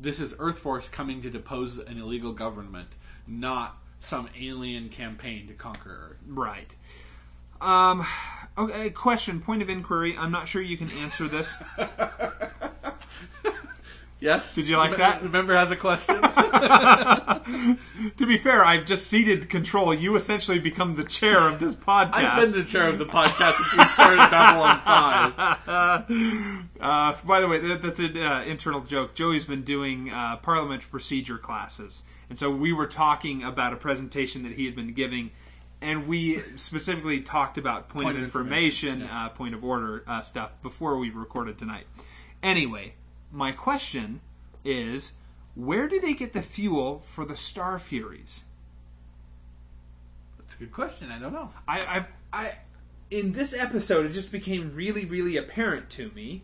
[0.00, 2.88] this is Earth Force coming to depose an illegal government,
[3.26, 6.18] not some alien campaign to conquer Earth.
[6.26, 6.74] Right.
[7.60, 8.04] Um,
[8.58, 10.16] okay, question, point of inquiry.
[10.18, 11.54] I'm not sure you can answer this.
[14.26, 14.56] Yes.
[14.56, 15.22] Did you like that?
[15.22, 16.16] Remember has a question.
[18.16, 19.94] to be fair, I've just ceded control.
[19.94, 22.14] You essentially become the chair of this podcast.
[22.14, 26.06] I've been the chair of the podcast since we started Babylon Five.
[26.78, 29.14] Uh, by the way, that, that's an uh, internal joke.
[29.14, 34.42] Joey's been doing uh, parliamentary procedure classes, and so we were talking about a presentation
[34.42, 35.30] that he had been giving,
[35.80, 39.26] and we specifically talked about point, Point of of information, information, yeah.
[39.26, 41.86] uh, point of order uh, stuff before we recorded tonight.
[42.42, 42.92] Anyway,
[43.32, 44.20] my question
[44.64, 45.14] is,
[45.54, 48.44] where do they get the fuel for the Star Furies?
[50.38, 51.10] That's a good question.
[51.10, 51.50] I don't know.
[51.66, 52.52] I, I, I,
[53.10, 56.42] in this episode, it just became really, really apparent to me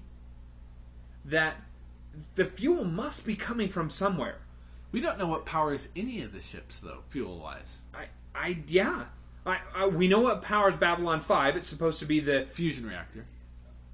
[1.25, 1.57] that
[2.35, 4.39] the fuel must be coming from somewhere.
[4.91, 7.81] We don't know what powers any of the ships, though, fuel wise.
[7.95, 9.05] I, I, yeah.
[9.47, 11.57] I, I, we know what powers Babylon Five.
[11.57, 12.47] It's supposed to be the.
[12.53, 13.25] Fusion reactor.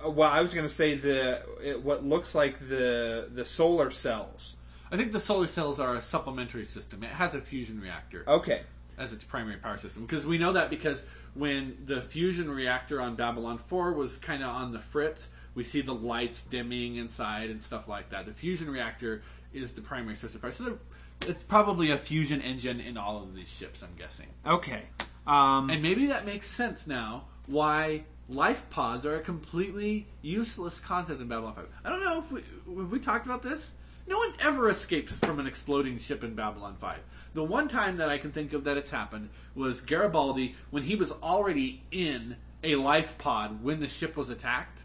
[0.04, 3.90] Uh, Well, I was going to say the it, what looks like the the solar
[3.90, 4.56] cells.
[4.90, 7.02] I think the solar cells are a supplementary system.
[7.02, 8.62] It has a fusion reactor Okay.
[8.96, 10.02] as its primary power system.
[10.06, 11.02] Because we know that because
[11.34, 15.82] when the fusion reactor on Babylon 4 was kind of on the fritz, we see
[15.82, 18.24] the lights dimming inside and stuff like that.
[18.24, 19.20] The fusion reactor
[19.52, 20.52] is the primary source of power.
[20.52, 20.78] So
[21.26, 24.28] it's probably a fusion engine in all of these ships, I'm guessing.
[24.46, 24.84] Okay.
[25.26, 31.20] Um, And maybe that makes sense now why life pods are a completely useless concept
[31.20, 31.66] in Babylon 5.
[31.84, 32.40] I don't know if we,
[32.80, 33.74] have we talked about this.
[34.06, 36.98] No one ever escapes from an exploding ship in Babylon 5.
[37.34, 40.94] The one time that I can think of that it's happened was Garibaldi when he
[40.94, 44.82] was already in a life pod when the ship was attacked.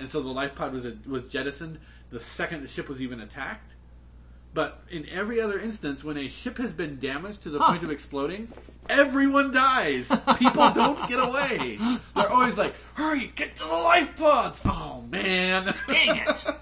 [0.00, 1.78] And so the life pod was, was jettisoned
[2.12, 3.71] the second the ship was even attacked.
[4.54, 7.90] But in every other instance, when a ship has been damaged to the point of
[7.90, 8.48] exploding,
[8.88, 10.08] everyone dies.
[10.38, 11.78] People don't get away.
[12.14, 16.44] They're always like, "Hurry, get to the life pods!" Oh man, Dang it!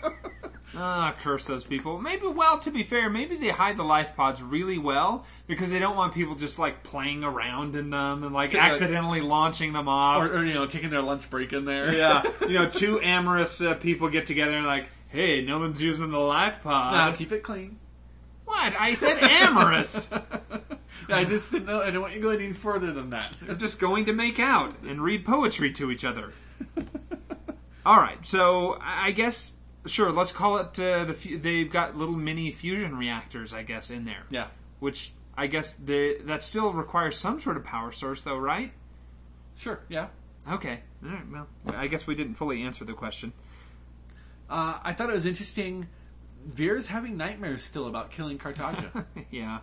[0.83, 1.99] Ah, curse those people.
[1.99, 5.81] Maybe, well, to be fair, maybe they hide the life pods really well because they
[5.81, 9.89] don't want people just like playing around in them and like Yeah, accidentally launching them
[9.89, 10.23] off.
[10.23, 11.93] or, or you know, taking their lunch break in there.
[11.93, 16.11] yeah, you know, two amorous uh, people get together and like, hey, no one's using
[16.11, 16.95] the life pod.
[16.95, 17.79] Now keep it clean.
[18.47, 18.75] what?
[18.79, 20.09] I said amorous.
[21.09, 21.81] I just didn't know.
[21.83, 23.35] I don't want you to go any further than that.
[23.43, 26.33] They're just going to make out and read poetry to each other.
[27.87, 29.55] All right, so I I guess
[29.87, 30.13] sure.
[30.13, 31.15] Let's call it uh, the.
[31.15, 34.25] fu- They've got little mini fusion reactors, I guess, in there.
[34.31, 34.49] Yeah,
[34.81, 38.73] Which I guess they, that still requires some sort of power source, though, right?
[39.57, 39.81] sure.
[39.89, 40.09] Yeah.
[40.51, 40.81] Okay.
[41.05, 41.31] All right.
[41.31, 41.47] Well,
[41.77, 43.33] I guess we didn't fully answer the question.
[44.51, 45.87] Uh, I thought it was interesting.
[46.45, 49.07] Vir's having nightmares still about killing Cartagia.
[49.31, 49.61] yeah.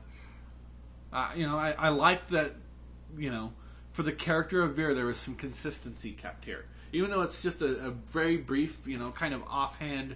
[1.12, 2.54] Uh, you know, I, I like that.
[3.18, 3.54] You know,
[3.92, 7.62] for the character of Vir, there was some consistency kept here, even though it's just
[7.62, 10.16] a, a very brief, you know, kind of offhand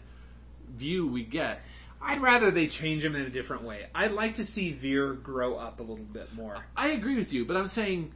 [0.70, 1.62] view we get.
[2.02, 3.86] I'd rather they change him in a different way.
[3.94, 6.66] I'd like to see Veer grow up a little bit more.
[6.76, 8.12] I agree with you, but I'm saying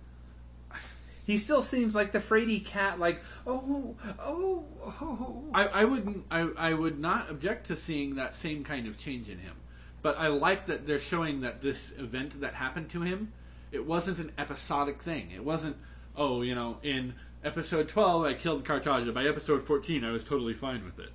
[1.26, 5.44] He still seems like the fraidy cat, like oh, oh, oh.
[5.54, 6.26] I, I wouldn't.
[6.30, 9.56] I, I would not object to seeing that same kind of change in him.
[10.04, 13.34] But I like that they're showing that this event that happened to him,
[13.72, 15.32] it wasn't an episodic thing.
[15.32, 15.78] It wasn't,
[16.16, 19.12] oh, you know, in episode 12 I killed Cartagia.
[19.12, 21.12] By episode 14 I was totally fine with it.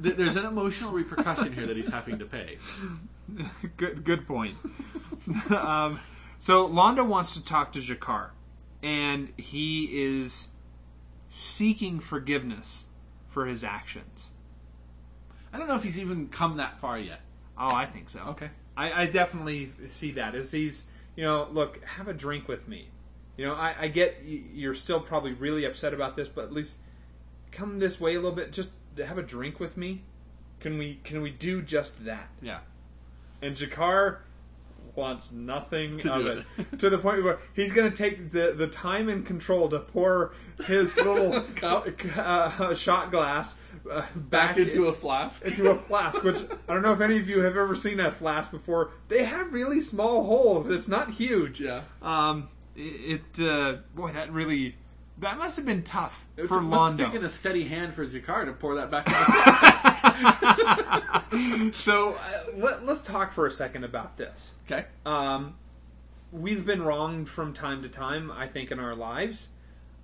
[0.16, 2.56] There's an emotional repercussion here that he's having to pay.
[3.76, 4.56] good, good point.
[5.50, 6.00] um,
[6.40, 8.30] so Londo wants to talk to G'Kar,
[8.82, 10.48] and he is
[11.28, 12.86] seeking forgiveness
[13.28, 14.30] for his actions.
[15.52, 17.20] I don't know if he's even come that far yet.
[17.58, 18.22] Oh, I think so.
[18.28, 18.48] Okay.
[18.74, 22.88] I, I definitely see that as he's, you know, look, have a drink with me.
[23.36, 26.78] You know, I, I get you're still probably really upset about this, but at least
[27.52, 28.50] come this way a little bit.
[28.50, 30.04] Just have a drink with me.
[30.58, 32.30] Can we can we do just that?
[32.40, 32.60] Yeah.
[33.42, 34.20] And G'Kar
[35.00, 36.44] wants nothing To of it.
[36.58, 36.78] it.
[36.78, 40.32] to the point where he's going to take the, the time and control to pour
[40.66, 41.88] his little Cup.
[42.16, 43.58] uh, shot glass
[43.90, 45.42] uh, Back into a flask.
[45.44, 46.36] into a flask, which
[46.68, 48.90] I don't know if any of you have ever seen a flask before.
[49.08, 50.68] They have really small holes.
[50.68, 51.60] It's not huge.
[51.60, 51.80] Yeah.
[52.02, 54.76] Um, it, it uh, boy, that really
[55.20, 57.12] that must have been tough It for must have Londo.
[57.12, 59.18] taken a steady hand for G'Kar to pour that back into
[61.30, 64.54] the so uh, let, let's talk for a second about this.
[64.66, 64.86] Okay.
[65.06, 65.54] Um,
[66.32, 69.48] we've been wronged from time to time, I think, in our lives.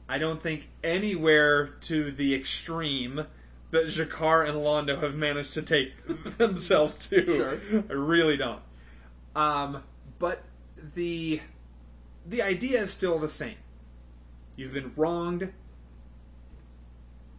[0.08, 3.26] I don't think anywhere to the extreme
[3.70, 5.92] that G'Kar and Londo have managed to take
[6.38, 7.24] themselves to.
[7.26, 7.58] Sure.
[7.90, 8.60] I really don't.
[9.34, 9.82] Um,
[10.18, 10.42] but
[10.94, 11.40] the
[12.28, 13.56] the idea is still the same.
[14.56, 15.52] You've been wronged,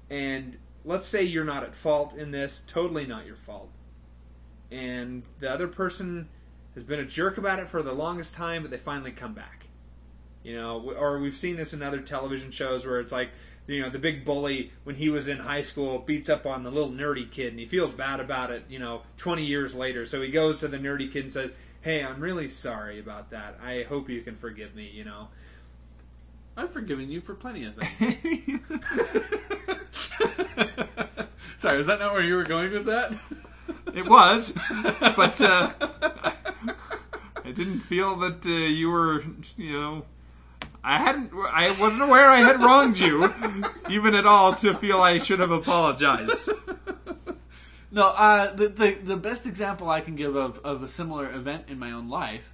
[0.10, 2.64] and let's say you're not at fault in this.
[2.68, 3.70] Totally not your fault.
[4.72, 6.30] And the other person
[6.76, 9.66] has been a jerk about it for the longest time, but they finally come back.
[10.44, 13.32] You know, or we've seen this in other television shows where it's like,
[13.66, 16.72] you know, the big bully when he was in high school beats up on the
[16.72, 20.06] little nerdy kid and he feels bad about it, you know, 20 years later.
[20.06, 23.60] So he goes to the nerdy kid and says, Hey, I'm really sorry about that.
[23.62, 25.28] I hope you can forgive me, you know.
[26.58, 28.60] I've forgiven you for plenty of things.
[31.58, 33.16] Sorry, was that not where you were going with that?
[33.94, 34.54] It was,
[35.16, 35.72] but uh,
[37.46, 39.24] I didn't feel that uh, you were,
[39.56, 40.06] you know,
[40.84, 43.32] I hadn't, I wasn't aware I had wronged you,
[43.90, 46.50] even at all, to feel I should have apologized.
[47.92, 51.66] No, uh, the, the the best example I can give of, of a similar event
[51.68, 52.54] in my own life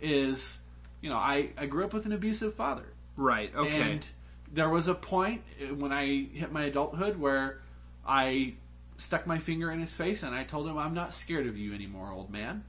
[0.00, 0.58] is,
[1.00, 2.84] you know, I, I grew up with an abusive father.
[3.18, 3.54] Right.
[3.54, 3.92] Okay.
[3.92, 4.06] And
[4.52, 7.60] there was a point uh, when I hit my adulthood where
[8.06, 8.54] I
[8.96, 11.74] stuck my finger in his face and I told him, I'm not scared of you
[11.74, 12.64] anymore, old man.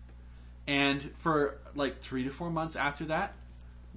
[0.67, 3.33] And for like three to four months after that,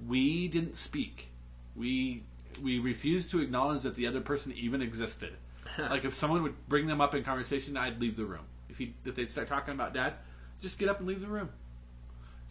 [0.07, 1.29] we didn't speak.
[1.75, 2.23] We
[2.61, 5.33] we refused to acknowledge that the other person even existed.
[5.77, 8.45] like if someone would bring them up in conversation, I'd leave the room.
[8.69, 10.13] If he if they'd start talking about dad,
[10.61, 11.49] just get up and leave the room.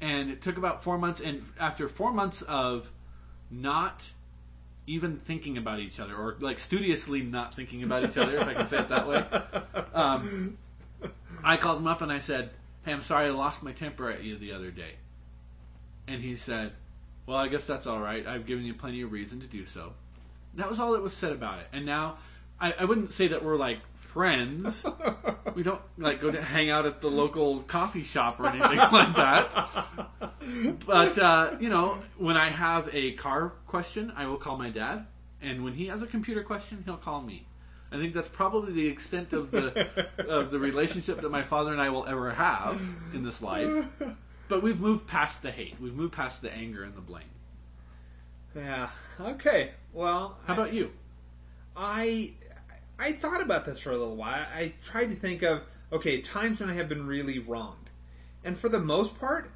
[0.01, 1.21] And it took about four months.
[1.21, 2.91] And after four months of
[3.53, 4.11] not
[4.87, 8.55] even thinking about each other, or like studiously not thinking about each other, if I
[8.55, 9.25] can say it that way,
[9.95, 10.59] um,
[11.45, 12.51] I called him up and I said,
[12.85, 14.95] "Hey, I'm sorry I lost my temper at you the other day."
[16.09, 16.73] And he said,
[17.27, 18.27] "Well, I guess that's all right.
[18.27, 19.93] I've given you plenty of reason to do so."
[20.55, 21.69] That was all that was said about it.
[21.73, 22.19] And now,
[22.63, 24.87] I, I wouldn't say that we're like friends.
[25.55, 29.17] we don't like go to hang out at the local coffee shop or anything like
[29.17, 29.69] that.
[30.87, 35.07] But uh, you know, when I have a car question, I will call my dad,
[35.43, 37.47] and when he has a computer question, he'll call me.
[37.91, 41.81] I think that's probably the extent of the of the relationship that my father and
[41.83, 42.81] I will ever have
[43.13, 43.85] in this life.
[44.49, 45.77] But we've moved past the hate.
[45.81, 47.25] We've moved past the anger and the blame.
[48.55, 48.89] yeah.
[49.21, 49.73] Okay.
[49.93, 50.93] Well, How about you?
[51.77, 52.33] I
[53.03, 54.47] I thought about this for a little while.
[54.55, 55.63] I tried to think of
[55.93, 57.91] okay times when I have been really wronged,
[58.45, 59.51] and for the most part,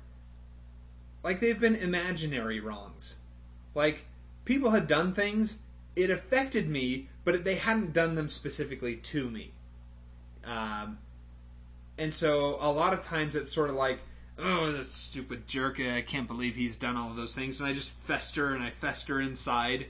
[1.23, 3.15] like they've been imaginary wrongs.
[3.73, 4.05] Like
[4.45, 5.59] people had done things,
[5.95, 9.53] it affected me, but they hadn't done them specifically to me.
[10.45, 10.99] Um,
[11.97, 14.01] and so a lot of times it's sort of like,
[14.39, 15.79] oh, that stupid jerk!
[15.79, 18.71] I can't believe he's done all of those things, and I just fester and I
[18.71, 19.87] fester inside.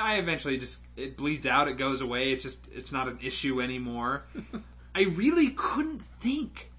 [0.00, 2.32] I eventually just it bleeds out, it goes away.
[2.32, 4.24] It's just it's not an issue anymore.
[4.94, 6.70] I really couldn't think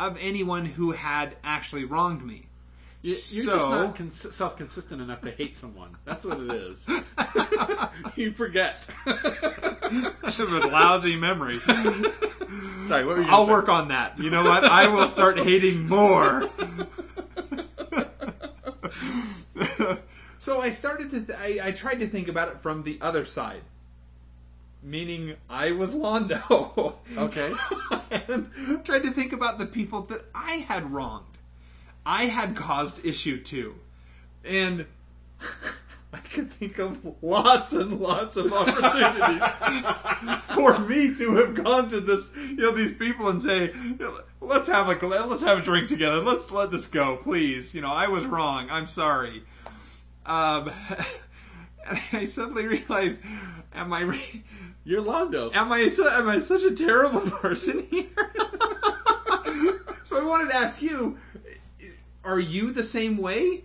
[0.00, 2.46] of anyone who had actually wronged me.
[3.02, 5.96] You- You're so, just not cons- self-consistent enough to hate someone.
[6.06, 6.86] That's what it is.
[8.16, 8.86] you forget.
[9.06, 11.58] I have a lousy memory.
[11.58, 13.28] Sorry, what were you?
[13.28, 14.18] I'll work on that.
[14.18, 14.64] You know what?
[14.64, 16.48] I will start hating more.
[20.44, 21.22] so I started to.
[21.22, 23.62] Th- I, I tried to think about it from the other side,
[24.82, 26.96] meaning I was Londo.
[27.16, 27.52] Okay.
[28.10, 28.50] and
[28.84, 31.38] tried to think about the people that I had wronged.
[32.04, 33.74] I had caused issue to,
[34.44, 34.86] and.
[36.12, 39.44] I could think of lots and lots of opportunities
[40.54, 43.72] for me to have gone to this, you know, these people and say,
[44.40, 46.20] "Let's have a let's have a drink together.
[46.20, 48.68] Let's let this go, please." You know, I was wrong.
[48.70, 49.42] I'm sorry.
[50.26, 50.70] Um,
[51.86, 53.22] and I suddenly realized,
[53.74, 54.42] am I re-
[54.84, 55.54] You're Londo.
[55.54, 58.06] am I su- am I such a terrible person here?
[60.02, 61.18] so I wanted to ask you:
[62.24, 63.64] Are you the same way?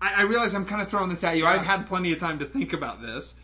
[0.00, 1.46] I, I realize I'm kind of throwing this at you.
[1.46, 3.36] I've had plenty of time to think about this.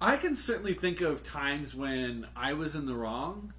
[0.00, 3.52] I can certainly think of times when I was in the wrong.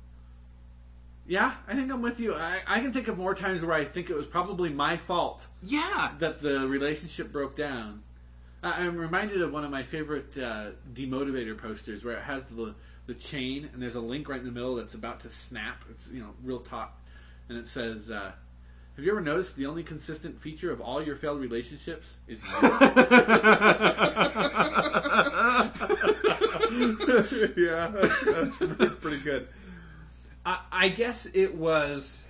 [1.29, 2.33] Yeah, I think I'm with you.
[2.33, 5.45] I, I can think of more times where I think it was probably my fault
[5.61, 6.13] Yeah.
[6.17, 8.01] that the relationship broke down.
[8.63, 12.73] I, I'm reminded of one of my favorite uh, demotivator posters where it has the
[13.05, 15.83] the chain and there's a link right in the middle that's about to snap.
[15.91, 16.99] It's you know real top,
[17.47, 18.31] and it says, uh,
[18.95, 22.49] "Have you ever noticed the only consistent feature of all your failed relationships is you?"
[27.57, 28.25] yeah, that's,
[28.77, 29.47] that's pretty good.
[30.45, 32.23] I, I guess it was.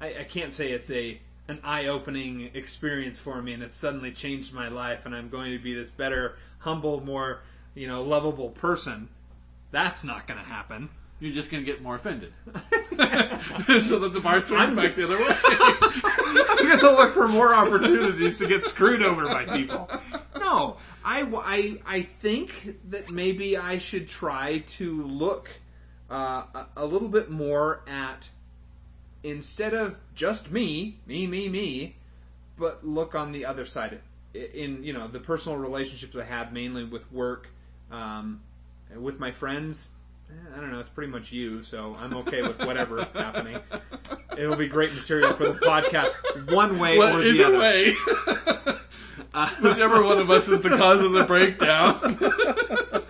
[0.00, 4.12] I, I can't say it's a an eye opening experience for me, and it suddenly
[4.12, 7.42] changed my life, and I'm going to be this better, humble, more
[7.74, 9.08] you know, lovable person.
[9.70, 10.88] That's not going to happen.
[11.20, 15.18] You're just going to get more offended, so that the bar swings back the other
[15.18, 15.26] way.
[16.48, 19.90] I'm going to look for more opportunities to get screwed over by people.
[20.38, 25.50] No, I, I, I think that maybe I should try to look
[26.10, 28.30] uh, a, a little bit more at
[29.22, 31.96] instead of just me, me, me, me,
[32.56, 34.00] but look on the other side.
[34.34, 37.48] In you know the personal relationships I have, mainly with work,
[37.90, 38.40] um,
[38.94, 39.88] with my friends.
[40.30, 40.78] eh, I don't know.
[40.78, 43.58] It's pretty much you, so I'm okay with whatever happening.
[44.36, 47.58] It'll be great material for the podcast, one way Well, or the other.
[47.58, 47.94] way,
[49.62, 52.18] whichever one of us is the cause of the breakdown.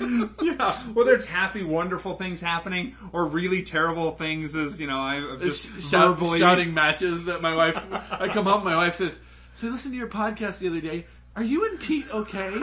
[0.40, 5.40] Yeah, whether it's happy, wonderful things happening or really terrible things, as you know, I'm
[5.40, 7.84] just Shout- verbally shouting matches that my wife.
[8.10, 9.18] I come home, my wife says,
[9.54, 11.04] "So I listened to your podcast the other day.
[11.36, 12.48] Are you and Pete okay?"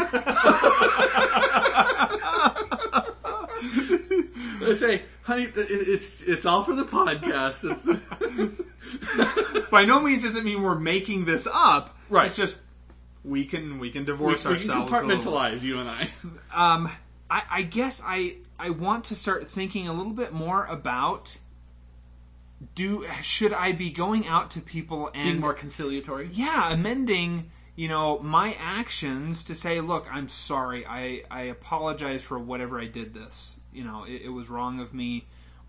[4.68, 7.70] I say, "Honey, it's it's all for the podcast.
[7.70, 11.96] It's the, By no means does it mean we're making this up.
[12.10, 12.28] Right.
[12.28, 12.60] It's just
[13.26, 14.92] we can we can we, divorce we can ourselves.
[14.92, 15.10] little.
[15.20, 16.10] compartmentalize you and I.
[16.56, 16.90] Um,
[17.30, 21.38] I, I guess I I want to start thinking a little bit more about
[22.76, 26.30] do should I be going out to people and Being more conciliatory.
[26.32, 30.86] yeah, amending, you know, my actions to say, look, I'm sorry.
[30.86, 33.60] I, I apologize for whatever I did this.
[33.74, 35.26] You know, it, it was wrong of me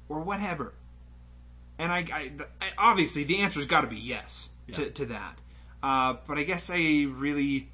[0.08, 0.74] or whatever.
[1.78, 2.30] And I, I,
[2.60, 5.38] I obviously the answer's got to be yes to, to that.
[5.82, 7.68] Uh, but I guess I really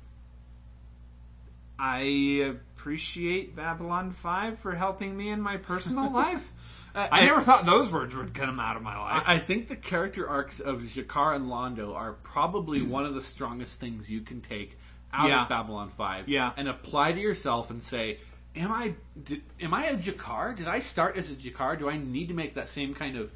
[1.78, 6.52] I appreciate Babylon 5 for helping me in my personal life.
[6.94, 9.22] I never thought those words would come out of my life.
[9.26, 13.22] I I think the character arcs of G'Kar and Londo are probably one of the
[13.22, 14.76] strongest things you can take
[15.10, 15.42] out Yeah.
[15.44, 16.52] of Babylon Five, Yeah.
[16.56, 18.18] and apply to yourself and say,
[18.54, 20.54] "Am I did, am I a G'Kar?
[20.54, 21.78] Did I start as a G'Kar?
[21.78, 23.30] Do I need to make that same kind of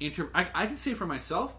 [0.00, 1.54] inter?" I, I can say for myself,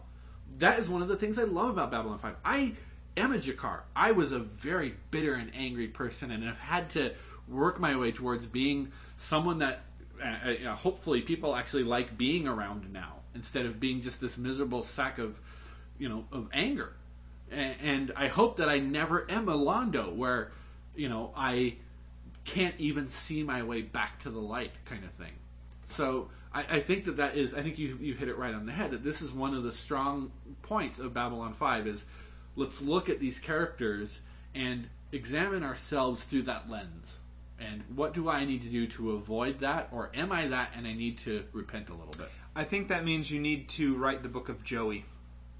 [0.60, 2.36] that is one of the things I love about Babylon Five.
[2.44, 2.74] I
[3.18, 3.82] am a G'Kar.
[3.96, 7.12] I was a very bitter and angry person, and have had to
[7.48, 9.82] work my way towards being someone that
[10.24, 10.26] uh,
[10.68, 15.20] uh, hopefully people actually like being around now, instead of being just this miserable sack
[15.20, 15.40] of,
[15.98, 16.94] you know, of anger.
[17.52, 20.52] And, and I hope that I never am a Londo, where,
[20.96, 21.76] you know, I
[22.46, 25.34] can't even see my way back to the light, kind of thing.
[25.86, 27.54] So I, I think that that is.
[27.54, 28.92] I think you you hit it right on the head.
[28.92, 30.32] That this is one of the strong
[30.62, 32.06] points of Babylon Five is
[32.56, 34.22] let's look at these characters
[34.54, 37.20] and examine ourselves through that lens.
[37.60, 40.86] And what do I need to do to avoid that, or am I that, and
[40.86, 42.30] I need to repent a little bit?
[42.56, 45.06] I think that means you need to write the book of Joey.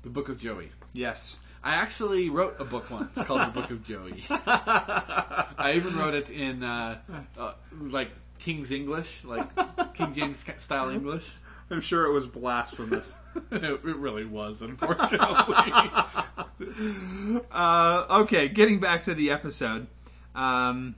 [0.04, 0.70] The Book of Joey.
[0.92, 1.38] Yes.
[1.64, 4.26] I actually wrote a book once called The Book of Joey.
[4.30, 7.00] I even wrote it in uh,
[7.38, 8.12] uh, it was like
[8.44, 9.48] King's English, like
[9.94, 11.38] King James style English.
[11.72, 13.16] I'm sure it was blasphemous.
[13.52, 15.18] it really was, unfortunately.
[17.52, 19.88] uh, okay, getting back to the episode.
[20.36, 20.96] Um,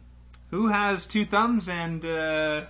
[0.49, 2.03] who has two thumbs and.
[2.03, 2.63] Uh...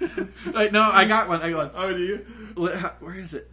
[0.54, 1.42] Wait, no, I got one.
[1.42, 1.84] I got one.
[1.84, 2.18] Oh, do you?
[3.00, 3.50] Where is it?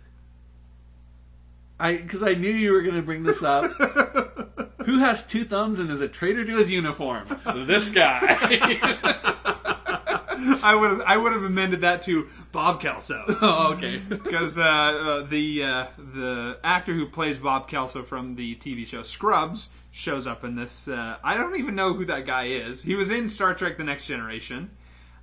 [1.80, 3.72] I because I knew you were going to bring this up.
[4.86, 7.26] Who has two thumbs and is a traitor to his uniform?
[7.66, 9.58] this guy.
[10.64, 13.24] I would have I would have amended that to Bob Kelso.
[13.42, 13.98] oh, okay.
[14.10, 19.04] because uh, uh, the uh, the actor who plays Bob Kelso from the TV show
[19.04, 20.88] Scrubs shows up in this.
[20.88, 22.82] Uh, I don't even know who that guy is.
[22.82, 24.72] He was in Star Trek: The Next Generation.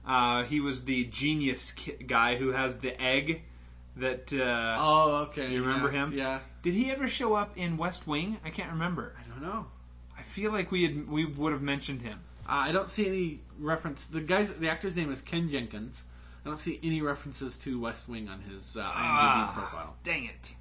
[0.07, 3.43] Uh, he was the genius ki- guy who has the egg.
[3.97, 5.51] That uh, Oh, okay.
[5.51, 6.12] You remember yeah, him?
[6.12, 6.39] Yeah.
[6.62, 8.39] did he ever show up in West Wing?
[8.45, 9.16] I can't remember.
[9.19, 9.66] I don't know.
[10.16, 12.20] I feel like we had we would have mentioned him.
[12.49, 14.06] Uh, I don't see any reference.
[14.06, 16.02] The guy's the actor's name is Ken Jenkins.
[16.44, 19.97] I don't see any references to West Wing on his uh, IMDb Ah, profile.
[20.02, 20.55] Dang it!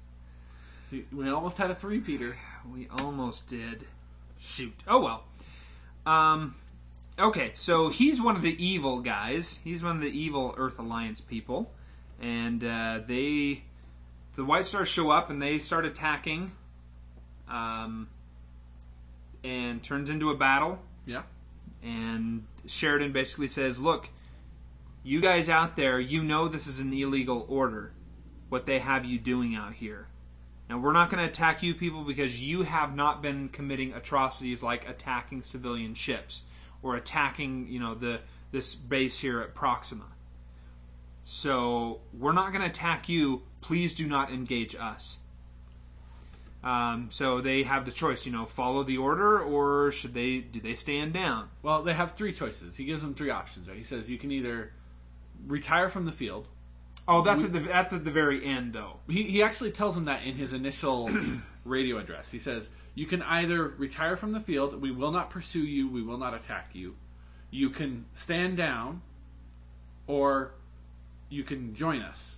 [0.90, 2.36] We- We almost had a three, Peter.
[2.72, 3.86] We almost did.
[4.40, 4.74] Shoot.
[4.86, 5.24] Oh well.
[6.06, 6.54] Um.
[7.18, 9.58] Okay, so he's one of the evil guys.
[9.64, 11.72] He's one of the evil Earth Alliance people,
[12.20, 13.64] and uh, they
[14.36, 16.52] the White Stars show up and they start attacking,
[17.48, 18.08] um,
[19.42, 20.78] and turns into a battle.
[21.06, 21.22] Yeah.
[21.82, 24.08] And Sheridan basically says, "Look,
[25.02, 27.92] you guys out there, you know this is an illegal order.
[28.48, 30.08] What they have you doing out here."
[30.68, 34.62] Now we're not going to attack you people because you have not been committing atrocities
[34.62, 36.42] like attacking civilian ships
[36.82, 38.20] or attacking, you know, the
[38.50, 40.06] this base here at Proxima.
[41.22, 43.42] So we're not going to attack you.
[43.60, 45.18] Please do not engage us.
[46.62, 50.60] Um, so they have the choice, you know, follow the order or should they do
[50.60, 51.48] they stand down?
[51.62, 52.76] Well, they have three choices.
[52.76, 53.68] He gives them three options.
[53.68, 53.76] Right?
[53.76, 54.72] He says you can either
[55.46, 56.48] retire from the field.
[57.06, 58.96] Oh, that's at the that's at the very end though.
[59.08, 61.08] He, he actually tells them that in his initial
[61.64, 62.30] radio address.
[62.30, 64.82] He says you can either retire from the field.
[64.82, 65.88] We will not pursue you.
[65.88, 66.96] We will not attack you.
[67.50, 69.00] You can stand down,
[70.06, 70.52] or
[71.28, 72.36] you can join us.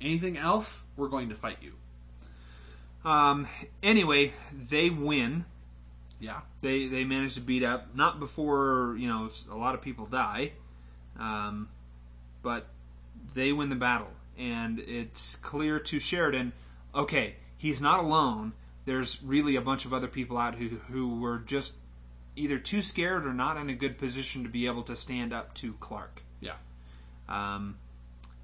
[0.00, 1.74] Anything else, we're going to fight you.
[3.04, 3.46] Um,
[3.82, 5.44] anyway, they win.
[6.20, 6.40] Yeah.
[6.60, 10.52] They they manage to beat up not before you know a lot of people die,
[11.18, 11.68] um,
[12.42, 12.66] but
[13.34, 16.52] they win the battle, and it's clear to Sheridan.
[16.94, 18.52] Okay, he's not alone.
[18.84, 21.76] There's really a bunch of other people out who who were just
[22.34, 25.54] either too scared or not in a good position to be able to stand up
[25.54, 26.22] to Clark.
[26.40, 26.54] Yeah.
[27.28, 27.78] Um,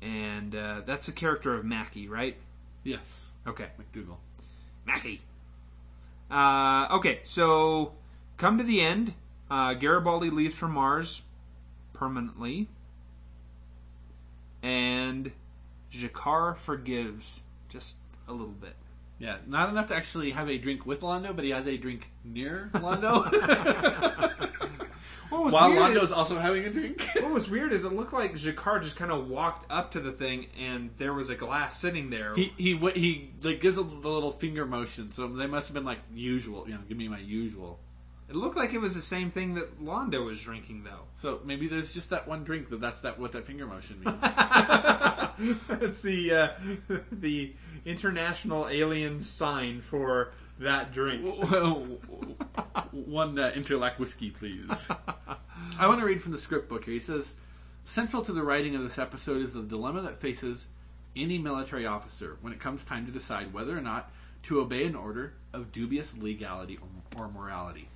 [0.03, 2.37] and uh, that's the character of Mackie, right?
[2.83, 3.31] Yes.
[3.47, 3.69] Okay.
[3.79, 4.19] McDougal.
[4.87, 5.21] Mackie.
[6.31, 7.93] Uh, okay, so
[8.37, 9.15] come to the end.
[9.51, 11.23] Uh, Garibaldi leaves for Mars
[11.93, 12.69] permanently,
[14.63, 15.31] and
[15.93, 17.97] G'Kar forgives just
[18.27, 18.75] a little bit.
[19.19, 22.11] Yeah, not enough to actually have a drink with Londo, but he has a drink
[22.25, 23.31] near Londo.
[25.35, 27.05] What was While weird Londo's is, also having a drink.
[27.17, 30.13] what was weird is it looked like G'Kar just kind of walked up to the
[30.13, 32.37] thing, and there was a glass sitting there.
[32.37, 35.85] He he he like gives a, the little finger motion, so they must have been
[35.85, 36.69] like usual.
[36.69, 37.81] You know, give me my usual.
[38.29, 41.03] it looked like it was the same thing that Londo was drinking, though.
[41.21, 44.19] So maybe there's just that one drink that that's that what that finger motion means.
[45.37, 46.49] It's the uh,
[47.13, 47.53] the
[47.85, 51.25] international alien sign for that drink.
[52.93, 54.89] one uh, interlac whiskey, please.
[55.79, 56.95] I want to read from the script book here.
[56.95, 57.35] He says,
[57.85, 60.69] central to the writing of this episode is the dilemma that faces
[61.17, 64.11] any military officer when it comes time to decide whether or not
[64.45, 66.79] to obey an order of dubious legality
[67.17, 67.89] or, or morality.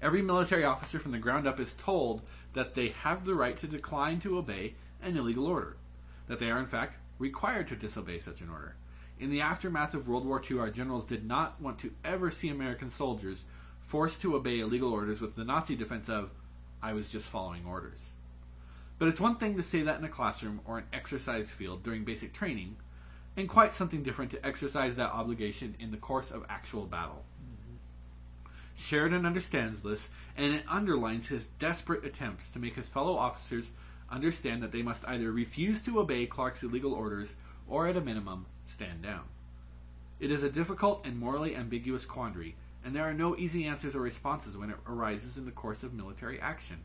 [0.00, 2.22] Every military officer from the ground up is told
[2.54, 5.76] that they have the right to decline to obey an illegal order,
[6.26, 8.74] that they are in fact required to disobey such an order.
[9.18, 12.48] In the aftermath of World War II, our generals did not want to ever see
[12.48, 13.44] American soldiers
[13.80, 16.30] forced to obey illegal orders with the Nazi defense of,
[16.82, 18.12] I was just following orders.
[18.98, 22.04] But it's one thing to say that in a classroom or an exercise field during
[22.04, 22.76] basic training,
[23.36, 27.24] and quite something different to exercise that obligation in the course of actual battle.
[28.76, 33.70] Sheridan understands this, and it underlines his desperate attempts to make his fellow officers
[34.10, 37.34] understand that they must either refuse to obey Clark's illegal orders
[37.72, 39.22] or, at a minimum, stand down.
[40.20, 42.54] It is a difficult and morally ambiguous quandary,
[42.84, 45.94] and there are no easy answers or responses when it arises in the course of
[45.94, 46.80] military action.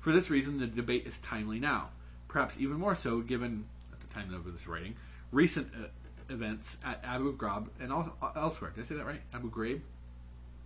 [0.00, 1.90] For this reason, the debate is timely now,
[2.28, 4.94] perhaps even more so given, at the time of this writing,
[5.32, 5.88] recent uh,
[6.32, 8.72] events at Abu Ghraib and al- elsewhere.
[8.74, 9.20] Did I say that right?
[9.34, 9.82] Abu Ghraib?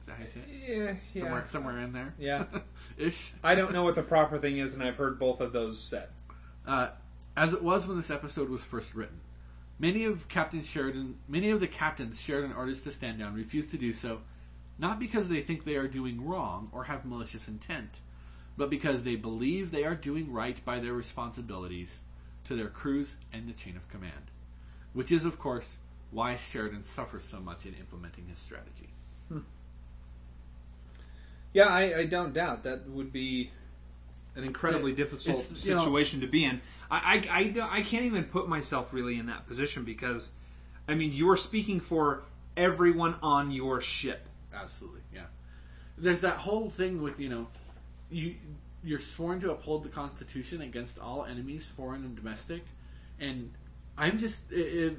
[0.01, 0.97] Is that how you say it?
[1.13, 2.15] Yeah, Somewhere, somewhere in there.
[2.21, 2.45] Yeah.
[2.97, 3.33] Ish.
[3.43, 6.09] I don't know what the proper thing is, and I've heard both of those said.
[6.65, 6.91] Uh,
[7.37, 9.21] as it was when this episode was first written.
[9.81, 13.79] Many of Captain Sheridan, many of the captains Sheridan orders to stand down refuse to
[13.79, 14.21] do so,
[14.79, 18.01] not because they think they are doing wrong or have malicious intent,
[18.59, 22.01] but because they believe they are doing right by their responsibilities
[22.45, 24.31] to their crews and the chain of command.
[24.93, 25.79] Which is, of course,
[26.11, 28.91] why Sheridan suffers so much in implementing his strategy.
[29.29, 29.41] Hmm.
[31.55, 33.51] Yeah, I, I don't doubt that would be
[34.37, 36.61] an incredibly It- difficult you know- situation to be in.
[36.91, 40.33] I, I, I, I can't even put myself really in that position because,
[40.89, 42.25] I mean, you're speaking for
[42.57, 44.27] everyone on your ship.
[44.53, 45.27] Absolutely, yeah.
[45.97, 47.47] There's that whole thing with you know,
[48.11, 48.35] you
[48.83, 52.63] you're sworn to uphold the Constitution against all enemies, foreign and domestic,
[53.19, 53.53] and
[53.99, 54.91] I'm just i i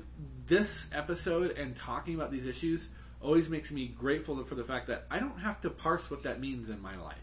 [0.48, 2.90] this episode and talking about these issues
[3.22, 6.40] always makes me grateful for the fact that I don't have to parse what that
[6.40, 7.18] means in my life.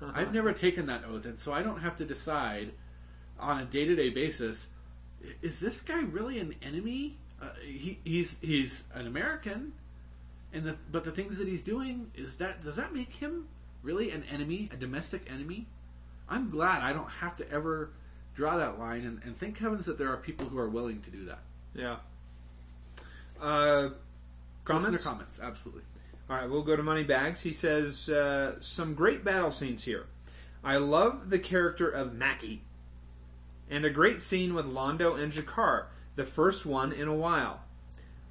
[0.00, 2.72] I've never taken that oath, and so I don't have to decide
[3.38, 4.68] on a day to day basis:
[5.42, 7.16] is this guy really an enemy?
[7.40, 9.72] Uh, he, he's he's an American,
[10.52, 13.48] and the, but the things that he's doing is that does that make him
[13.82, 15.66] really an enemy, a domestic enemy?
[16.28, 17.90] I'm glad I don't have to ever
[18.34, 21.10] draw that line, and, and thank heavens that there are people who are willing to
[21.10, 21.40] do that.
[21.74, 21.96] Yeah.
[23.40, 23.90] Uh,
[24.68, 25.04] Listener comments?
[25.04, 25.82] comments, absolutely.
[26.30, 27.40] All right, we'll go to Moneybags.
[27.40, 30.06] He says uh, some great battle scenes here.
[30.62, 32.62] I love the character of Mackie,
[33.70, 35.86] and a great scene with Londo and G'Kar,
[36.16, 37.62] the first one in a while.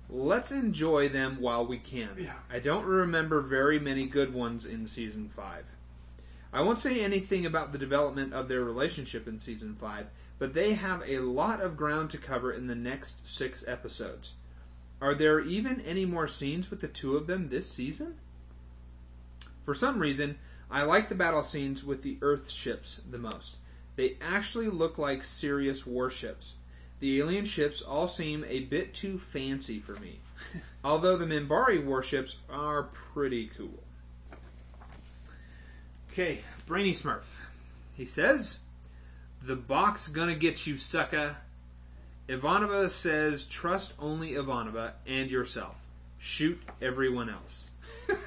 [0.10, 2.10] Let's enjoy them while we can.
[2.18, 2.34] Yeah.
[2.52, 5.74] I don't remember very many good ones in season five.
[6.54, 10.08] I won't say anything about the development of their relationship in season five,
[10.40, 14.34] but they have a lot of ground to cover in the next six episodes.
[15.02, 18.18] Are there even any more scenes with the two of them this season?
[19.64, 20.38] For some reason,
[20.72, 23.58] I like the battle scenes with the Earth ships the most.
[23.96, 26.54] They actually look like serious warships.
[27.00, 30.20] The alien ships all seem a bit too fancy for me,
[30.84, 33.84] although the Minbari warships are pretty cool.
[36.12, 37.40] Okay, Brainy Smurf.
[37.94, 38.60] He says,
[39.44, 41.38] The box gonna get you, sucker.
[42.28, 45.76] Ivanova says, Trust only Ivanova and yourself.
[46.20, 47.70] Shoot everyone else.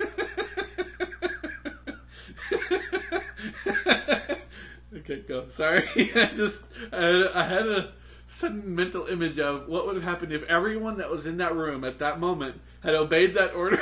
[4.96, 5.48] okay, go.
[5.50, 6.60] Sorry, I just
[6.92, 7.92] I, I had a
[8.28, 11.84] sudden mental image of what would have happened if everyone that was in that room
[11.84, 13.80] at that moment had obeyed that order.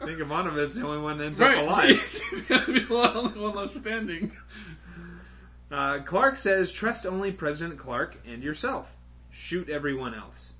[0.00, 1.88] I think Ivanova's the only one that ends right, up alive.
[1.88, 4.32] he's, he's gonna be the only one left standing.
[5.70, 8.96] Uh, Clark says, trust only President Clark and yourself.
[9.30, 10.52] Shoot everyone else.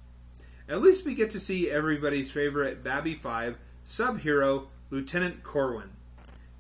[0.69, 5.91] At least we get to see everybody's favorite Babby 5 sub hero, Lieutenant Corwin.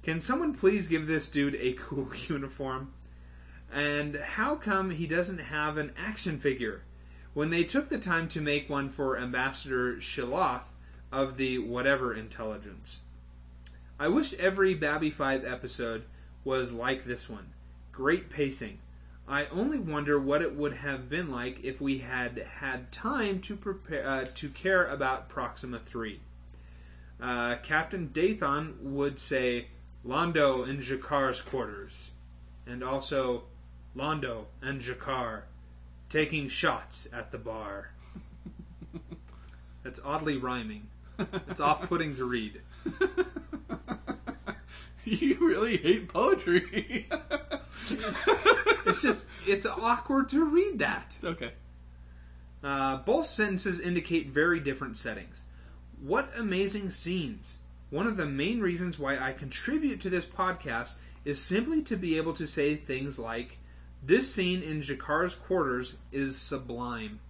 [0.02, 2.94] Can someone please give this dude a cool uniform?
[3.70, 6.84] And how come he doesn't have an action figure?
[7.34, 10.72] When they took the time to make one for Ambassador Shiloth
[11.12, 13.00] of the whatever intelligence.
[14.00, 16.04] I wish every Babby 5 episode
[16.44, 17.50] was like this one.
[17.98, 18.78] Great pacing.
[19.26, 23.56] I only wonder what it would have been like if we had had time to
[23.56, 26.20] prepare uh, to care about Proxima 3.
[27.20, 29.66] Uh, Captain Dathan would say
[30.06, 32.12] Londo in G'Kar's quarters,
[32.68, 33.42] and also
[33.96, 35.42] Londo and G'Kar
[36.08, 37.90] taking shots at the bar.
[39.82, 40.86] That's oddly rhyming.
[41.48, 42.60] It's off-putting to read.
[45.04, 47.08] you really hate poetry.
[48.86, 51.16] It's just it's awkward to read that.
[51.22, 51.52] okay.
[52.62, 55.44] Uh, both sentences indicate very different settings.
[56.00, 57.58] What amazing scenes!
[57.90, 60.94] One of the main reasons why I contribute to this podcast
[61.24, 63.58] is simply to be able to say things like,
[64.02, 67.20] This scene in G'Kar's quarters is sublime.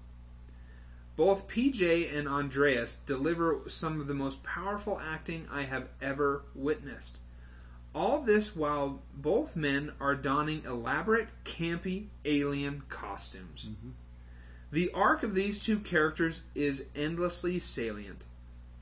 [1.17, 7.19] Both PJ and Andreas deliver some of the most powerful acting I have ever witnessed.
[7.99, 13.71] All this while both men are donning elaborate, campy alien costumes.
[14.71, 18.23] The arc of these two characters is endlessly salient.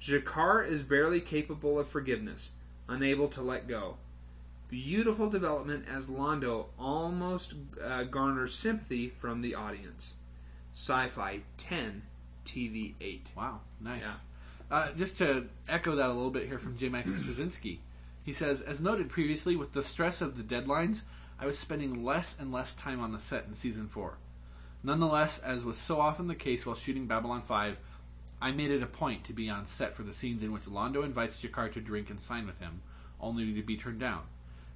[0.02, 2.50] G'Kar is barely capable of forgiveness,
[2.88, 3.96] unable to let go.
[4.68, 10.16] Beautiful development as Londo almost uh, garners sympathy from the audience.
[10.72, 12.02] Sci Fi 10,
[12.44, 13.30] TV 8.
[13.34, 14.02] Wow, nice.
[14.02, 14.12] Yeah.
[14.70, 16.90] Uh, just to echo that a little bit here from J.
[16.90, 17.78] Max Straczynski,
[18.26, 21.02] he says, as noted previously, with the stress of the deadlines,
[21.38, 24.18] I was spending less and less time on the set in season four.
[24.82, 27.76] Nonetheless, as was so often the case while shooting Babylon 5,
[28.42, 31.04] I made it a point to be on set for the scenes in which Londo
[31.04, 32.82] invites G'Kar to drink and sign with him,
[33.20, 34.22] only to be turned down,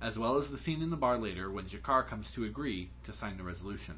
[0.01, 3.13] as well as the scene in the bar later when G'Kar comes to agree to
[3.13, 3.97] sign the resolution.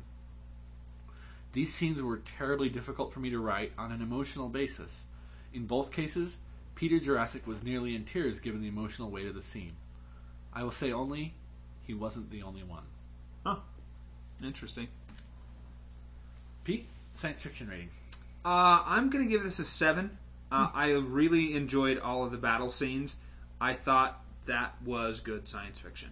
[1.53, 5.05] These scenes were terribly difficult for me to write on an emotional basis.
[5.53, 6.39] In both cases,
[6.75, 9.73] Peter Jurasik was nearly in tears given the emotional weight of the scene.
[10.53, 11.35] I will say only,
[11.85, 12.85] he wasn't the only one.
[13.45, 13.57] Huh.
[14.43, 14.89] Interesting.
[16.65, 17.91] Pete, science fiction rating.
[18.45, 20.17] Uh, I'm going to give this a 7.
[20.51, 23.17] Uh, I really enjoyed all of the battle scenes.
[23.61, 26.11] I thought that was good science fiction.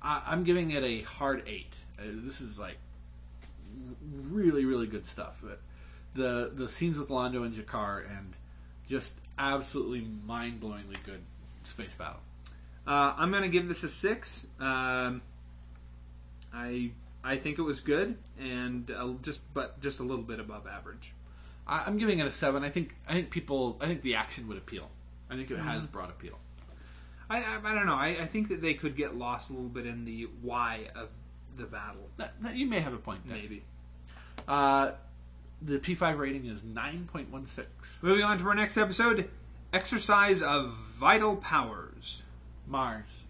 [0.00, 1.74] I, I'm giving it a hard eight.
[1.98, 2.78] Uh, this is like
[4.30, 5.42] really, really good stuff.
[6.14, 8.34] The the scenes with Londo and G'Kar and
[8.86, 11.20] just absolutely mind blowingly good
[11.64, 12.20] space battle.
[12.86, 14.46] Uh, I'm going to give this a 6.
[14.60, 15.22] Um,
[16.52, 16.90] I
[17.24, 21.12] I think it was good and uh, just but just a little bit above average.
[21.66, 22.62] I, I'm giving it a seven.
[22.62, 24.88] I think I think people I think the action would appeal.
[25.30, 26.38] I think it has broad appeal.
[27.30, 27.94] I I, I don't know.
[27.94, 31.08] I, I think that they could get lost a little bit in the why of
[31.56, 32.08] the battle.
[32.18, 33.38] That, that- you may have a point there.
[33.38, 33.64] Maybe.
[34.46, 34.92] Uh,
[35.64, 37.64] the P5 rating is 9.16.
[38.02, 39.30] Moving on to our next episode,
[39.72, 42.22] exercise of vital powers.
[42.66, 43.26] Mars.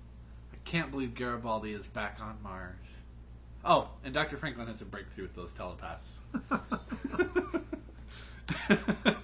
[0.53, 2.75] I can't believe Garibaldi is back on Mars.
[3.65, 4.37] Oh, and Dr.
[4.37, 6.19] Franklin has a breakthrough with those telepaths.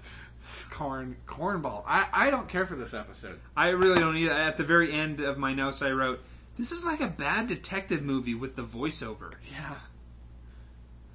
[0.71, 1.83] corn cornball.
[1.87, 3.39] I, I don't care for this episode.
[3.57, 4.33] I really don't either.
[4.33, 6.21] At the very end of my notes, I wrote,
[6.59, 9.75] "This is like a bad detective movie with the voiceover." Yeah.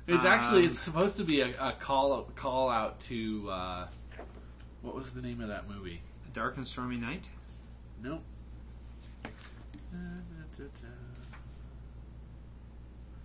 [0.08, 3.88] It's actually Um, it's supposed to be a, a call call out to uh,
[4.82, 6.02] what was the name of that movie?
[6.28, 7.26] A Dark and Stormy Night.
[8.04, 8.22] Nope.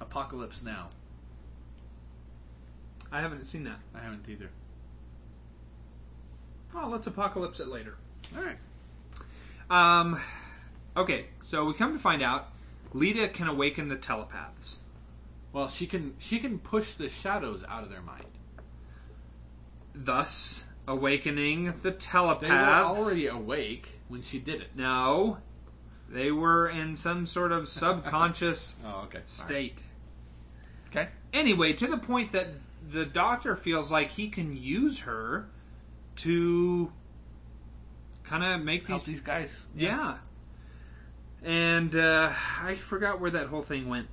[0.01, 0.89] Apocalypse Now.
[3.13, 3.79] I haven't seen that.
[3.95, 4.51] I haven't either.
[6.75, 7.97] Oh, let's apocalypse it later.
[8.37, 8.57] All right.
[9.71, 10.21] Um,
[10.97, 12.49] okay, so we come to find out,
[12.95, 14.77] Lyta can awaken the telepaths.
[15.53, 18.25] Well, she can she can push the shadows out of their mind.
[19.95, 22.49] thus awakening the telepaths.
[22.49, 24.69] They were already awake when she did it.
[24.77, 25.39] no,
[26.09, 29.21] they were in some sort of subconscious Oh, okay.
[29.27, 29.83] state.
[30.89, 31.09] Okay.
[31.33, 32.49] Anyway, to the point that
[32.91, 35.47] the doctor feels like he can use her
[36.17, 36.91] to
[38.25, 39.17] kind of make Help these.
[39.17, 39.53] these guys.
[39.77, 40.17] Yeah.
[41.45, 42.33] And uh,
[42.63, 44.09] I forgot where that whole thing went.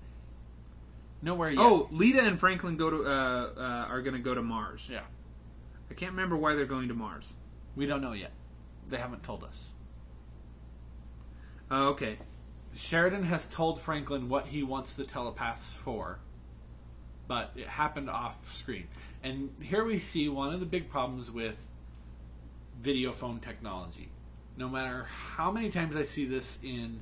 [1.22, 1.60] Nowhere yet.
[1.60, 4.89] Oh, Lyta and Franklin go to uh, uh, are going to go to Mars.
[4.91, 5.02] Yeah.
[5.89, 7.34] I can't remember why they're going to Mars.
[7.76, 8.31] We don't know yet.
[8.89, 9.72] They haven't told us.
[11.72, 12.18] Oh, okay.
[12.76, 16.19] Sheridan has told Franklin what he wants the telepaths for,
[17.27, 18.88] but it happened off screen.
[19.23, 21.56] And here we see one of the big problems with
[22.80, 24.10] video phone technology.
[24.56, 27.02] No matter how many times I see this in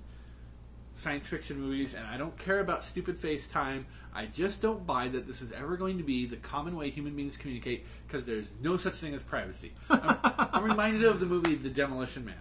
[0.93, 3.83] science fiction movies, and I don't care about stupid FaceTime,
[4.15, 7.15] I just don't buy that this is ever going to be the common way human
[7.15, 9.73] beings communicate because there's no such thing as privacy.
[9.89, 12.35] I'm, I'm reminded of the movie The Demolition Man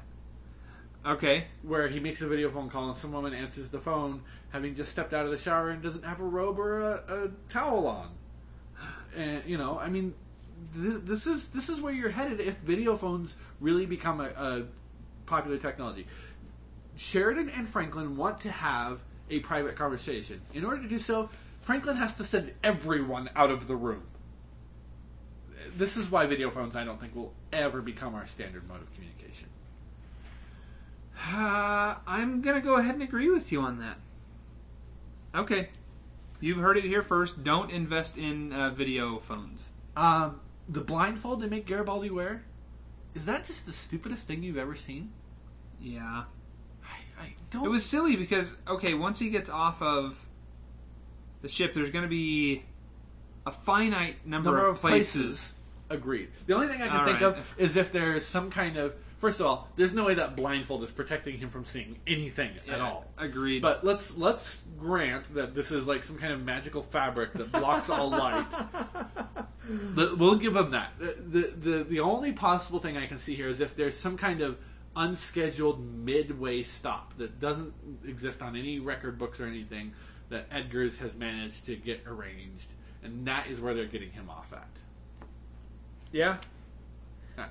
[1.06, 1.46] Okay.
[1.62, 4.90] where he makes a video phone call and some woman answers the phone having just
[4.90, 8.08] stepped out of the shower and doesn't have a robe or a, a towel on.
[9.16, 10.14] And you know, I mean,
[10.74, 14.62] this, this is this is where you're headed if video phones really become a, a
[15.26, 16.06] popular technology.
[16.96, 20.40] Sheridan and Franklin want to have a private conversation.
[20.52, 21.28] In order to do so,
[21.64, 24.02] Franklin has to send everyone out of the room.
[25.76, 28.92] This is why video phones, I don't think, will ever become our standard mode of
[28.94, 29.48] communication.
[31.32, 33.96] Uh, I'm gonna go ahead and agree with you on that.
[35.34, 35.70] Okay,
[36.38, 37.42] you've heard it here first.
[37.42, 39.70] Don't invest in uh, video phones.
[39.96, 42.44] Um, the blindfold they make Garibaldi wear,
[43.14, 45.12] is that just the stupidest thing you've ever seen?
[45.80, 46.24] Yeah,
[46.84, 47.64] I, I don't.
[47.64, 50.23] it was silly because okay, once he gets off of
[51.44, 52.64] the ship, there's gonna be
[53.46, 55.14] a finite number, number of places.
[55.14, 55.54] places.
[55.90, 56.30] Agreed.
[56.46, 57.36] The only thing I can All think right.
[57.36, 58.94] of is if there's some kind of.
[59.18, 62.78] First of all, there's no way that blindfold is protecting him from seeing anything at
[62.78, 63.06] Yeah, all.
[63.16, 63.62] Agreed.
[63.62, 67.88] But let's let's grant that this is like some kind of magical fabric that blocks
[67.90, 68.46] all light.
[69.96, 70.92] We'll give them that.
[70.98, 74.18] The, the the the only possible thing I can see here is if there's some
[74.18, 74.58] kind of
[74.94, 77.72] unscheduled midway stop that doesn't
[78.06, 79.92] exist on any record books or anything
[80.34, 82.72] that Edgars has managed to get arranged,
[83.04, 84.66] and that is where they're getting him off at.
[86.10, 86.38] yeah,
[87.38, 87.46] Uh,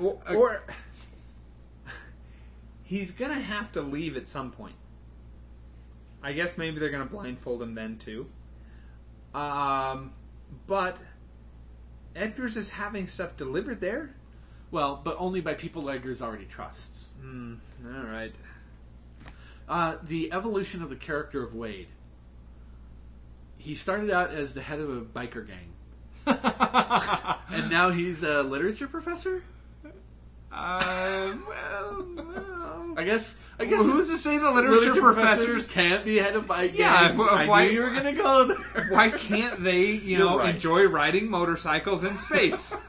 [0.00, 0.64] or, Uh, or
[2.82, 4.74] he's gonna have to leave at some point.
[6.24, 8.28] I guess maybe they're gonna blindfold him then too.
[9.32, 10.12] Um,
[10.66, 10.98] but
[12.16, 14.14] Edgars is having stuff delivered there.
[14.72, 17.06] Well, but only by people Edgars already trusts.
[17.20, 17.54] Hmm.
[17.86, 18.34] All right.
[19.68, 21.90] Uh, the evolution of the character of Wade.
[23.64, 25.72] He started out as the head of a biker gang,
[27.50, 29.42] and now he's a literature professor.
[30.52, 32.94] Uh, well, well.
[32.96, 33.34] I guess.
[33.58, 35.66] I guess Who's to say the literature, professors?
[35.66, 37.20] can't be head of bike Yeah, gangs?
[37.20, 38.86] wh- I why- knew you were going to go there.
[38.90, 40.54] Why can't they, you You're know, right.
[40.54, 42.72] enjoy riding motorcycles in space?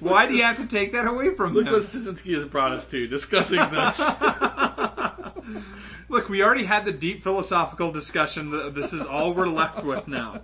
[0.00, 1.74] Why do you have to take that away from Look them?
[1.74, 3.98] what Straczynski has brought us to discussing this.
[6.10, 8.50] Look, we already had the deep philosophical discussion.
[8.74, 10.42] This is all we're left with now.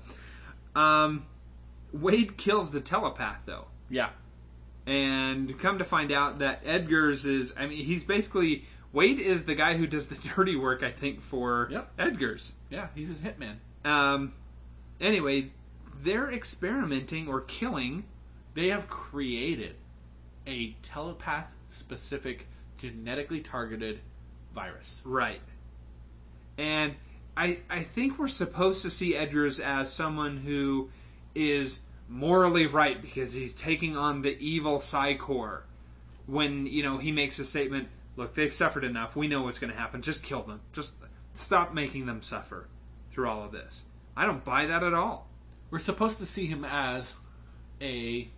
[0.76, 1.26] Um,
[1.92, 3.66] Wade kills the telepath, though.
[3.90, 4.10] yeah,
[4.86, 9.54] And come to find out that Edgars is, I mean, he's basically, Wade is the
[9.56, 11.96] guy who does the dirty work, I think, for Yep.
[11.98, 12.52] Edgars.
[12.70, 13.56] yeah, he's his hitman.
[13.84, 14.34] Um,
[15.00, 15.50] anyway,
[16.00, 18.04] they're experimenting or killing.
[18.54, 19.74] They have created
[20.46, 22.46] a telepath specific,
[22.78, 23.98] genetically targeted
[24.54, 25.02] virus.
[25.04, 25.40] Right.
[26.58, 26.94] And
[27.36, 30.90] I I think we're supposed to see Edgars as someone who
[31.34, 35.64] is morally right because he's taking on the evil Psi Corps.
[36.26, 39.14] When, you know, he makes a statement, look, they've suffered enough.
[39.14, 40.02] We know what's going to happen.
[40.02, 40.60] Just kill them.
[40.72, 40.94] Just
[41.34, 42.66] stop making them suffer
[43.12, 43.84] through all of this.
[44.16, 45.28] I don't buy that at all.
[45.70, 47.16] we're supposed to see him as
[47.80, 48.28] a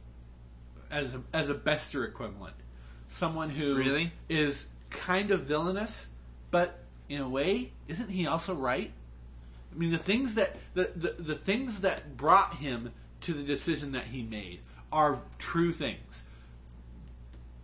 [0.91, 2.57] as a, as a Bester equivalent,
[3.11, 4.13] someone who Really?
[4.29, 6.09] is kind of villainous,
[6.51, 6.79] but
[7.09, 8.93] in a way, isn't he also right?
[9.73, 13.93] I mean, the things that the, the the things that brought him to the decision
[13.93, 14.61] that he made
[14.93, 16.25] are true things.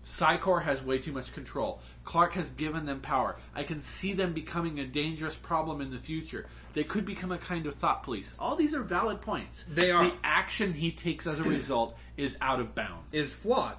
[0.02, 1.80] Psi Corps has way too much control.
[2.04, 3.36] Clark has given them power.
[3.54, 6.46] I can see them becoming a dangerous problem in the future.
[6.74, 8.34] They could become a kind of thought police.
[8.38, 9.64] All these are valid points.
[9.66, 10.04] They are.
[10.04, 13.06] The action he takes as a result is out of bounds.
[13.12, 13.76] Is flawed.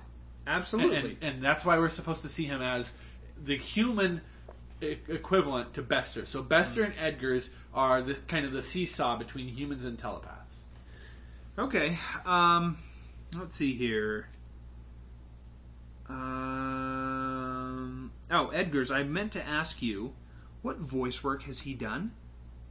[0.47, 1.17] Absolutely.
[1.21, 2.93] and, and that's why we're supposed to see him as
[3.43, 4.21] the human
[4.81, 6.25] equivalent to Bester.
[6.25, 10.65] So Bester and Edgars are the kind of the seesaw between humans and telepaths.
[11.57, 11.97] Okay.
[12.25, 12.77] Um,
[13.37, 14.27] let's see here.
[16.09, 18.91] Um, oh, Edgars.
[18.91, 20.13] I meant to ask you,
[20.61, 22.11] what voice work has he done?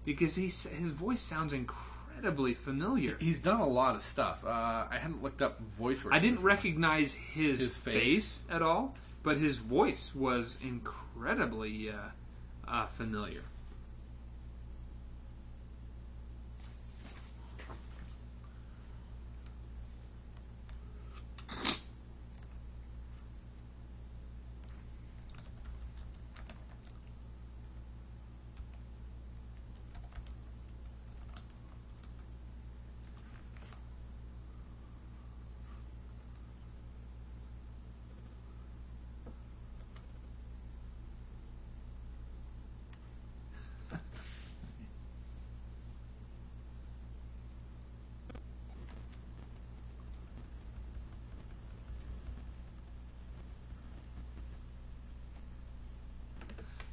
[0.05, 3.17] Because he's, his voice sounds incredibly familiar.
[3.19, 4.45] He's done a lot of stuff.
[4.45, 4.49] Uh,
[4.91, 6.13] I hadn't looked up voice work.
[6.15, 7.95] I didn't recognize his, His face.
[7.95, 8.43] face.
[8.51, 10.59] at all, but his voice was
[11.15, 12.11] incredibly uh,
[12.67, 13.43] uh, familiar.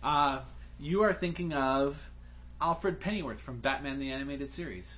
[0.04, 0.40] Uh,
[0.80, 2.10] you are thinking of
[2.60, 4.98] Alfred Pennyworth from Batman the Animated Series.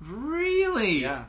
[0.00, 1.00] Really?
[1.00, 1.24] Yeah,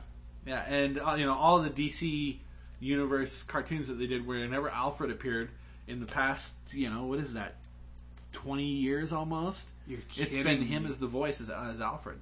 [0.46, 2.38] yeah, and uh, you know all the DC
[2.80, 5.50] universe cartoons that they did, where whenever Alfred appeared
[5.88, 7.56] in the past, you know what is that,
[8.32, 9.70] twenty years almost?
[9.88, 12.20] You're It's kidding been him as the voice as, as Alfred.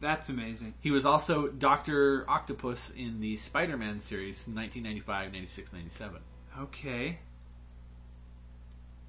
[0.00, 0.72] That's amazing.
[0.80, 6.20] He was also Doctor Octopus in the Spider-Man series, 1995, 96, 97.
[6.60, 7.18] Okay.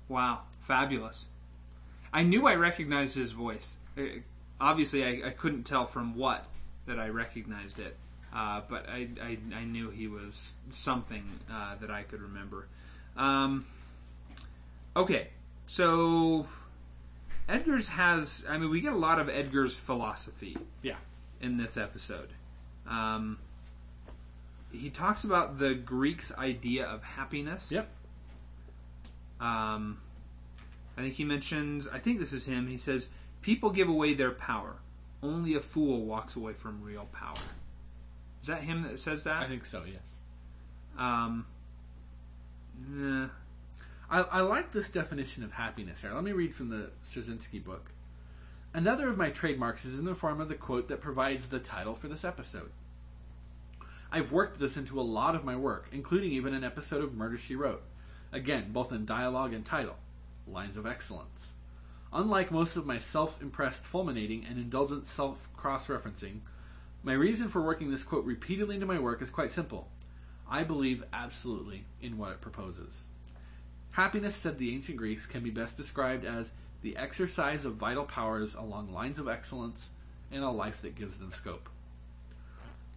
[0.08, 1.28] Wow, fabulous.
[2.14, 3.76] I knew I recognized his voice.
[3.98, 4.02] Uh,
[4.60, 6.46] Obviously, I, I couldn't tell from what
[6.86, 7.98] that I recognized it,
[8.32, 12.68] uh, but I, I, I knew he was something uh, that I could remember.
[13.18, 13.66] Um,
[14.96, 15.30] okay,
[15.66, 16.46] so
[17.50, 18.46] Edgars has.
[18.48, 20.98] I mean, we get a lot of Edgars' philosophy Yeah.
[21.42, 22.30] in this episode.
[22.88, 23.40] Um,
[24.72, 27.72] he talks about the Greeks' idea of happiness.
[27.72, 27.90] Yep.
[29.42, 30.00] Um,
[30.98, 31.88] I think he mentions.
[31.88, 32.68] I think this is him.
[32.68, 33.10] He says,
[33.42, 34.76] "People give away their power.
[35.24, 37.36] Only a fool walks away from real power."
[38.42, 39.44] Is that him that says that?
[39.44, 39.84] I think so.
[39.86, 40.18] Yes.
[40.98, 41.46] Um,
[42.88, 43.28] nah.
[44.10, 46.14] I, I like this definition of happiness here.
[46.14, 47.92] Let me read from the Straczynski book.
[48.74, 51.96] Another of my trademarks is in the form of the quote that provides the title
[51.96, 52.72] for this episode.
[54.12, 57.38] I've worked this into a lot of my work, including even an episode of Murder
[57.38, 57.84] She Wrote.
[58.32, 59.98] Again, both in dialogue and title.
[60.48, 61.54] Lines of excellence.
[62.14, 66.40] Unlike most of my self impressed fulminating and indulgent self cross referencing,
[67.04, 69.88] my reason for working this quote repeatedly into my work is quite simple.
[70.50, 73.04] I believe absolutely in what it proposes.
[73.92, 76.52] Happiness, said the ancient Greeks, can be best described as
[76.82, 79.90] the exercise of vital powers along lines of excellence
[80.32, 81.70] in a life that gives them scope.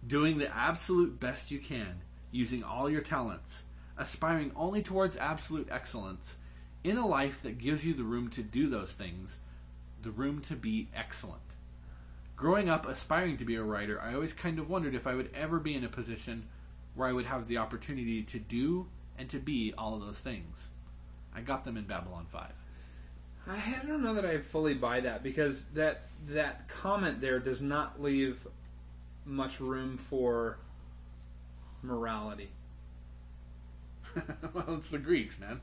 [0.07, 2.01] Doing the absolute best you can,
[2.31, 3.63] using all your talents,
[3.97, 6.37] aspiring only towards absolute excellence,
[6.83, 9.39] in a life that gives you the room to do those things,
[10.03, 11.41] the room to be excellent.
[12.35, 15.29] Growing up aspiring to be a writer, I always kind of wondered if I would
[15.33, 16.47] ever be in a position
[16.93, 20.69] where I would have the opportunity to do and to be all of those things.
[21.33, 22.51] I got them in Babylon 5.
[23.47, 28.01] I don't know that I fully buy that because that that comment there does not
[28.01, 28.45] leave
[29.23, 30.57] much room for
[31.83, 32.49] morality.
[34.53, 35.59] well, it's the Greeks, man.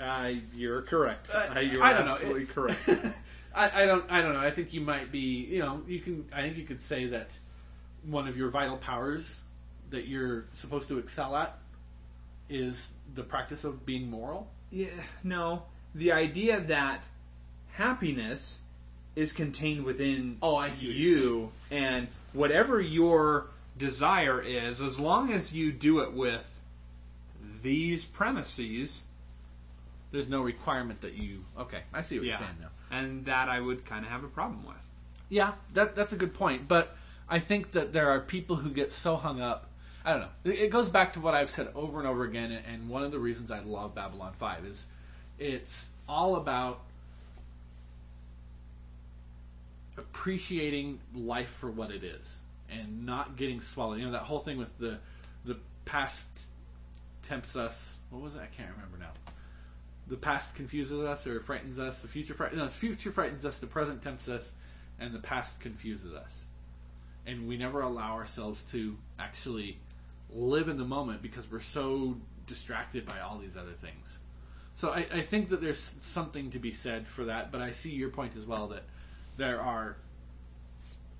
[0.00, 1.30] Uh, you're correct.
[1.34, 2.88] Uh, you're I don't absolutely It- correct.
[3.54, 4.40] I, I don't I don't know.
[4.40, 7.30] I think you might be you know, you can I think you could say that
[8.04, 9.40] one of your vital powers
[9.90, 11.56] that you're supposed to excel at
[12.50, 14.48] is the practice of being moral.
[14.70, 14.88] Yeah,
[15.24, 15.62] no.
[15.94, 17.04] The idea that
[17.72, 18.60] happiness
[19.14, 23.46] is contained within Oh, I see you're you, and whatever your
[23.78, 26.60] desire is, as long as you do it with
[27.62, 29.04] these premises,
[30.12, 31.44] there's no requirement that you.
[31.58, 32.30] Okay, I see what Yeah.
[32.32, 32.68] you're saying now.
[32.90, 34.76] And that I would kind of have a problem with.
[35.28, 36.68] Yeah, that that's a good point.
[36.68, 36.96] But
[37.28, 39.68] I think that there are people who get so hung up.
[40.04, 40.52] I don't know.
[40.52, 43.10] It, goes back to what I've said over and over again, and- and one of
[43.10, 44.86] the reasons I love Babylon Five is
[45.36, 46.80] it's all about
[49.98, 52.38] appreciating life for what it is
[52.70, 53.98] and not getting swallowed.
[53.98, 54.98] You know that whole thing with the
[55.44, 56.28] the past
[57.26, 57.98] tempts us.
[58.10, 58.40] What was it?
[58.42, 59.12] I can't remember now.
[60.08, 62.02] The past confuses us or frightens us.
[62.02, 63.58] The future fright- no, the future frightens us.
[63.58, 64.54] The present tempts us,
[64.98, 66.44] and the past confuses us.
[67.26, 69.78] And we never allow ourselves to actually
[70.30, 72.16] live in the moment because we're so
[72.46, 74.18] distracted by all these other things.
[74.76, 77.90] So I, I think that there's something to be said for that, but I see
[77.90, 78.84] your point as well that
[79.36, 79.96] there are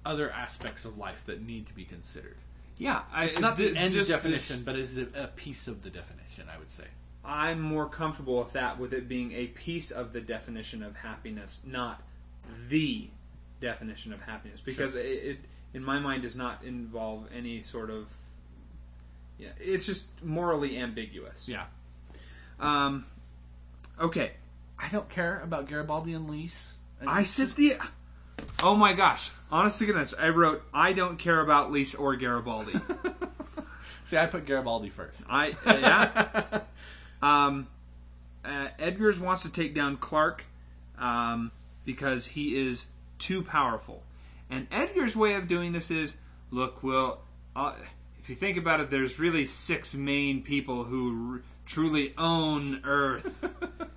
[0.06, 2.36] other aspects of life that need to be considered.
[2.78, 5.66] Yeah, I, It's not th- the end just definition, this- but it's a, a piece
[5.68, 6.84] of the definition, I would say.
[7.24, 11.60] I'm more comfortable with that, with it being a piece of the definition of happiness,
[11.66, 12.00] not
[12.68, 13.08] the
[13.60, 15.38] definition of happiness, because it, it,
[15.74, 18.08] in my mind, does not involve any sort of.
[19.38, 21.48] Yeah, it's just morally ambiguous.
[21.48, 21.64] Yeah.
[22.60, 23.04] Um.
[24.00, 24.32] Okay,
[24.78, 26.76] I don't care about Garibaldi and Lise.
[27.06, 27.74] I said the.
[28.62, 29.30] Oh my gosh!
[29.50, 32.72] Honest to goodness, I wrote I don't care about Lise or Garibaldi.
[34.04, 35.22] See, I put Garibaldi first.
[35.28, 36.60] I uh, yeah.
[37.22, 37.66] um,
[38.44, 40.44] uh, Edgars wants to take down Clark
[40.98, 41.50] um,
[41.84, 42.86] because he is
[43.18, 44.02] too powerful,
[44.50, 46.16] and Edgars' way of doing this is,
[46.50, 47.22] look, well,
[47.54, 47.72] Uh,
[48.20, 53.26] if you think about it, there's really six main people who r- truly own Earth.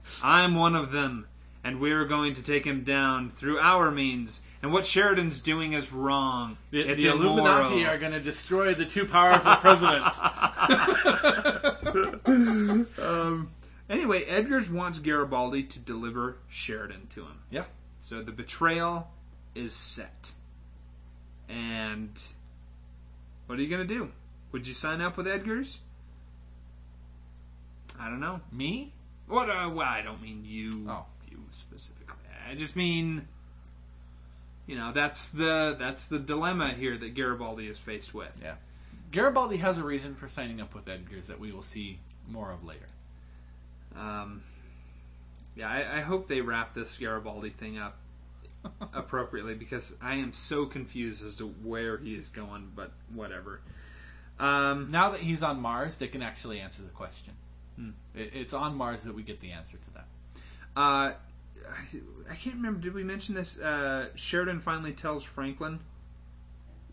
[0.24, 1.28] I'm one of them,
[1.70, 4.42] and we're going to take him down through our means.
[4.64, 6.58] And what Sheridan's doing is wrong.
[6.72, 10.16] The, it's the Illuminati are going to destroy the too powerful president.
[13.90, 17.40] Anyway, Edgars wants Garibaldi to deliver Sheridan to him.
[17.50, 17.64] yeah.
[18.02, 19.10] So the betrayal
[19.56, 20.32] is set.
[21.50, 22.12] And
[23.48, 24.12] what are you going to do?
[24.52, 25.80] Would you sign up with Edgars?
[28.00, 28.42] I don't know.
[28.52, 28.94] Me?
[29.28, 29.50] What?
[29.50, 30.86] Uh, well, I don't mean you.
[30.88, 31.06] Oh.
[31.30, 32.18] You specifically.
[32.50, 33.28] I just mean,
[34.68, 38.40] you know, that's the that's the dilemma here that Garibaldi is faced with.
[38.42, 38.56] Yeah.
[39.12, 42.64] Garibaldi has a reason for signing up with Edgars that we will see more of
[42.64, 42.86] later.
[43.96, 44.44] Um,
[45.56, 47.98] yeah, I, I hope they wrap this Garibaldi thing up
[48.94, 52.72] appropriately because I am so confused as to where he is going.
[52.76, 53.62] But whatever.
[54.40, 57.34] Um, Now that he's on Mars, they can actually answer the question.
[57.76, 57.90] Hmm.
[58.16, 60.06] It, it's on Mars that we get the answer to that.
[60.80, 61.16] Uh, I,
[62.32, 62.80] I can't remember.
[62.80, 63.60] Did we mention this?
[63.60, 65.82] Uh, Sheridan finally tells Franklin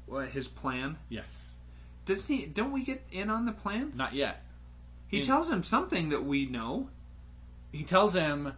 [0.07, 0.97] what his plan.
[1.09, 1.55] Yes.
[2.05, 2.47] Doesn't he?
[2.47, 3.93] Don't we get in on the plan?
[3.95, 4.43] Not yet.
[5.07, 6.89] He In- tells him something that we know.
[7.71, 8.55] He tells him,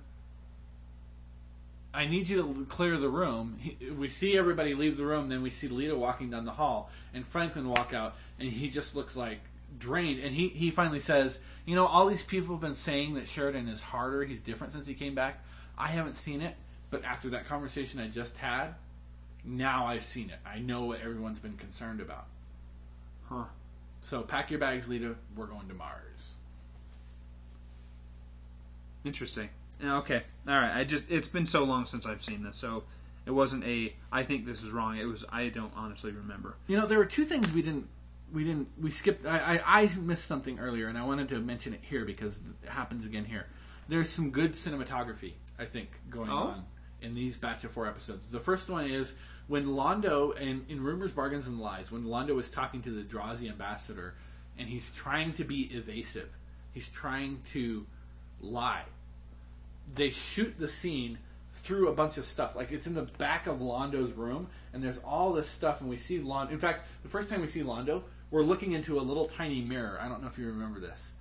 [1.93, 3.59] I need you to clear the room.
[3.61, 6.91] He, we see everybody leave the room, then we see Lyta walking down the hall,
[7.13, 9.41] and Franklin walk out, and he just looks like
[9.79, 10.23] drained.
[10.23, 13.69] And he, he finally says, You know, all these people have been saying that Sheridan
[13.69, 15.45] is harder, he's different since he came back.
[15.77, 16.57] I haven't seen it,
[16.91, 18.75] but after that conversation I just had,
[19.45, 20.39] now I've seen it.
[20.45, 22.27] I know what everyone's been concerned about.
[23.29, 23.45] Huh.
[24.03, 25.15] So pack your bags, Lyta.
[25.37, 26.33] We're going to Mars.
[29.05, 29.49] Interesting.
[29.83, 30.23] Okay.
[30.47, 30.77] All right.
[30.77, 32.85] I just it's been so long since I've seen this, so
[33.27, 34.97] it wasn't a I think this is wrong.
[34.99, 36.57] It was I don't honestly remember.
[36.67, 37.89] You know, there were two things we didn't
[38.33, 39.27] we didn't we skipped.
[39.27, 42.69] I, I I missed something earlier, and I wanted to mention it here because it
[42.69, 43.47] happens again here.
[43.89, 46.35] There's some good cinematography, I think, going Oh?
[46.37, 46.65] on
[47.01, 48.27] in these batch of four episodes.
[48.27, 49.15] The first one is
[49.47, 53.49] when Londo and in Rumors, Bargains, and Lies, when Londo is talking to the Drazi
[53.49, 54.15] ambassador,
[54.59, 56.29] and he's trying to be evasive.
[56.73, 57.87] He's trying to
[58.41, 58.85] lie.
[59.95, 61.19] They shoot the scene
[61.55, 62.55] through a bunch of stuff.
[62.55, 65.97] Like it's in the back of Londo's room, and there's all this stuff, and we
[65.97, 66.51] see Londo.
[66.51, 69.99] In fact, the first time we see Londo, we're looking into a little tiny mirror.
[70.01, 71.13] I don't know if you remember this.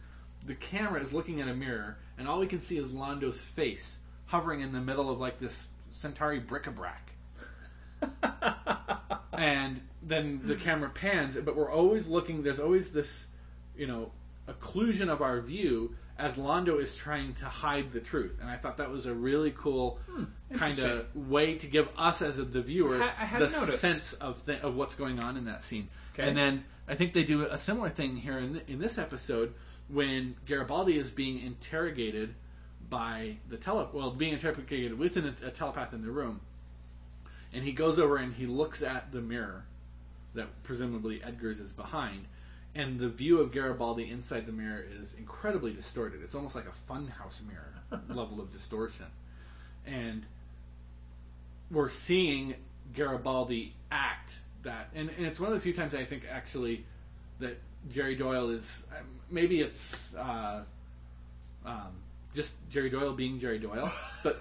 [0.46, 3.98] The camera is looking at a mirror, and all we can see is Londo's face
[4.26, 7.12] hovering in the middle of like this Centauri bric-a-brac.
[9.34, 12.44] and then the camera pans, but we're always looking.
[12.44, 13.28] There's always this,
[13.76, 14.12] you know,
[14.48, 18.38] occlusion of our view as Londo is trying to hide the truth.
[18.42, 20.24] And I thought that was a really cool hmm,
[20.56, 23.80] kind of way to give us as a, the viewer I- I the noticed.
[23.80, 25.90] sense of th- of what's going on in that scene.
[26.14, 26.28] Okay.
[26.28, 29.54] And then I think they do a similar thing here in, th- in this episode
[29.90, 32.34] when Garibaldi is being interrogated
[32.90, 36.40] by the tele well being interrogated with an, a telepath in the room,
[37.54, 39.66] and he goes over and he looks at the mirror
[40.34, 42.26] that presumably Edgars is behind,
[42.78, 46.22] and the view of Garibaldi inside the mirror is incredibly distorted.
[46.24, 47.74] It's almost like a funhouse mirror
[48.10, 49.08] level of distortion,
[49.86, 50.26] and
[51.72, 52.56] we're seeing
[52.94, 56.86] Garibaldi act that, and, and it's one of the few times I think actually
[57.40, 57.58] that
[57.90, 60.64] Jerry Doyle is um, maybe it's uh,
[61.66, 61.92] um,
[62.36, 63.92] just Jerry Doyle being Jerry Doyle,
[64.24, 64.40] but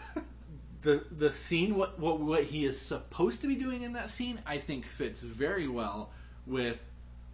[0.82, 4.40] the the scene what, what what he is supposed to be doing in that scene
[4.44, 6.10] I think fits very well
[6.46, 6.88] with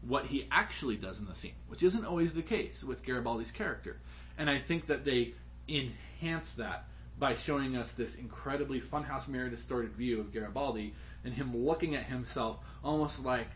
[0.06, 3.98] what he actually does in the scene, which isn't always the case with Garibaldi's character,
[4.36, 5.34] and I think that they
[5.68, 6.86] enhance that
[7.18, 12.04] by showing us this incredibly funhouse mirror distorted view of Garibaldi and him looking at
[12.04, 13.46] himself almost like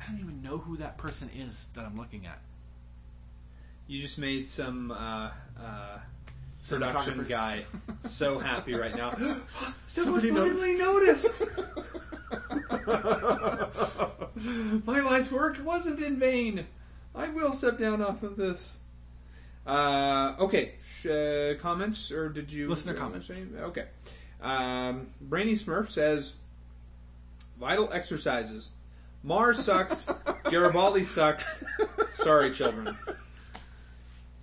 [0.00, 2.40] I don't even know who that person is that I'm looking at.
[3.86, 5.30] You just made some uh,
[5.60, 5.98] uh,
[6.68, 7.64] production guy
[8.04, 9.16] so happy right now.
[9.86, 11.44] Somebody finally noticed.
[14.84, 16.66] My life's work wasn't in vain.
[17.14, 18.78] I will step down off of this.
[19.66, 23.30] Uh, okay, Sh- uh, comments or did you Listener uh, comments.
[23.60, 23.84] Okay,
[24.40, 26.34] um, Brainy Smurf says
[27.60, 28.72] vital exercises.
[29.22, 30.06] Mars sucks.
[30.50, 31.62] Garibaldi sucks.
[32.08, 32.96] Sorry, children.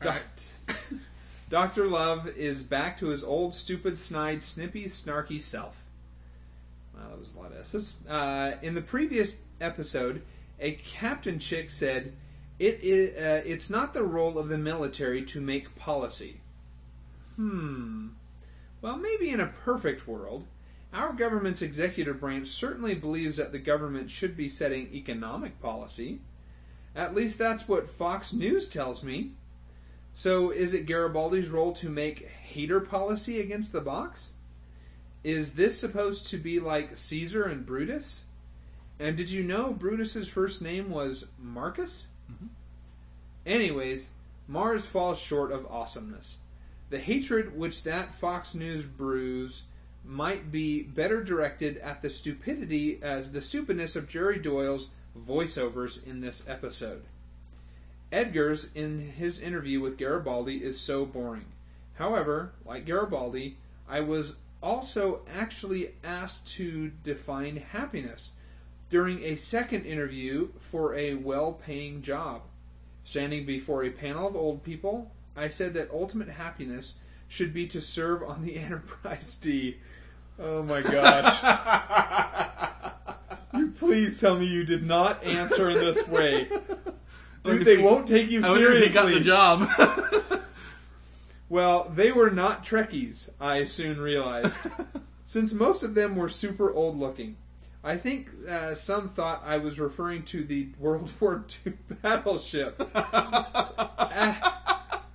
[0.02, 0.22] Doc-
[1.49, 1.88] Dr.
[1.88, 5.79] Love is back to his old, stupid, snide, snippy, snarky self.
[7.00, 7.98] Wow, that was a lot of S's.
[8.08, 10.22] Uh, in the previous episode,
[10.60, 12.14] a captain chick said,
[12.58, 13.16] "It is.
[13.18, 16.42] Uh, it's not the role of the military to make policy."
[17.36, 18.10] Hmm.
[18.82, 20.46] Well, maybe in a perfect world,
[20.94, 26.20] our government's executive branch certainly believes that the government should be setting economic policy.
[26.96, 29.34] At least that's what Fox News tells me.
[30.12, 34.34] So, is it Garibaldi's role to make hater policy against the box?
[35.24, 38.24] Is this supposed to be like Caesar and Brutus?
[39.00, 42.08] And did you know Brutus's first name was Marcus?
[42.32, 42.48] Mm-hmm.
[43.46, 44.12] Anyways,
[44.48, 46.38] Mars falls short of awesomeness.
[46.90, 49.64] The hatred which that Fox News brews
[50.04, 56.22] might be better directed at the stupidity as the stupidness of Jerry Doyle's voiceovers in
[56.22, 57.04] this episode.
[58.12, 61.46] Edgars in his interview with Garibaldi is so boring.
[61.96, 68.31] However, like Garibaldi, I was also actually asked to define happiness
[68.90, 72.41] during a second interview for a well paying job.
[73.03, 77.81] Standing before a panel of old people, I said that ultimate happiness should be to
[77.81, 79.77] serve on the Enterprise D.
[80.40, 81.44] Oh my gosh.
[83.53, 86.49] you please tell me you did not answer in this way.
[87.44, 89.14] Dude, they won't take you I wonder if seriously.
[89.14, 90.41] he got the job.
[91.50, 94.60] Well, they were not Trekkies, I soon realized,
[95.26, 97.38] since most of them were super old looking.
[97.84, 102.80] I think uh, some thought I was referring to the World War II battleship.
[102.96, 104.54] at,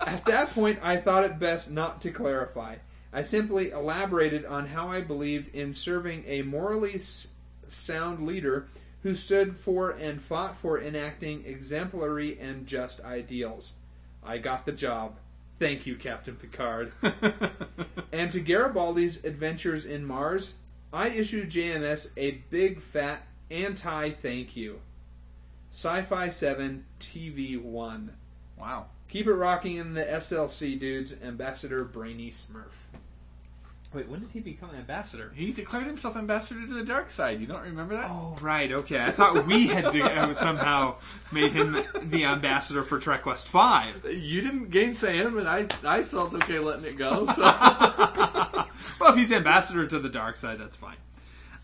[0.01, 2.77] at that point, I thought it best not to clarify.
[3.13, 7.29] I simply elaborated on how I believed in serving a morally s-
[7.69, 8.67] sound leader
[9.05, 13.75] who stood for and fought for enacting exemplary and just ideals.
[14.25, 15.17] I got the job.
[15.59, 16.93] Thank you, Captain Picard.
[18.13, 20.57] and to Garibaldi's adventures in Mars,
[20.93, 24.81] I issue JMS a big fat anti thank you.
[25.71, 28.17] Sci Fi 7 TV 1.
[28.57, 28.87] wow.
[29.09, 31.15] Keep it rocking in the SLC, dudes.
[31.23, 32.73] Ambassador Brainy Smurf.
[33.95, 35.31] Wait, when did he become an ambassador?
[35.37, 37.41] He declared himself ambassador to the dark side.
[37.41, 38.07] You don't remember that?
[38.11, 39.01] Oh, right, okay.
[39.05, 40.97] I thought we had to, uh, somehow
[41.31, 44.05] made him the ambassador for Trek West 5.
[44.11, 47.27] You didn't gainsay him, and I I felt okay letting it go.
[47.27, 47.43] So
[48.99, 50.97] well, if he's ambassador to the dark side, that's fine.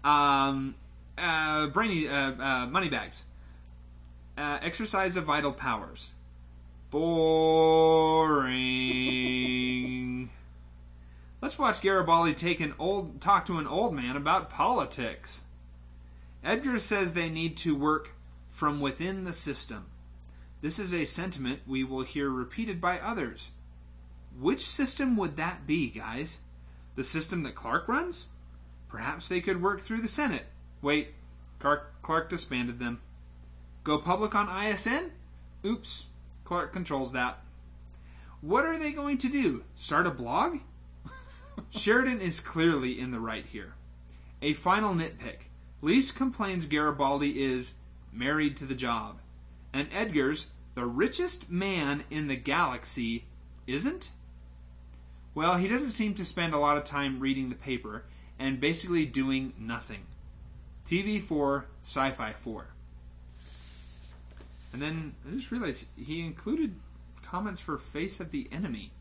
[0.04, 0.76] Um,
[1.18, 3.24] uh, brainy uh, uh, moneybags.
[4.38, 6.10] Uh, exercise of vital powers.
[6.92, 8.60] Boring.
[11.42, 15.44] Let's watch Garibaldi take an old talk to an old man about politics.
[16.44, 18.10] Edgars says they need to work
[18.50, 19.86] from within the system.
[20.60, 23.52] This is a sentiment we will hear repeated by others.
[24.38, 26.42] Which system would that be, guys?
[26.94, 28.26] The system that Clark runs?
[28.88, 30.44] Perhaps they could work through the Senate.
[30.82, 31.14] Wait,
[31.58, 33.00] Clark, Clark disbanded them.
[33.82, 35.12] Go public on ISN?
[35.64, 36.06] Oops,
[36.44, 37.38] Clark controls that.
[38.42, 39.64] What are they going to do?
[39.74, 40.58] Start a blog?
[41.70, 43.74] Sheridan is clearly in the right here.
[44.42, 45.48] A final nitpick.
[45.82, 47.74] Lise complains Garibaldi is
[48.12, 49.18] married to the job,
[49.72, 53.24] and Edgars the richest man in the galaxy
[53.66, 54.12] isn't?
[55.34, 58.04] Well, he doesn't seem to spend a lot of time reading the paper
[58.38, 60.06] and basically doing nothing.
[60.86, 62.66] TV 4, Sci Fi 4.
[64.72, 66.76] And then I just realized he included
[67.22, 68.92] comments for Face of the Enemy.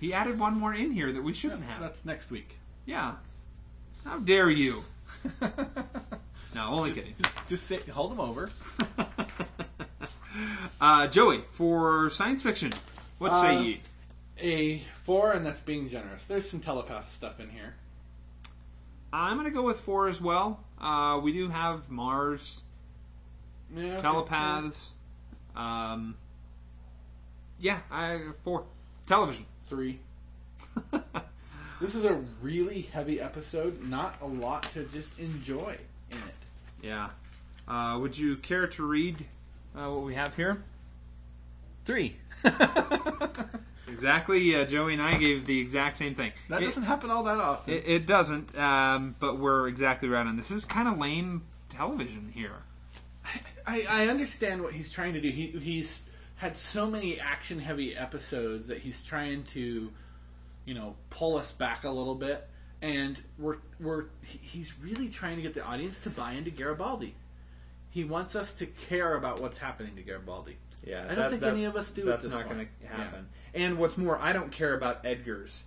[0.00, 1.80] He added one more in here that we shouldn't have.
[1.80, 2.56] That's next week.
[2.86, 3.14] Yeah.
[4.04, 4.84] How dare you?
[6.54, 7.14] no, only kidding.
[7.20, 8.50] Just, just say, hold them over.
[10.80, 12.70] Uh, Joey, for science fiction,
[13.18, 13.80] what say Uh, ye?
[14.38, 16.26] A four, and that's being generous.
[16.26, 17.74] There's some telepath stuff in here.
[19.12, 20.62] I'm going to go with four as well.
[20.80, 22.62] Uh, we do have Mars,
[23.74, 24.00] Yeah, okay.
[24.02, 24.92] telepaths.
[25.56, 26.16] Um,
[27.58, 28.64] yeah, I four.
[29.06, 29.46] Television.
[29.68, 29.98] Three.
[31.80, 33.84] This is a really heavy episode.
[33.88, 35.76] Not a lot to just enjoy
[36.10, 36.34] in it.
[36.82, 37.10] Yeah.
[37.68, 39.24] Uh, would you care to read
[39.76, 40.60] uh, what we have here?
[41.84, 42.16] Three.
[43.86, 44.54] Exactly.
[44.54, 46.32] Uh, Joey and I gave the exact same thing.
[46.48, 47.74] That It- doesn't happen all that often.
[47.74, 50.48] It, it doesn't, um, but we're exactly right on this.
[50.48, 52.52] This is kind of lame television here.
[53.66, 55.30] I, I understand what he's trying to do.
[55.30, 56.00] He, he's
[56.38, 59.90] had so many action heavy episodes that he's trying to,
[60.64, 62.48] you know, pull us back a little bit.
[62.80, 67.14] And we're, we're he's really trying to get the audience to buy into Garibaldi.
[67.90, 70.58] He wants us to care about what's happening to Garibaldi.
[70.86, 73.28] Yeah, I don't think any of us do at That's not going to happen.
[73.52, 75.62] And what's more, I don't care about Edgars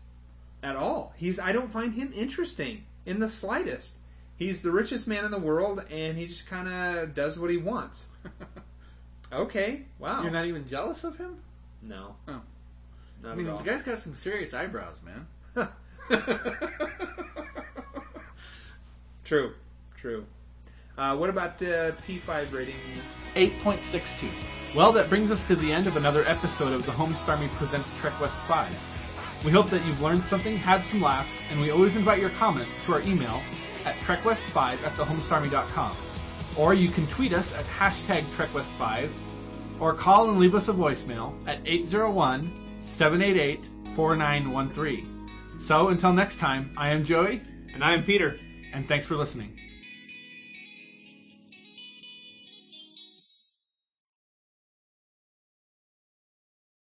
[0.64, 1.14] at all.
[1.18, 3.98] He's I don't find him interesting in the slightest.
[4.38, 7.58] He's the richest man in the world, and he just kind of does what he
[7.58, 8.08] wants.
[9.34, 10.22] okay, wow.
[10.22, 11.40] You're not even jealous of him?
[11.82, 12.42] no, Oh.
[13.24, 13.58] not I mean, at all.
[13.60, 15.28] the guy's got some serious eyebrows, man.
[19.24, 19.54] True,
[19.96, 20.26] true.
[20.98, 22.76] Uh, what about the P5 rating?
[23.36, 24.76] 8.62.
[24.76, 28.20] Well, that brings us to the end of another episode of the Homestarmy Presents Trek
[28.20, 29.42] West 5.
[29.46, 32.84] We hope that you've learned something, had some laughs, and we always invite your comments
[32.86, 33.42] to our email
[33.86, 35.96] at trekwest5 at thehomestarmy.com.
[36.62, 39.10] Or you can tweet us at hashtag trekwest5,
[39.80, 45.58] or call and leave us a voicemail at 801 788 4913.
[45.58, 47.42] So until next time, I am Joey,
[47.74, 48.38] And I'm Peter.
[48.74, 49.58] and thanks for listening.